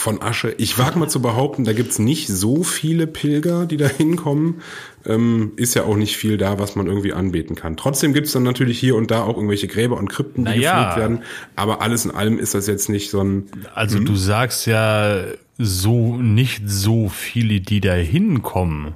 [0.00, 0.54] von Asche.
[0.56, 4.62] Ich wage mal zu behaupten, da gibt's nicht so viele Pilger, die da hinkommen.
[5.06, 7.76] Ähm, ist ja auch nicht viel da, was man irgendwie anbeten kann.
[7.76, 10.78] Trotzdem gibt's dann natürlich hier und da auch irgendwelche Gräber und Krypten, die Naja.
[10.78, 11.22] gepflegt werden.
[11.54, 13.44] Aber alles in allem ist das jetzt nicht so ein.
[13.74, 15.22] Also du sagst ja
[15.58, 18.94] so nicht so viele, die da hinkommen.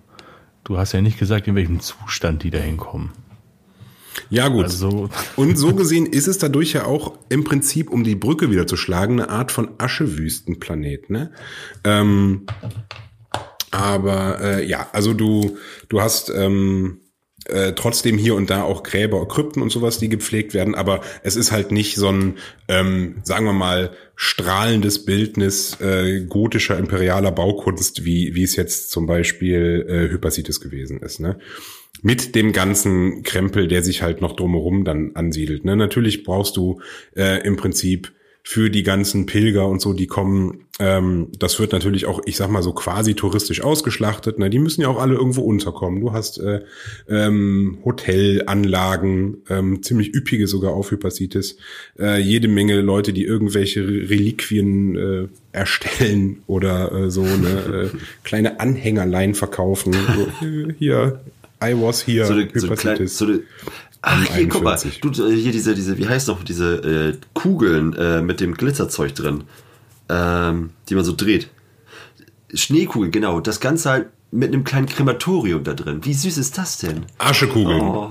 [0.65, 3.11] Du hast ja nicht gesagt, in welchem Zustand die da hinkommen.
[4.31, 4.65] Ja, gut.
[4.65, 8.67] Also, Und so gesehen ist es dadurch ja auch im Prinzip, um die Brücke wieder
[8.67, 11.33] zu schlagen, eine Art von Aschewüstenplanet, ne?
[11.85, 12.47] Ähm,
[13.71, 15.59] aber äh, ja, also du,
[15.89, 17.01] du hast ähm,
[17.47, 21.37] äh, trotzdem hier und da auch Gräber, Krypten und sowas, die gepflegt werden, aber es
[21.37, 22.39] ist halt nicht so ein,
[22.69, 29.07] ähm, sagen wir mal, strahlendes Bildnis äh, gotischer imperialer Baukunst, wie, wie es jetzt zum
[29.07, 31.21] Beispiel äh, Hypacites gewesen ist.
[31.21, 31.39] Ne?
[32.03, 35.65] Mit dem ganzen Krempel, der sich halt noch drumherum dann ansiedelt.
[35.65, 35.77] Ne?
[35.77, 36.81] Natürlich brauchst du
[37.17, 38.13] äh, im Prinzip
[38.47, 42.51] für die ganzen Pilger und so, die kommen, ähm, das wird natürlich auch, ich sag
[42.51, 44.39] mal so quasi touristisch ausgeschlachtet.
[44.39, 44.51] Ne?
[44.51, 46.03] Die müssen ja auch alle irgendwo unterkommen.
[46.03, 46.61] Du hast äh,
[47.09, 51.57] ähm, Hotelanlagen, ähm, ziemlich üppige sogar auf Hypacitis,
[51.99, 58.61] äh, jede Menge Leute, die irgendwelche Reliquien äh, erstellen oder äh, so ne, äh, kleine
[58.61, 59.95] Anhängerlein verkaufen.
[59.95, 61.21] So, äh, hier,
[61.71, 63.19] I was here, So eine, so kleine, Hypacitis.
[63.19, 63.41] so eine,
[64.03, 65.01] ach, hier, guck mal, 41.
[65.01, 66.77] du, äh, hier diese, diese, wie heißt noch, diese
[67.13, 69.45] äh, Kugeln äh, mit dem Glitzerzeug drin,
[70.09, 71.49] ähm, die man so dreht.
[72.53, 73.41] Schneekugeln, genau.
[73.41, 76.01] Das Ganze halt mit einem kleinen Krematorium da drin.
[76.05, 77.07] Wie süß ist das denn?
[77.19, 77.81] Aschekugeln.
[77.81, 78.11] Oh,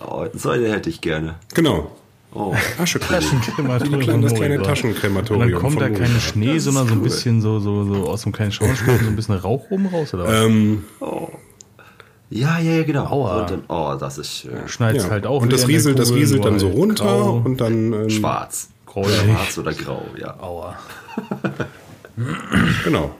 [0.00, 1.36] oh so eine hätte ich gerne.
[1.54, 1.92] Genau.
[2.32, 2.54] Oh.
[2.78, 3.20] Aschekugeln.
[3.22, 4.00] Taschenkrematorium.
[4.00, 5.50] Klein- das kleine Und Taschenkrematorium.
[5.50, 6.22] dann kommt da Moritz.
[6.22, 9.36] Schnee, sondern so ein bisschen so, so, so aus dem kleinen Schornstein so ein bisschen
[9.36, 10.44] Rauch oben raus, oder was?
[10.46, 10.84] Ähm,
[12.30, 13.06] Ja, ja, ja, genau.
[13.06, 13.40] Aua.
[13.40, 14.68] Und dann, oh, das ist schön.
[14.68, 15.10] Schneid's ja.
[15.10, 15.42] halt auch.
[15.42, 17.42] und das rieselt, das rieselt dann so runter grau.
[17.44, 18.68] und dann ähm, Schwarz.
[18.86, 19.16] Gräulich.
[19.16, 20.38] Schwarz oder grau, ja.
[20.40, 20.78] Aua.
[22.82, 23.14] Genau.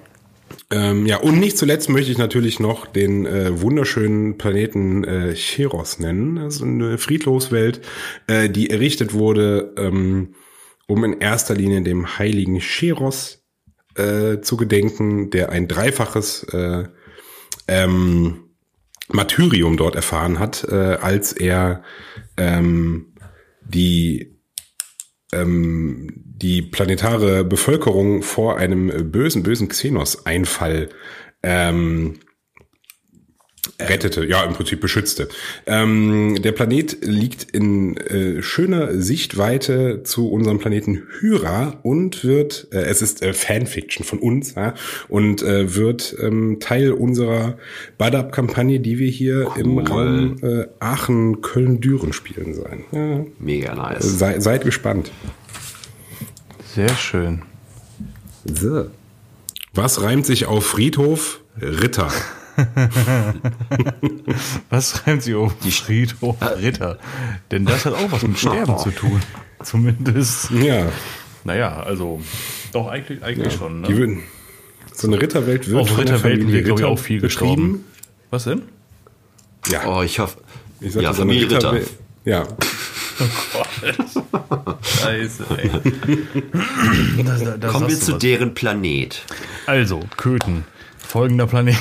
[0.70, 5.98] Ähm, ja, und nicht zuletzt möchte ich natürlich noch den äh, wunderschönen Planeten äh, Cheros
[5.98, 6.36] nennen.
[6.36, 7.80] Das ist eine Friedhofswelt,
[8.26, 10.34] äh, die errichtet wurde, ähm,
[10.86, 13.44] um in erster Linie dem heiligen Cheros
[13.94, 16.84] äh, zu gedenken, der ein dreifaches äh,
[17.66, 18.47] ähm,
[19.08, 21.82] Martyrium dort erfahren hat, äh, als er
[22.36, 23.14] ähm,
[23.64, 24.38] die
[25.32, 30.88] ähm, die planetare Bevölkerung vor einem bösen, bösen Xenos-Einfall
[31.42, 32.20] ähm,
[33.80, 35.28] rettete, ja, im Prinzip beschützte.
[35.66, 42.78] Ähm, der Planet liegt in äh, schöner Sichtweite zu unserem Planeten Hyra und wird, äh,
[42.78, 44.74] es ist äh, Fanfiction von uns, ja,
[45.08, 47.56] und äh, wird ähm, Teil unserer
[47.98, 49.88] Badab-Kampagne, die wir hier im Cool.
[49.88, 52.84] Raum äh, Aachen, Köln, Düren spielen sein.
[52.90, 54.18] Ja, Mega nice.
[54.18, 55.10] sei, seid gespannt.
[56.74, 57.42] Sehr schön.
[58.44, 58.86] So.
[59.74, 61.40] Was reimt sich auf Friedhof?
[61.60, 62.10] Ritter.
[64.70, 66.98] Was reimt sie auf die Friedhof Ritter?
[67.50, 69.20] Denn das hat auch was mit Sterben zu tun.
[69.62, 70.50] Zumindest.
[70.50, 70.86] Ja.
[71.44, 72.20] Naja, also
[72.72, 73.82] doch eigentlich, eigentlich schon.
[73.84, 73.98] Die Ne?
[73.98, 74.22] würden,
[74.92, 77.84] so eine Ritterwelt wird Auf der Ritterwelten wird, glaube ich, Ritter auch viel gestorben.
[78.30, 78.62] Was denn?
[79.68, 79.86] Ja.
[79.86, 80.38] Oh, ich hoffe.
[80.80, 81.72] ich sagte, ja, so Familie Ritter.
[81.72, 81.88] Ritterwelt-
[82.24, 82.46] Ja.
[84.82, 85.70] Scheiße, ey.
[87.24, 88.18] Das, das Kommen wir zu was.
[88.18, 89.24] deren Planet.
[89.66, 90.64] Also, Köthen.
[90.98, 91.76] Folgender Planet.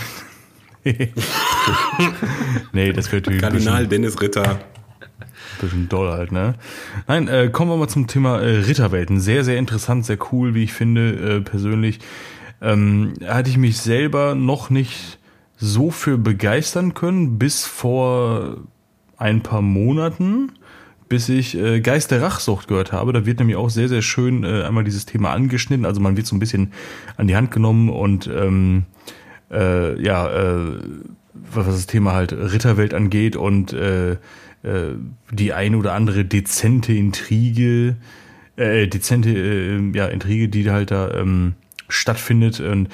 [2.73, 4.59] nee, das wird bisschen, Kardinal Dennis Ritter.
[5.61, 6.55] bisschen doll halt, ne?
[7.07, 9.19] Nein, äh, kommen wir mal zum Thema äh, Ritterwelten.
[9.19, 11.99] Sehr, sehr interessant, sehr cool, wie ich finde, äh, persönlich.
[12.61, 15.19] Ähm, hatte ich mich selber noch nicht
[15.57, 18.57] so für begeistern können, bis vor
[19.18, 20.51] ein paar Monaten,
[21.09, 23.14] bis ich äh, Geist der Rachsucht gehört habe.
[23.14, 25.85] Da wird nämlich auch sehr, sehr schön äh, einmal dieses Thema angeschnitten.
[25.85, 26.73] Also man wird so ein bisschen
[27.15, 28.85] an die Hand genommen und ähm,
[29.52, 30.80] äh, ja, äh,
[31.34, 34.18] was das Thema halt Ritterwelt angeht und äh, äh,
[35.32, 37.95] die eine oder andere dezente Intrige,
[38.56, 41.53] äh, dezente äh, ja, Intrige, die halt da ähm,
[41.88, 42.60] stattfindet.
[42.60, 42.90] Und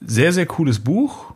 [0.00, 1.34] sehr, sehr cooles Buch.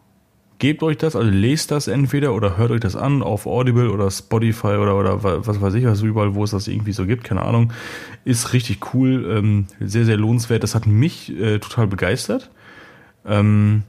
[0.58, 4.08] Gebt euch das, also lest das entweder oder hört euch das an auf Audible oder
[4.12, 7.24] Spotify oder, oder wa- was weiß ich, was überall, wo es das irgendwie so gibt,
[7.24, 7.72] keine Ahnung.
[8.24, 10.62] Ist richtig cool, ähm, sehr, sehr lohnenswert.
[10.62, 12.52] Das hat mich äh, total begeistert.
[13.26, 13.82] Ähm,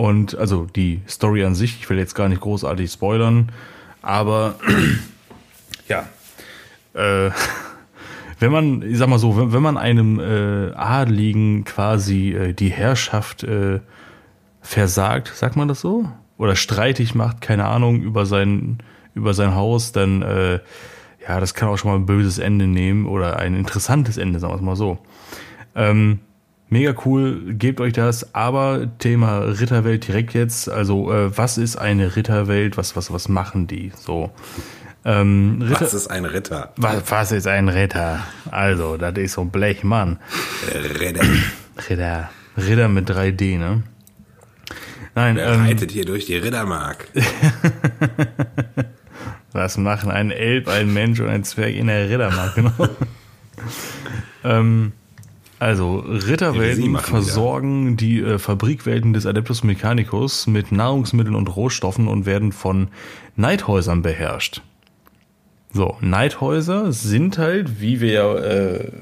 [0.00, 3.52] und also die Story an sich, ich will jetzt gar nicht großartig spoilern,
[4.00, 4.54] aber
[5.88, 6.08] ja,
[6.94, 7.30] äh,
[8.38, 12.70] wenn man, ich sag mal so, wenn, wenn man einem äh, Adligen quasi äh, die
[12.70, 13.80] Herrschaft äh,
[14.62, 16.08] versagt, sagt man das so?
[16.38, 18.78] Oder streitig macht, keine Ahnung, über sein,
[19.14, 20.60] über sein Haus, dann äh,
[21.28, 24.54] ja, das kann auch schon mal ein böses Ende nehmen oder ein interessantes Ende, sagen
[24.54, 24.96] wir es mal so.
[25.74, 26.20] Ähm,
[26.70, 32.16] mega cool, gebt euch das, aber Thema Ritterwelt direkt jetzt, also äh, was ist eine
[32.16, 33.92] Ritterwelt, was, was, was machen die?
[33.96, 34.30] So.
[35.04, 36.72] Ähm, Ritter, Was ist ein Ritter?
[36.76, 38.20] was, was ist ein Ritter?
[38.50, 40.18] Also, das ist so ein Blechmann.
[41.00, 41.24] Ritter.
[41.88, 42.30] Ritter.
[42.56, 43.82] Ritter mit 3D, ne?
[45.14, 47.08] Nein, ähm, Reitet hier durch die Rittermark.
[49.52, 52.54] Was machen ein Elb, ein Mensch und ein Zwerg in der Rittermark?
[52.54, 52.88] Genau.
[54.44, 54.92] ähm,
[55.60, 62.52] also, Ritterwelten versorgen die äh, Fabrikwelten des Adeptus Mechanicus mit Nahrungsmitteln und Rohstoffen und werden
[62.52, 62.88] von
[63.36, 64.62] Neidhäusern beherrscht.
[65.70, 68.92] So, Neidhäuser sind halt, wie wir ja äh,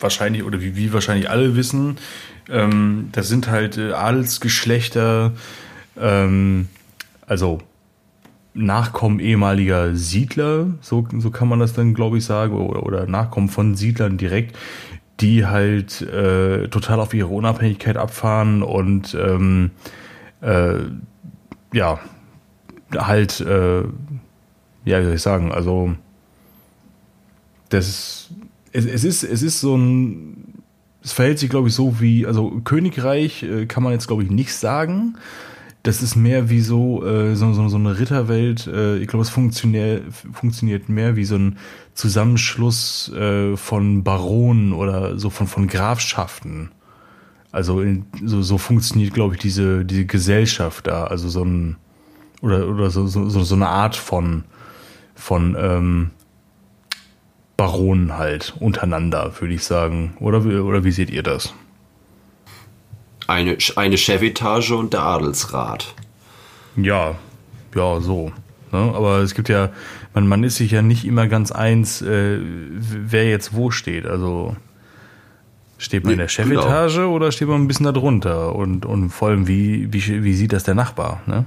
[0.00, 1.98] wahrscheinlich oder wie wir wahrscheinlich alle wissen,
[2.48, 5.32] ähm, das sind halt äh, Adelsgeschlechter,
[6.00, 6.68] ähm,
[7.26, 7.58] also
[8.54, 13.50] Nachkommen ehemaliger Siedler, so, so kann man das dann, glaube ich, sagen, oder, oder Nachkommen
[13.50, 14.56] von Siedlern direkt,
[15.20, 19.70] die halt äh, total auf ihre Unabhängigkeit abfahren und ähm,
[20.40, 20.78] äh,
[21.72, 21.98] ja,
[22.94, 23.82] halt, äh,
[24.84, 25.94] ja, wie soll ich sagen, also
[27.70, 28.30] das
[28.76, 30.62] es, es ist, es ist so ein,
[31.02, 34.30] es verhält sich, glaube ich, so wie, also Königreich äh, kann man jetzt, glaube ich,
[34.30, 35.16] nicht sagen,
[35.82, 38.66] das ist mehr wie so, äh, so, so, so eine Ritterwelt.
[38.66, 40.02] Äh, ich glaube, es funktioniert,
[40.32, 41.58] funktioniert mehr wie so ein
[41.96, 46.70] Zusammenschluss äh, von Baronen oder so von, von Grafschaften.
[47.52, 51.04] Also in, so, so funktioniert, glaube ich, diese, diese Gesellschaft da.
[51.04, 51.76] Also so ein,
[52.42, 54.44] oder, oder so, so, so eine Art von,
[55.14, 56.10] von ähm,
[57.56, 60.14] Baronen halt untereinander, würde ich sagen.
[60.20, 61.54] Oder, oder wie seht ihr das?
[63.26, 65.94] Eine, eine Chefetage und der Adelsrat.
[66.76, 67.14] Ja,
[67.74, 68.32] ja, so.
[68.70, 68.92] Ne?
[68.94, 69.70] Aber es gibt ja,
[70.16, 74.06] man, man ist sich ja nicht immer ganz eins, äh, wer jetzt wo steht.
[74.06, 74.56] Also
[75.76, 77.12] steht man in der Chefetage genau.
[77.12, 78.54] oder steht man ein bisschen darunter?
[78.56, 81.20] Und, und vor allem, wie, wie, wie sieht das der Nachbar?
[81.26, 81.44] Ne?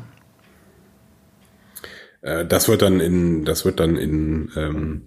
[2.21, 5.01] Äh, das wird dann in, das wird dann in ähm,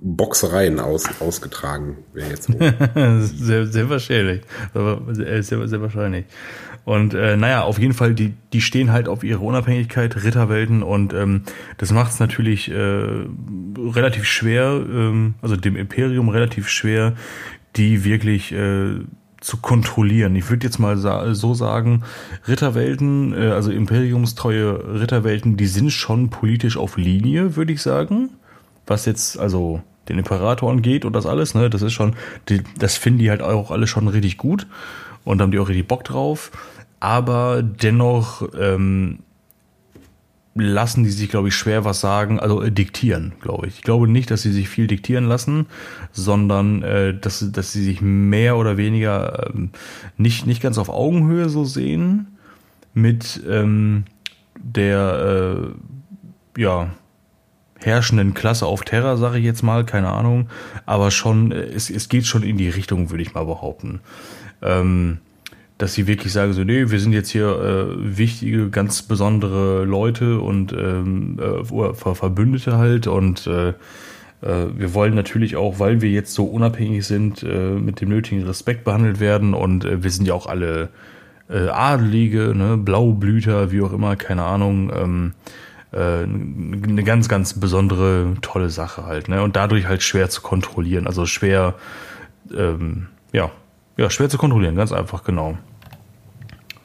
[0.00, 1.98] Boxereien aus, ausgetragen.
[2.14, 2.44] Wäre jetzt
[3.36, 4.40] sehr, sehr wahrscheinlich.
[4.72, 6.24] Sehr, sehr wahrscheinlich.
[6.88, 11.12] Und äh, naja, auf jeden Fall, die, die stehen halt auf ihre Unabhängigkeit, Ritterwelten, und
[11.12, 11.42] ähm,
[11.76, 13.04] das macht es natürlich äh,
[13.76, 17.12] relativ schwer, ähm, also dem Imperium relativ schwer,
[17.76, 19.00] die wirklich äh,
[19.40, 20.34] zu kontrollieren.
[20.34, 22.04] Ich würde jetzt mal sa so sagen,
[22.46, 28.30] Ritterwelten, äh, also imperiumstreue Ritterwelten, die sind schon politisch auf Linie, würde ich sagen
[28.88, 32.16] was jetzt also den Imperator angeht und das alles, ne, das ist schon,
[32.48, 34.66] die, das finden die halt auch alle schon richtig gut
[35.24, 36.50] und haben die auch richtig Bock drauf.
[37.00, 39.20] Aber dennoch ähm,
[40.54, 43.76] lassen die sich, glaube ich, schwer was sagen, also äh, diktieren, glaube ich.
[43.76, 45.66] Ich glaube nicht, dass sie sich viel diktieren lassen,
[46.12, 49.70] sondern äh, dass, dass sie sich mehr oder weniger ähm,
[50.16, 52.38] nicht, nicht ganz auf Augenhöhe so sehen
[52.94, 54.04] mit ähm,
[54.58, 55.70] der,
[56.56, 56.90] äh, ja,
[57.80, 60.48] herrschenden Klasse auf Terra, sage ich jetzt mal, keine Ahnung.
[60.86, 64.00] Aber schon, äh, es, es geht schon in die Richtung, würde ich mal behaupten.
[64.62, 65.18] Ähm,
[65.78, 70.40] dass sie wirklich sagen, so, nee, wir sind jetzt hier äh, wichtige, ganz besondere Leute
[70.40, 76.34] und ähm, äh, Verbündete halt und äh, äh, wir wollen natürlich auch, weil wir jetzt
[76.34, 80.34] so unabhängig sind, äh, mit dem nötigen Respekt behandelt werden und äh, wir sind ja
[80.34, 80.90] auch alle
[81.50, 84.92] Adelige, ne, Blaublüter, wie auch immer, keine Ahnung.
[84.94, 85.32] Ähm,
[85.92, 89.28] äh, eine ganz, ganz besondere, tolle Sache halt.
[89.28, 89.42] Ne?
[89.42, 91.06] Und dadurch halt schwer zu kontrollieren.
[91.06, 91.74] Also schwer,
[92.54, 93.50] ähm, ja,
[93.96, 95.56] ja, schwer zu kontrollieren, ganz einfach, genau.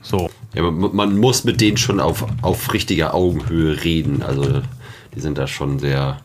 [0.04, 0.30] So.
[0.54, 4.22] Ja, man, man muss mit denen schon auf, auf richtiger Augenhöhe reden.
[4.22, 4.62] Also
[5.16, 6.20] die sind da schon sehr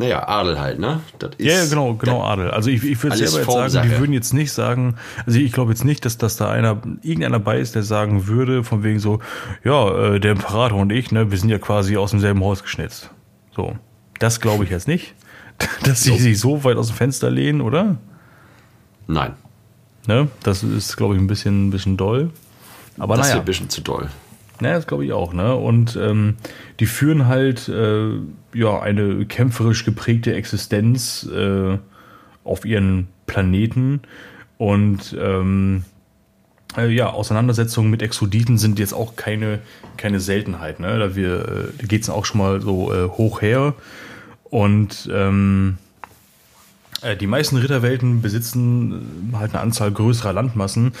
[0.00, 1.00] naja, Adel halt, ne?
[1.18, 2.52] Das ist ja, genau, genau Adel.
[2.52, 4.94] Also ich, ich würde selber jetzt sagen, die würden jetzt nicht sagen,
[5.26, 8.62] also ich glaube jetzt nicht, dass, dass da einer, irgendeiner bei ist, der sagen würde,
[8.62, 9.18] von wegen so,
[9.64, 13.10] ja, äh, der Imperator und ich, ne, wir sind ja quasi aus demselben Haus geschnitzt.
[13.56, 13.76] So.
[14.20, 15.14] Das glaube ich jetzt nicht.
[15.82, 17.96] Dass sie sich so weit aus dem Fenster lehnen, oder?
[19.08, 19.32] Nein.
[20.06, 20.28] Ne?
[20.44, 22.30] Das ist, glaube ich, ein bisschen, ein bisschen doll.
[22.98, 23.36] Aber das naja.
[23.36, 24.08] ist ein bisschen zu doll.
[24.60, 25.54] Ne, das glaube ich auch, ne?
[25.54, 26.36] Und ähm,
[26.80, 28.10] die führen halt äh,
[28.54, 31.78] ja eine kämpferisch geprägte Existenz äh,
[32.42, 34.00] auf ihren Planeten
[34.56, 35.84] und ähm,
[36.76, 39.60] äh, ja, Auseinandersetzungen mit Exoditen sind jetzt auch keine,
[39.96, 40.80] keine Seltenheit.
[40.80, 40.98] Ne?
[40.98, 43.74] Da, wir, äh, da geht es auch schon mal so äh, hoch her.
[44.44, 45.87] Und ähm, äh,
[47.20, 50.92] die meisten Ritterwelten besitzen äh, halt eine Anzahl größerer Landmassen,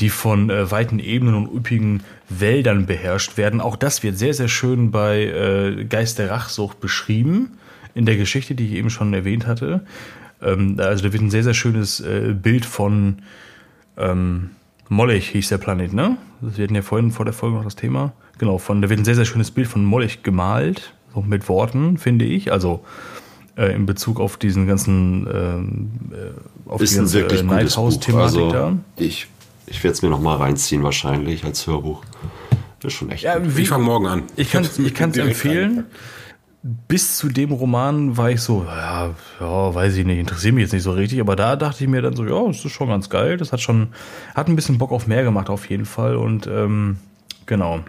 [0.00, 3.60] die von äh, weiten Ebenen und üppigen Wäldern beherrscht werden.
[3.60, 7.58] Auch das wird sehr, sehr schön bei äh, Geist der Rachsucht beschrieben,
[7.94, 9.84] in der Geschichte, die ich eben schon erwähnt hatte.
[10.40, 13.18] Ähm, also da wird ein sehr, sehr schönes äh, Bild von
[13.98, 14.50] ähm,
[14.88, 16.16] Mollech hieß der Planet, ne?
[16.40, 18.12] Wir hatten ja vorhin vor der Folge noch das Thema.
[18.38, 21.98] Genau, von, da wird ein sehr, sehr schönes Bild von Mollech gemalt, so mit Worten,
[21.98, 22.52] finde ich.
[22.52, 22.84] Also
[23.56, 28.52] äh, in Bezug auf diesen ganzen ähm, äh, auf ist die ganze wirklich Nighthouse-Thematik also,
[28.52, 28.76] da.
[28.96, 29.26] Ich,
[29.66, 32.04] ich werde es mir noch mal reinziehen wahrscheinlich als Hörbuch.
[32.80, 33.24] Das ist schon echt.
[33.24, 34.22] Ja, wie, ich fange morgen an.
[34.36, 35.84] Ich kann es ich empfehlen.
[36.62, 39.10] bis zu dem Roman war ich so, ja,
[39.40, 42.02] ja, weiß ich nicht, interessiert mich jetzt nicht so richtig, aber da dachte ich mir
[42.02, 43.88] dann so, ja, das ist schon ganz geil, das hat schon,
[44.34, 46.98] hat ein bisschen Bock auf mehr gemacht auf jeden Fall und ähm,
[47.46, 47.80] genau.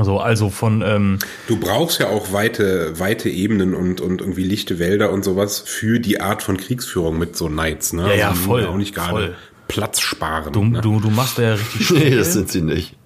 [0.00, 0.80] Also, also von.
[0.80, 5.58] Ähm, du brauchst ja auch weite, weite Ebenen und, und irgendwie lichte Wälder und sowas
[5.58, 8.08] für die Art von Kriegsführung mit so Knights, ne?
[8.08, 8.66] Ja, ja, also voll.
[8.66, 9.36] Auch nicht gerade
[9.68, 10.54] Platz sparen.
[10.54, 10.80] Du, ne?
[10.80, 12.96] du, du machst da ja richtig Nee, das sind sie nicht.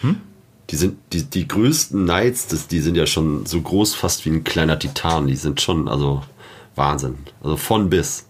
[0.00, 0.16] Hm?
[0.70, 4.30] Die sind, die, die größten Knights, das, die sind ja schon so groß fast wie
[4.30, 5.26] ein kleiner Titan.
[5.26, 6.22] Die sind schon, also
[6.76, 7.18] Wahnsinn.
[7.42, 8.26] Also von bis.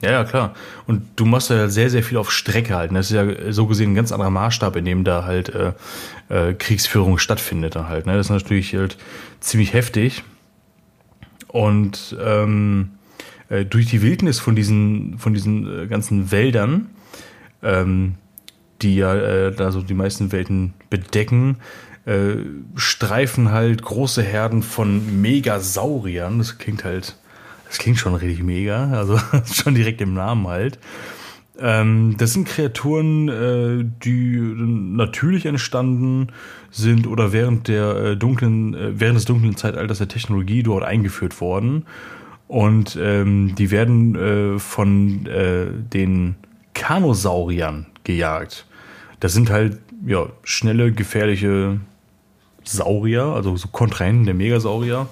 [0.00, 0.54] Ja, ja, klar.
[0.86, 2.94] Und du machst ja sehr, sehr viel auf Strecke halten.
[2.94, 5.72] Das ist ja so gesehen ein ganz anderer Maßstab, in dem da halt äh,
[6.28, 8.06] äh, Kriegsführung stattfindet dann halt.
[8.06, 8.16] Ne?
[8.16, 8.96] Das ist natürlich halt
[9.40, 10.22] ziemlich heftig.
[11.48, 12.90] Und ähm,
[13.48, 16.90] äh, durch die Wildnis von diesen, von diesen äh, ganzen Wäldern,
[17.62, 18.14] ähm,
[18.82, 21.56] die ja äh, da so die meisten Welten bedecken,
[22.04, 22.36] äh,
[22.76, 26.38] streifen halt große Herden von Megasauriern.
[26.38, 27.16] Das klingt halt
[27.68, 29.18] das klingt schon richtig mega, also
[29.52, 30.78] schon direkt im Namen halt.
[31.60, 36.28] Ähm, das sind Kreaturen, äh, die natürlich entstanden
[36.70, 41.40] sind oder während der äh, dunklen, äh, während des dunklen Zeitalters der Technologie dort eingeführt
[41.40, 41.84] worden.
[42.46, 46.36] Und ähm, die werden äh, von äh, den
[46.74, 48.66] Kanosauriern gejagt.
[49.20, 51.80] Das sind halt ja schnelle, gefährliche
[52.62, 55.08] Saurier, also so Kontrahenten der Megasaurier.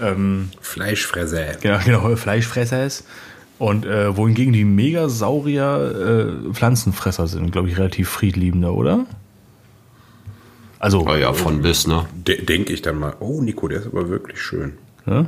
[0.00, 1.54] Ähm, Fleischfresser.
[1.60, 3.04] Genau, genau, Fleischfresser ist.
[3.58, 9.06] Und äh, wohingegen die Megasaurier äh, Pflanzenfresser sind, glaube ich, relativ friedliebender, oder?
[10.78, 11.06] Also.
[11.06, 12.06] Oh ja, von bis, ne?
[12.14, 13.14] De Denke ich dann mal.
[13.20, 14.78] Oh, Nico, der ist aber wirklich schön.
[15.06, 15.26] Ja?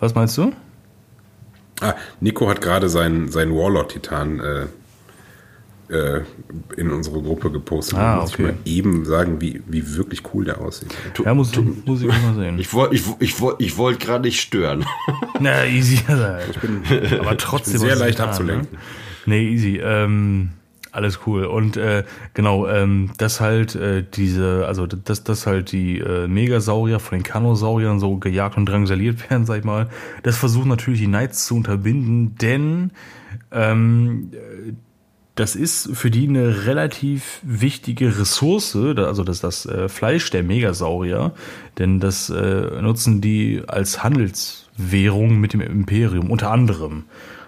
[0.00, 0.52] Was meinst du?
[1.80, 4.66] Ah, Nico hat gerade seinen, seinen Warlord-Titan äh,
[5.92, 6.22] äh,
[6.76, 7.98] in unsere Gruppe gepostet.
[7.98, 8.42] Ah, muss okay.
[8.42, 10.94] ich mal eben sagen, wie, wie wirklich cool der aussieht.
[11.24, 11.52] Ja, muss,
[11.84, 12.58] muss ich mal sehen.
[12.58, 14.84] Ich wollte ich, ich, ich wollt gerade nicht stören.
[15.40, 15.98] Na, easy.
[16.50, 16.82] Ich bin,
[17.20, 17.78] aber trotzdem.
[17.78, 18.68] sehr leicht getan, abzulenken.
[18.72, 18.78] Ne?
[19.26, 19.80] Nee, easy.
[19.82, 20.50] Ähm,
[20.92, 21.44] alles cool.
[21.44, 22.04] Und äh,
[22.34, 27.24] genau, ähm, das halt äh, diese, also dass das halt die äh, Megasaurier von den
[27.24, 29.88] Kanosauriern so gejagt und drangsaliert werden, sag ich mal.
[30.22, 32.90] Das versuchen natürlich die Knights zu unterbinden, denn
[33.50, 34.30] ähm,
[35.34, 41.32] das ist für die eine relativ wichtige Ressource, also das, das äh, Fleisch der Megasaurier,
[41.78, 47.04] denn das äh, nutzen die als Handelswährung mit dem Imperium, unter anderem.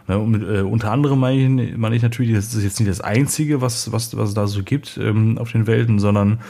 [0.06, 3.00] Ne, mit, äh, unter anderem meine ich, meine ich natürlich, das ist jetzt nicht das
[3.00, 6.40] Einzige, was, was, was da so gibt ähm, auf den Welten, sondern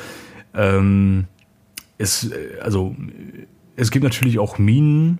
[0.54, 1.24] ähm,
[1.98, 2.94] es, äh, also,
[3.76, 5.18] es gibt natürlich auch Minen,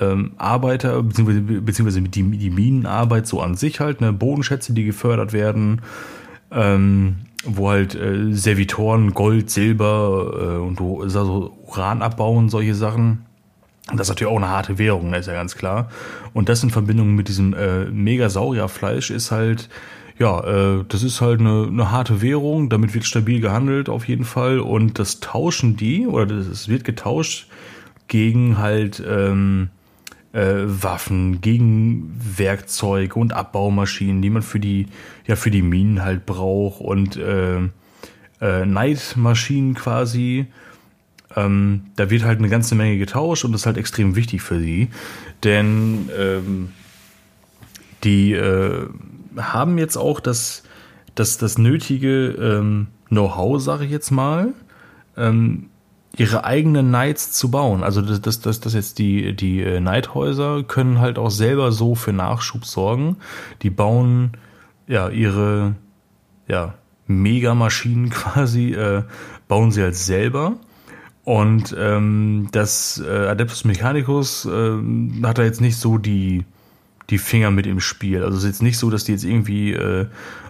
[0.00, 5.32] ähm, Arbeiter, beziehungsweise, beziehungsweise die, die Minenarbeit so an sich halt, ne, Bodenschätze, die gefördert
[5.32, 5.82] werden,
[6.50, 13.26] ähm, wo halt äh, Servitoren Gold, Silber äh, und also Uran abbauen, solche Sachen.
[13.92, 15.90] Das ist natürlich auch eine harte Währung, ne, ist ja ganz klar.
[16.32, 19.68] Und das in Verbindung mit diesem äh, Megasaurierfleisch ist halt,
[20.18, 24.24] ja, äh, das ist halt eine, eine harte Währung, damit wird stabil gehandelt auf jeden
[24.24, 24.60] Fall.
[24.60, 27.48] Und das tauschen die, oder es wird getauscht
[28.06, 29.70] gegen halt ähm,
[30.32, 34.86] äh, Waffen, gegen Werkzeuge und Abbaumaschinen, die man für die,
[35.26, 37.58] ja, für die Minen halt braucht und äh,
[38.40, 40.46] äh, Neidmaschinen quasi.
[41.36, 44.58] Ähm, da wird halt eine ganze Menge getauscht und das ist halt extrem wichtig für
[44.60, 44.88] sie.
[45.44, 46.70] Denn ähm,
[48.04, 48.86] die äh,
[49.36, 50.64] haben jetzt auch das,
[51.14, 54.54] das, das nötige ähm, Know-how, sage ich jetzt mal,
[55.16, 55.69] ähm,
[56.16, 57.82] ihre eigenen Knights zu bauen.
[57.82, 61.94] Also das, das, das, das jetzt die, die äh, Knighthäuser können halt auch selber so
[61.94, 63.16] für Nachschub sorgen.
[63.62, 64.32] Die bauen
[64.86, 65.76] ja ihre
[66.48, 66.74] ja,
[67.06, 69.02] Megamaschinen quasi, äh,
[69.48, 70.56] bauen sie halt selber.
[71.22, 74.78] Und ähm, das äh, Adeptus Mechanicus äh,
[75.22, 76.44] hat da jetzt nicht so die,
[77.10, 78.24] die Finger mit im Spiel.
[78.24, 80.06] Also es ist jetzt nicht so, dass die jetzt irgendwie äh,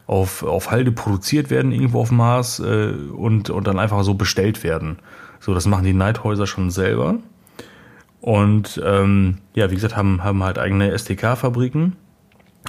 [0.06, 4.64] auf, auf Halde produziert werden, irgendwo auf Mars äh, und, und dann einfach so bestellt
[4.64, 4.98] werden.
[5.40, 7.18] So, das machen die Neidhäuser schon selber.
[8.20, 11.96] Und ähm, ja, wie gesagt, haben, haben halt eigene SDK-Fabriken.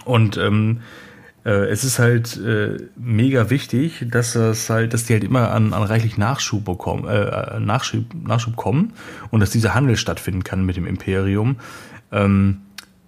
[0.06, 0.80] Und ähm,
[1.43, 5.73] äh, es ist halt äh, mega wichtig, dass das halt, dass die halt immer an,
[5.73, 8.93] an reichlich Nachschub bekommen, äh, Nachschub, Nachschub kommen
[9.31, 11.57] und dass dieser Handel stattfinden kann mit dem Imperium.
[12.11, 12.61] Ähm,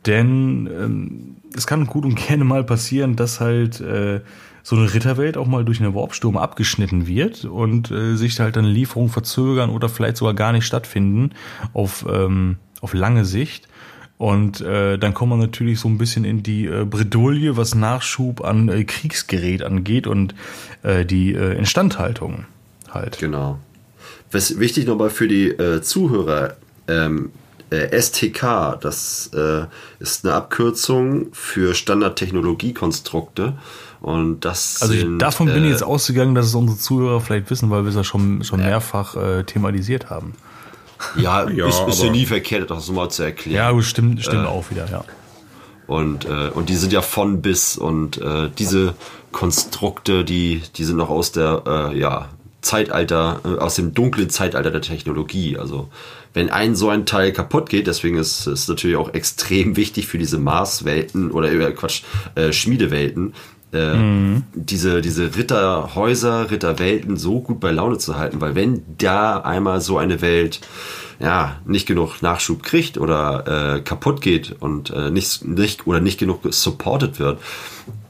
[0.06, 4.22] denn ähm, es kann gut und gerne mal passieren, dass halt äh,
[4.64, 8.66] so eine Ritterwelt auch mal durch einen Warpsturm abgeschnitten wird und äh, sich halt dann
[8.66, 11.32] Lieferungen verzögern oder vielleicht sogar gar nicht stattfinden
[11.74, 13.68] auf, ähm, auf lange Sicht.
[14.18, 18.42] Und äh, dann kommt man natürlich so ein bisschen in die äh, Bredouille, was Nachschub
[18.46, 20.34] an äh, Kriegsgerät angeht und
[20.84, 22.46] äh, die äh, Instandhaltung
[22.90, 23.18] halt.
[23.20, 23.60] Genau.
[24.32, 26.56] was wichtig nochmal für die äh, Zuhörer,
[26.88, 27.32] ähm,
[27.70, 29.66] äh, STK, das äh,
[30.00, 33.58] ist eine Abkürzung für Standardtechnologiekonstrukte.
[34.04, 37.22] Und das Also ich, sind, davon bin ich äh, jetzt ausgegangen, dass es unsere Zuhörer
[37.22, 40.34] vielleicht wissen, weil wir es ja schon, schon mehrfach äh, thematisiert haben.
[41.16, 43.78] Ja, Ja, ist, ist ja nie verkehrt, das mal zu erklären.
[43.78, 45.06] Ja, stimmt, stimmt auch wieder, ja.
[45.88, 48.94] Und, äh, und die sind ja von bis und äh, diese
[49.32, 52.28] Konstrukte, die, die sind noch aus der äh, ja,
[52.60, 55.58] Zeitalter, äh, aus dem dunklen Zeitalter der Technologie.
[55.58, 55.90] Also
[56.34, 60.18] wenn ein so ein Teil kaputt geht, deswegen ist es natürlich auch extrem wichtig für
[60.18, 62.04] diese Marswelten oder äh, Quatsch,
[62.36, 63.34] äh, Schmiedewelten,
[63.74, 69.82] äh, diese, diese Ritterhäuser, Ritterwelten so gut bei Laune zu halten, weil wenn da einmal
[69.82, 70.62] so eine Welt
[71.20, 76.20] ja, nicht genug Nachschub kriegt oder äh, kaputt geht und äh, nicht, nicht oder nicht
[76.20, 77.40] genug supported wird,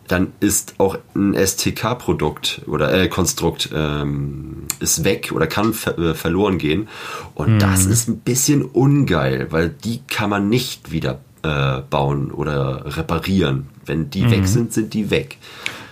[0.08, 6.14] dann ist auch ein STK-Produkt oder äh, Konstrukt ähm, ist weg oder kann ver äh,
[6.14, 6.88] verloren gehen.
[7.36, 12.98] Und das ist ein bisschen ungeil, weil die kann man nicht wieder äh, bauen oder
[12.98, 13.70] reparieren.
[13.86, 15.38] Wenn die weg sind, sind die weg.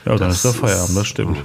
[0.05, 1.37] Ja, dann Das ist der Feierabend, das stimmt.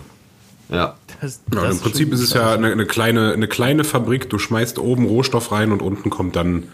[0.69, 0.97] Ja.
[1.21, 4.29] Das, Ja, Im Prinzip ist es ja eine, eine, kleine, eine kleine Fabrik.
[4.31, 6.65] Du schmeißt oben Rohstoff rein und unten kommt dann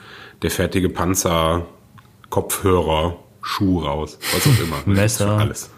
[0.43, 1.67] der fertige Panzer,
[2.31, 4.19] Kopfhörer, Schuh raus.
[4.33, 4.83] Was auch immer.
[4.87, 5.31] Messer.
[5.39, 5.71] Alles.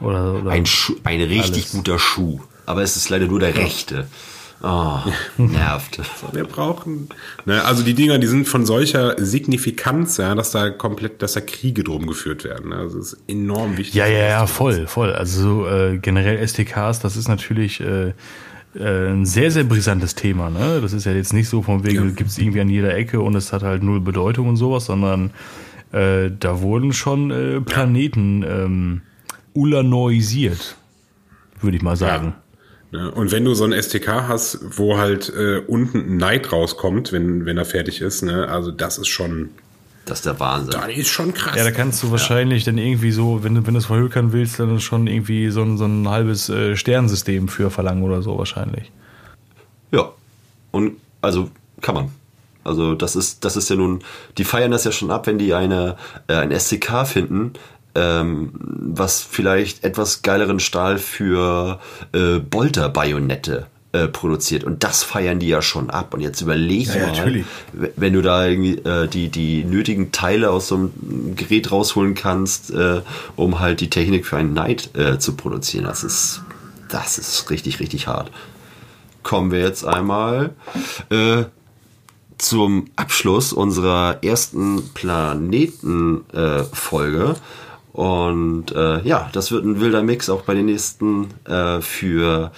[0.00, 1.72] Oder, oder Ein, Schuh, ein richtig Alles.
[1.72, 2.40] guter Schuh.
[2.66, 4.06] Aber es ist leider nur der rechte.
[4.62, 4.98] Oh,
[5.38, 6.00] nervt.
[6.32, 7.08] Wir brauchen.
[7.46, 11.40] Ne, also die Dinger, die sind von solcher Signifikanz, ja, dass da komplett, dass da
[11.40, 12.68] Kriege drum geführt werden.
[12.70, 12.76] ne.
[12.76, 13.94] Also es ist enorm wichtig.
[13.94, 15.12] Ja, ja, ja, voll, voll.
[15.14, 18.12] Also so, äh, generell STKs, das ist natürlich äh,
[18.74, 20.50] äh, ein sehr, sehr brisantes Thema.
[20.50, 20.80] Ne?
[20.82, 22.10] Das ist ja jetzt nicht so von wegen, Ja.
[22.14, 25.30] gibt es irgendwie an jeder Ecke und es hat halt null Bedeutung und sowas, sondern
[25.92, 29.00] äh, da wurden schon äh, Planeten ähm,
[29.54, 30.76] ulanoisiert,
[31.62, 32.26] würde ich mal sagen.
[32.26, 32.32] Ne,
[32.92, 37.46] Und wenn du so ein STK hast, wo halt äh, unten ein Neid rauskommt, wenn,
[37.46, 39.50] wenn er fertig ist, ne, also das ist schon,
[40.06, 40.72] Das ist der Wahnsinn.
[40.72, 41.54] das ist schon krass.
[41.56, 44.58] Ja, da kannst du wahrscheinlich dann irgendwie so, wenn du, wenn du es verhökern willst,
[44.58, 48.90] dann schon irgendwie so ein, so ein halbes äh, Sternensystem für verlangen oder so wahrscheinlich.
[49.92, 50.10] Ja.
[50.72, 51.48] Und also
[51.80, 52.10] kann man.
[52.64, 54.00] Also das ist, das ist ja nun,
[54.36, 55.96] die feiern das ja schon ab, wenn die eine,
[56.26, 57.52] äh, ein SCK finden,
[57.94, 61.80] ähm, was vielleicht etwas geileren Stahl für
[62.12, 64.64] äh, Bolter-Bajonette äh, produziert.
[64.64, 66.14] Und das feiern die ja schon ab.
[66.14, 67.46] Und jetzt überleg Ja, mal, natürlich.
[67.72, 72.70] wenn du da irgendwie äh, die, die nötigen Teile aus so einem Gerät rausholen kannst,
[72.70, 73.00] äh,
[73.36, 75.84] um halt die Technik für einen Night äh, zu produzieren.
[75.84, 76.42] Das ist,
[76.88, 78.30] das ist richtig, richtig hart
[79.22, 80.54] kommen wir jetzt einmal
[81.10, 81.44] äh,
[82.38, 87.36] zum Abschluss unserer ersten Planeten-Folge.
[88.00, 92.50] Und äh, ja, das wird ein wilder Mix auch bei den nächsten äh, für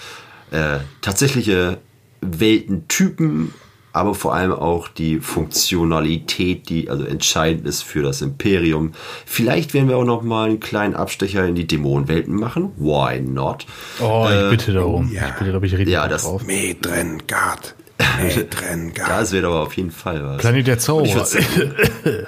[0.52, 1.78] äh, tatsächliche
[2.20, 3.52] Weltentypen,
[3.92, 8.92] aber vor allem auch die Funktionalität, die also entscheidend ist für das Imperium.
[9.26, 12.70] Vielleicht werden wir auch noch mal einen kleinen Abstecher in die Dämonenwelten machen.
[12.76, 13.66] Why not?
[14.00, 15.10] Oh, ich bitte darum.
[15.12, 15.26] ja.
[15.30, 16.44] Ich bitte, bin ich richtig Ja, das- drauf.
[16.44, 17.74] Medrengard.
[18.22, 19.10] Medrengard.
[19.10, 20.38] Das wird aber auf jeden Fall was.
[20.38, 21.14] Planet der Und ich Zauberer.
[21.16, 22.26] würd sagen,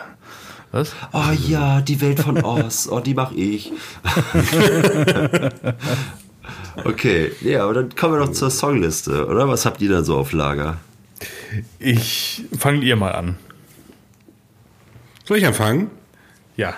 [0.74, 0.92] Was?
[1.12, 2.88] Oh ja, die Welt von Oz.
[2.90, 3.70] Oh, die mach ich.
[6.84, 9.48] okay, ja, aber dann kommen wir doch zur Songliste, oder?
[9.48, 10.78] Was habt ihr da so auf Lager?
[11.78, 13.36] Ich fangt ihr mal an.
[15.24, 15.92] Soll ich anfangen?
[16.56, 16.74] Ja.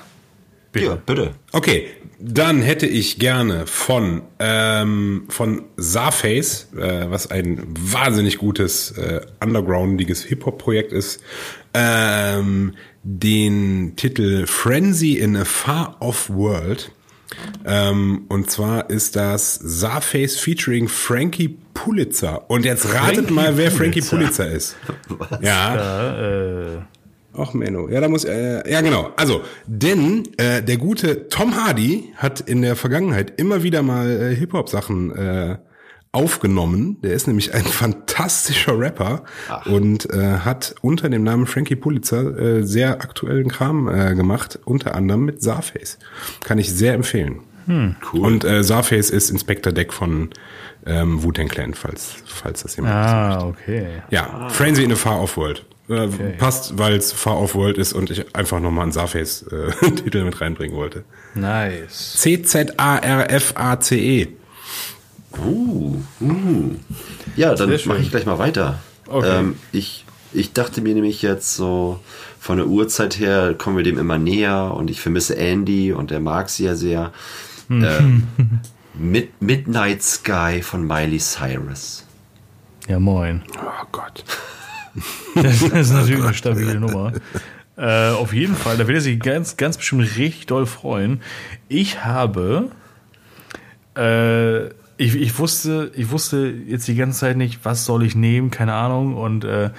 [0.73, 0.87] Bitte.
[0.87, 1.31] Ja, bitte.
[1.53, 9.23] Okay, dann hätte ich gerne von, ähm, von Sarface, äh, was ein wahnsinnig gutes, äh,
[9.43, 11.23] undergroundiges Hip-Hop-Projekt ist,
[11.73, 12.75] ähm,
[13.09, 16.91] den Titel Frenzy in a Far Off World.
[17.65, 22.51] Ähm, und zwar ist das Sarface featuring Frankie Pulitzer.
[22.51, 24.45] Und jetzt ratet Frankie mal, wer Frankie Pulitzer.
[24.45, 24.77] Pulitzer ist.
[25.41, 25.77] Ja.
[25.77, 26.79] Ja, äh,
[27.39, 29.13] Ach Menno, ja, da muss äh, ja genau.
[29.17, 34.35] Also, denn äh, der gute Tom Hardy hat in der Vergangenheit immer wieder mal äh,
[34.35, 35.59] Hip Hop Sachen äh,
[36.17, 36.97] aufgenommen.
[37.03, 39.23] Der ist nämlich ein fantastischer Rapper
[39.67, 44.95] und äh, hat unter dem Namen Frankie Pulitzer äh, sehr aktuellen Kram äh, gemacht, unter
[44.95, 45.99] anderem mit Sarface.
[46.43, 47.41] Kann ich sehr empfehlen.
[47.69, 48.21] Cool.
[48.21, 50.31] Und äh, Sarface ist Inspector Deck von
[50.87, 53.89] ähm, Wu-Tang Clan, falls falls das jemand ah, okay.
[54.11, 55.67] ja, Frenzy in a Far Off World.
[55.89, 56.07] Äh,
[56.39, 60.77] Passt, weil es Far Off World ist und ich einfach nochmal einen Sarface-Titel mit reinbringen
[60.77, 61.03] wollte.
[61.35, 62.15] Nice.
[62.21, 62.87] C-Z-A-R-F-A-C-E.
[65.45, 66.71] Uh, uh.
[67.37, 68.79] Ja, dann mache ich gleich mal weiter.
[69.07, 69.39] Okay.
[69.39, 72.01] Ähm, ich, ich dachte mir nämlich jetzt so,
[72.39, 76.21] von der Uhrzeit her kommen wir dem immer näher und ich vermisse Andy und der
[76.21, 77.13] mag sie ja sehr.
[77.71, 78.27] Ähm,
[78.95, 82.05] Mid Midnight Sky von Miley Cyrus.
[82.89, 83.43] Ja, moin.
[83.59, 84.25] Oh Gott.
[85.35, 87.13] Das ist natürlich eine stabile Nummer.
[87.77, 91.21] Äh, auf jeden Fall, da wird er sich ganz, ganz bestimmt richtig doll freuen.
[91.69, 92.71] Ich habe,
[93.95, 98.51] äh, ich, ich wusste, ich wusste jetzt die ganze Zeit nicht, was soll ich nehmen,
[98.51, 99.15] keine Ahnung.
[99.15, 99.71] Und äh,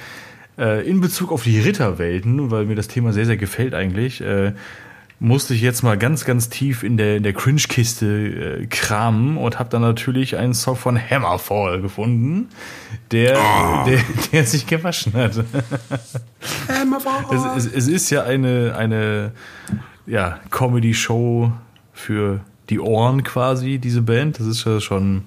[0.57, 4.53] äh, in Bezug auf die Ritterwelten, weil mir das Thema sehr, sehr gefällt eigentlich, äh,
[5.19, 9.57] musste ich jetzt mal ganz, ganz tief in der, in der Cringe-Kiste äh, kramen und
[9.57, 12.49] habe dann natürlich einen Song von Hammerfall gefunden,
[13.11, 13.85] der, Oh.
[13.87, 13.99] der,
[14.31, 15.43] der sich gewaschen hat.
[17.31, 19.31] Es, es, es ist ja eine, eine
[20.05, 21.51] ja, Comedy-Show
[21.93, 24.39] für die Ohren quasi, diese Band.
[24.39, 25.23] Das ist ja schon,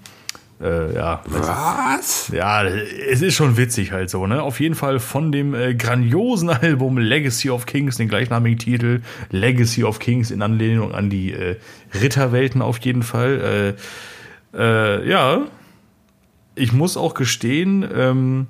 [0.60, 2.28] äh, ja, Was?
[2.34, 4.42] ja, es ist schon witzig halt so, ne?
[4.42, 9.00] Auf jeden Fall von dem äh, grandiosen Album Legacy of Kings, den gleichnamigen Titel
[9.30, 11.56] Legacy of Kings in Anlehnung an die äh,
[11.94, 13.76] Ritterwelten auf jeden Fall.
[14.54, 15.46] Äh, äh, ja,
[16.54, 18.46] ich muss auch gestehen, ähm,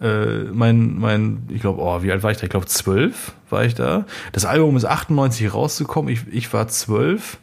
[0.00, 2.44] äh, mein, mein, ich glaube, oh, wie alt war ich da?
[2.44, 4.04] Ich glaube, zwölf war ich da.
[4.32, 6.12] Das Album ist 98 rausgekommen.
[6.12, 7.38] Ich, ich war zwölf.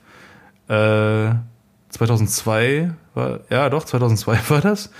[0.69, 1.35] Äh,
[1.89, 4.91] 2002 war, ja doch, 2002 war das.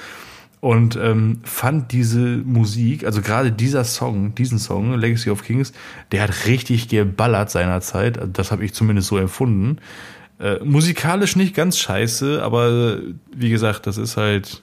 [0.62, 5.72] Und ähm, fand diese Musik, also gerade dieser Song, diesen Song, Legacy of Kings,
[6.12, 8.18] der hat richtig geballert seinerzeit.
[8.18, 9.78] Also Das habe ich zumindest so empfunden.
[10.38, 14.62] Äh, musikalisch nicht ganz scheiße, aber äh, wie gesagt, das ist halt,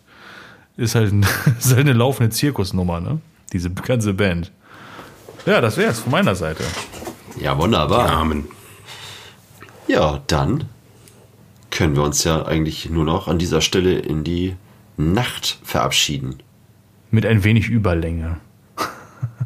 [0.76, 1.14] ist halt,
[1.58, 3.20] ist halt eine laufende Zirkusnummer, ne?
[3.54, 4.52] Diese ganze Band.
[5.46, 6.64] Ja, das wär's von meiner Seite.
[7.40, 8.10] Ja, wunderbar.
[8.10, 8.44] Amen.
[9.86, 10.64] Ja, dann
[11.76, 14.56] können wir uns ja eigentlich nur noch an dieser Stelle in die
[14.96, 16.36] Nacht verabschieden.
[17.10, 18.38] Mit ein wenig Überlänge.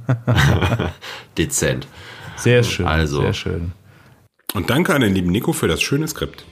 [1.39, 1.89] Dezent.
[2.37, 2.87] Sehr schön.
[2.87, 3.21] Also.
[3.21, 3.73] Sehr schön.
[4.55, 6.45] Und danke an den lieben Nico für das schöne Skript.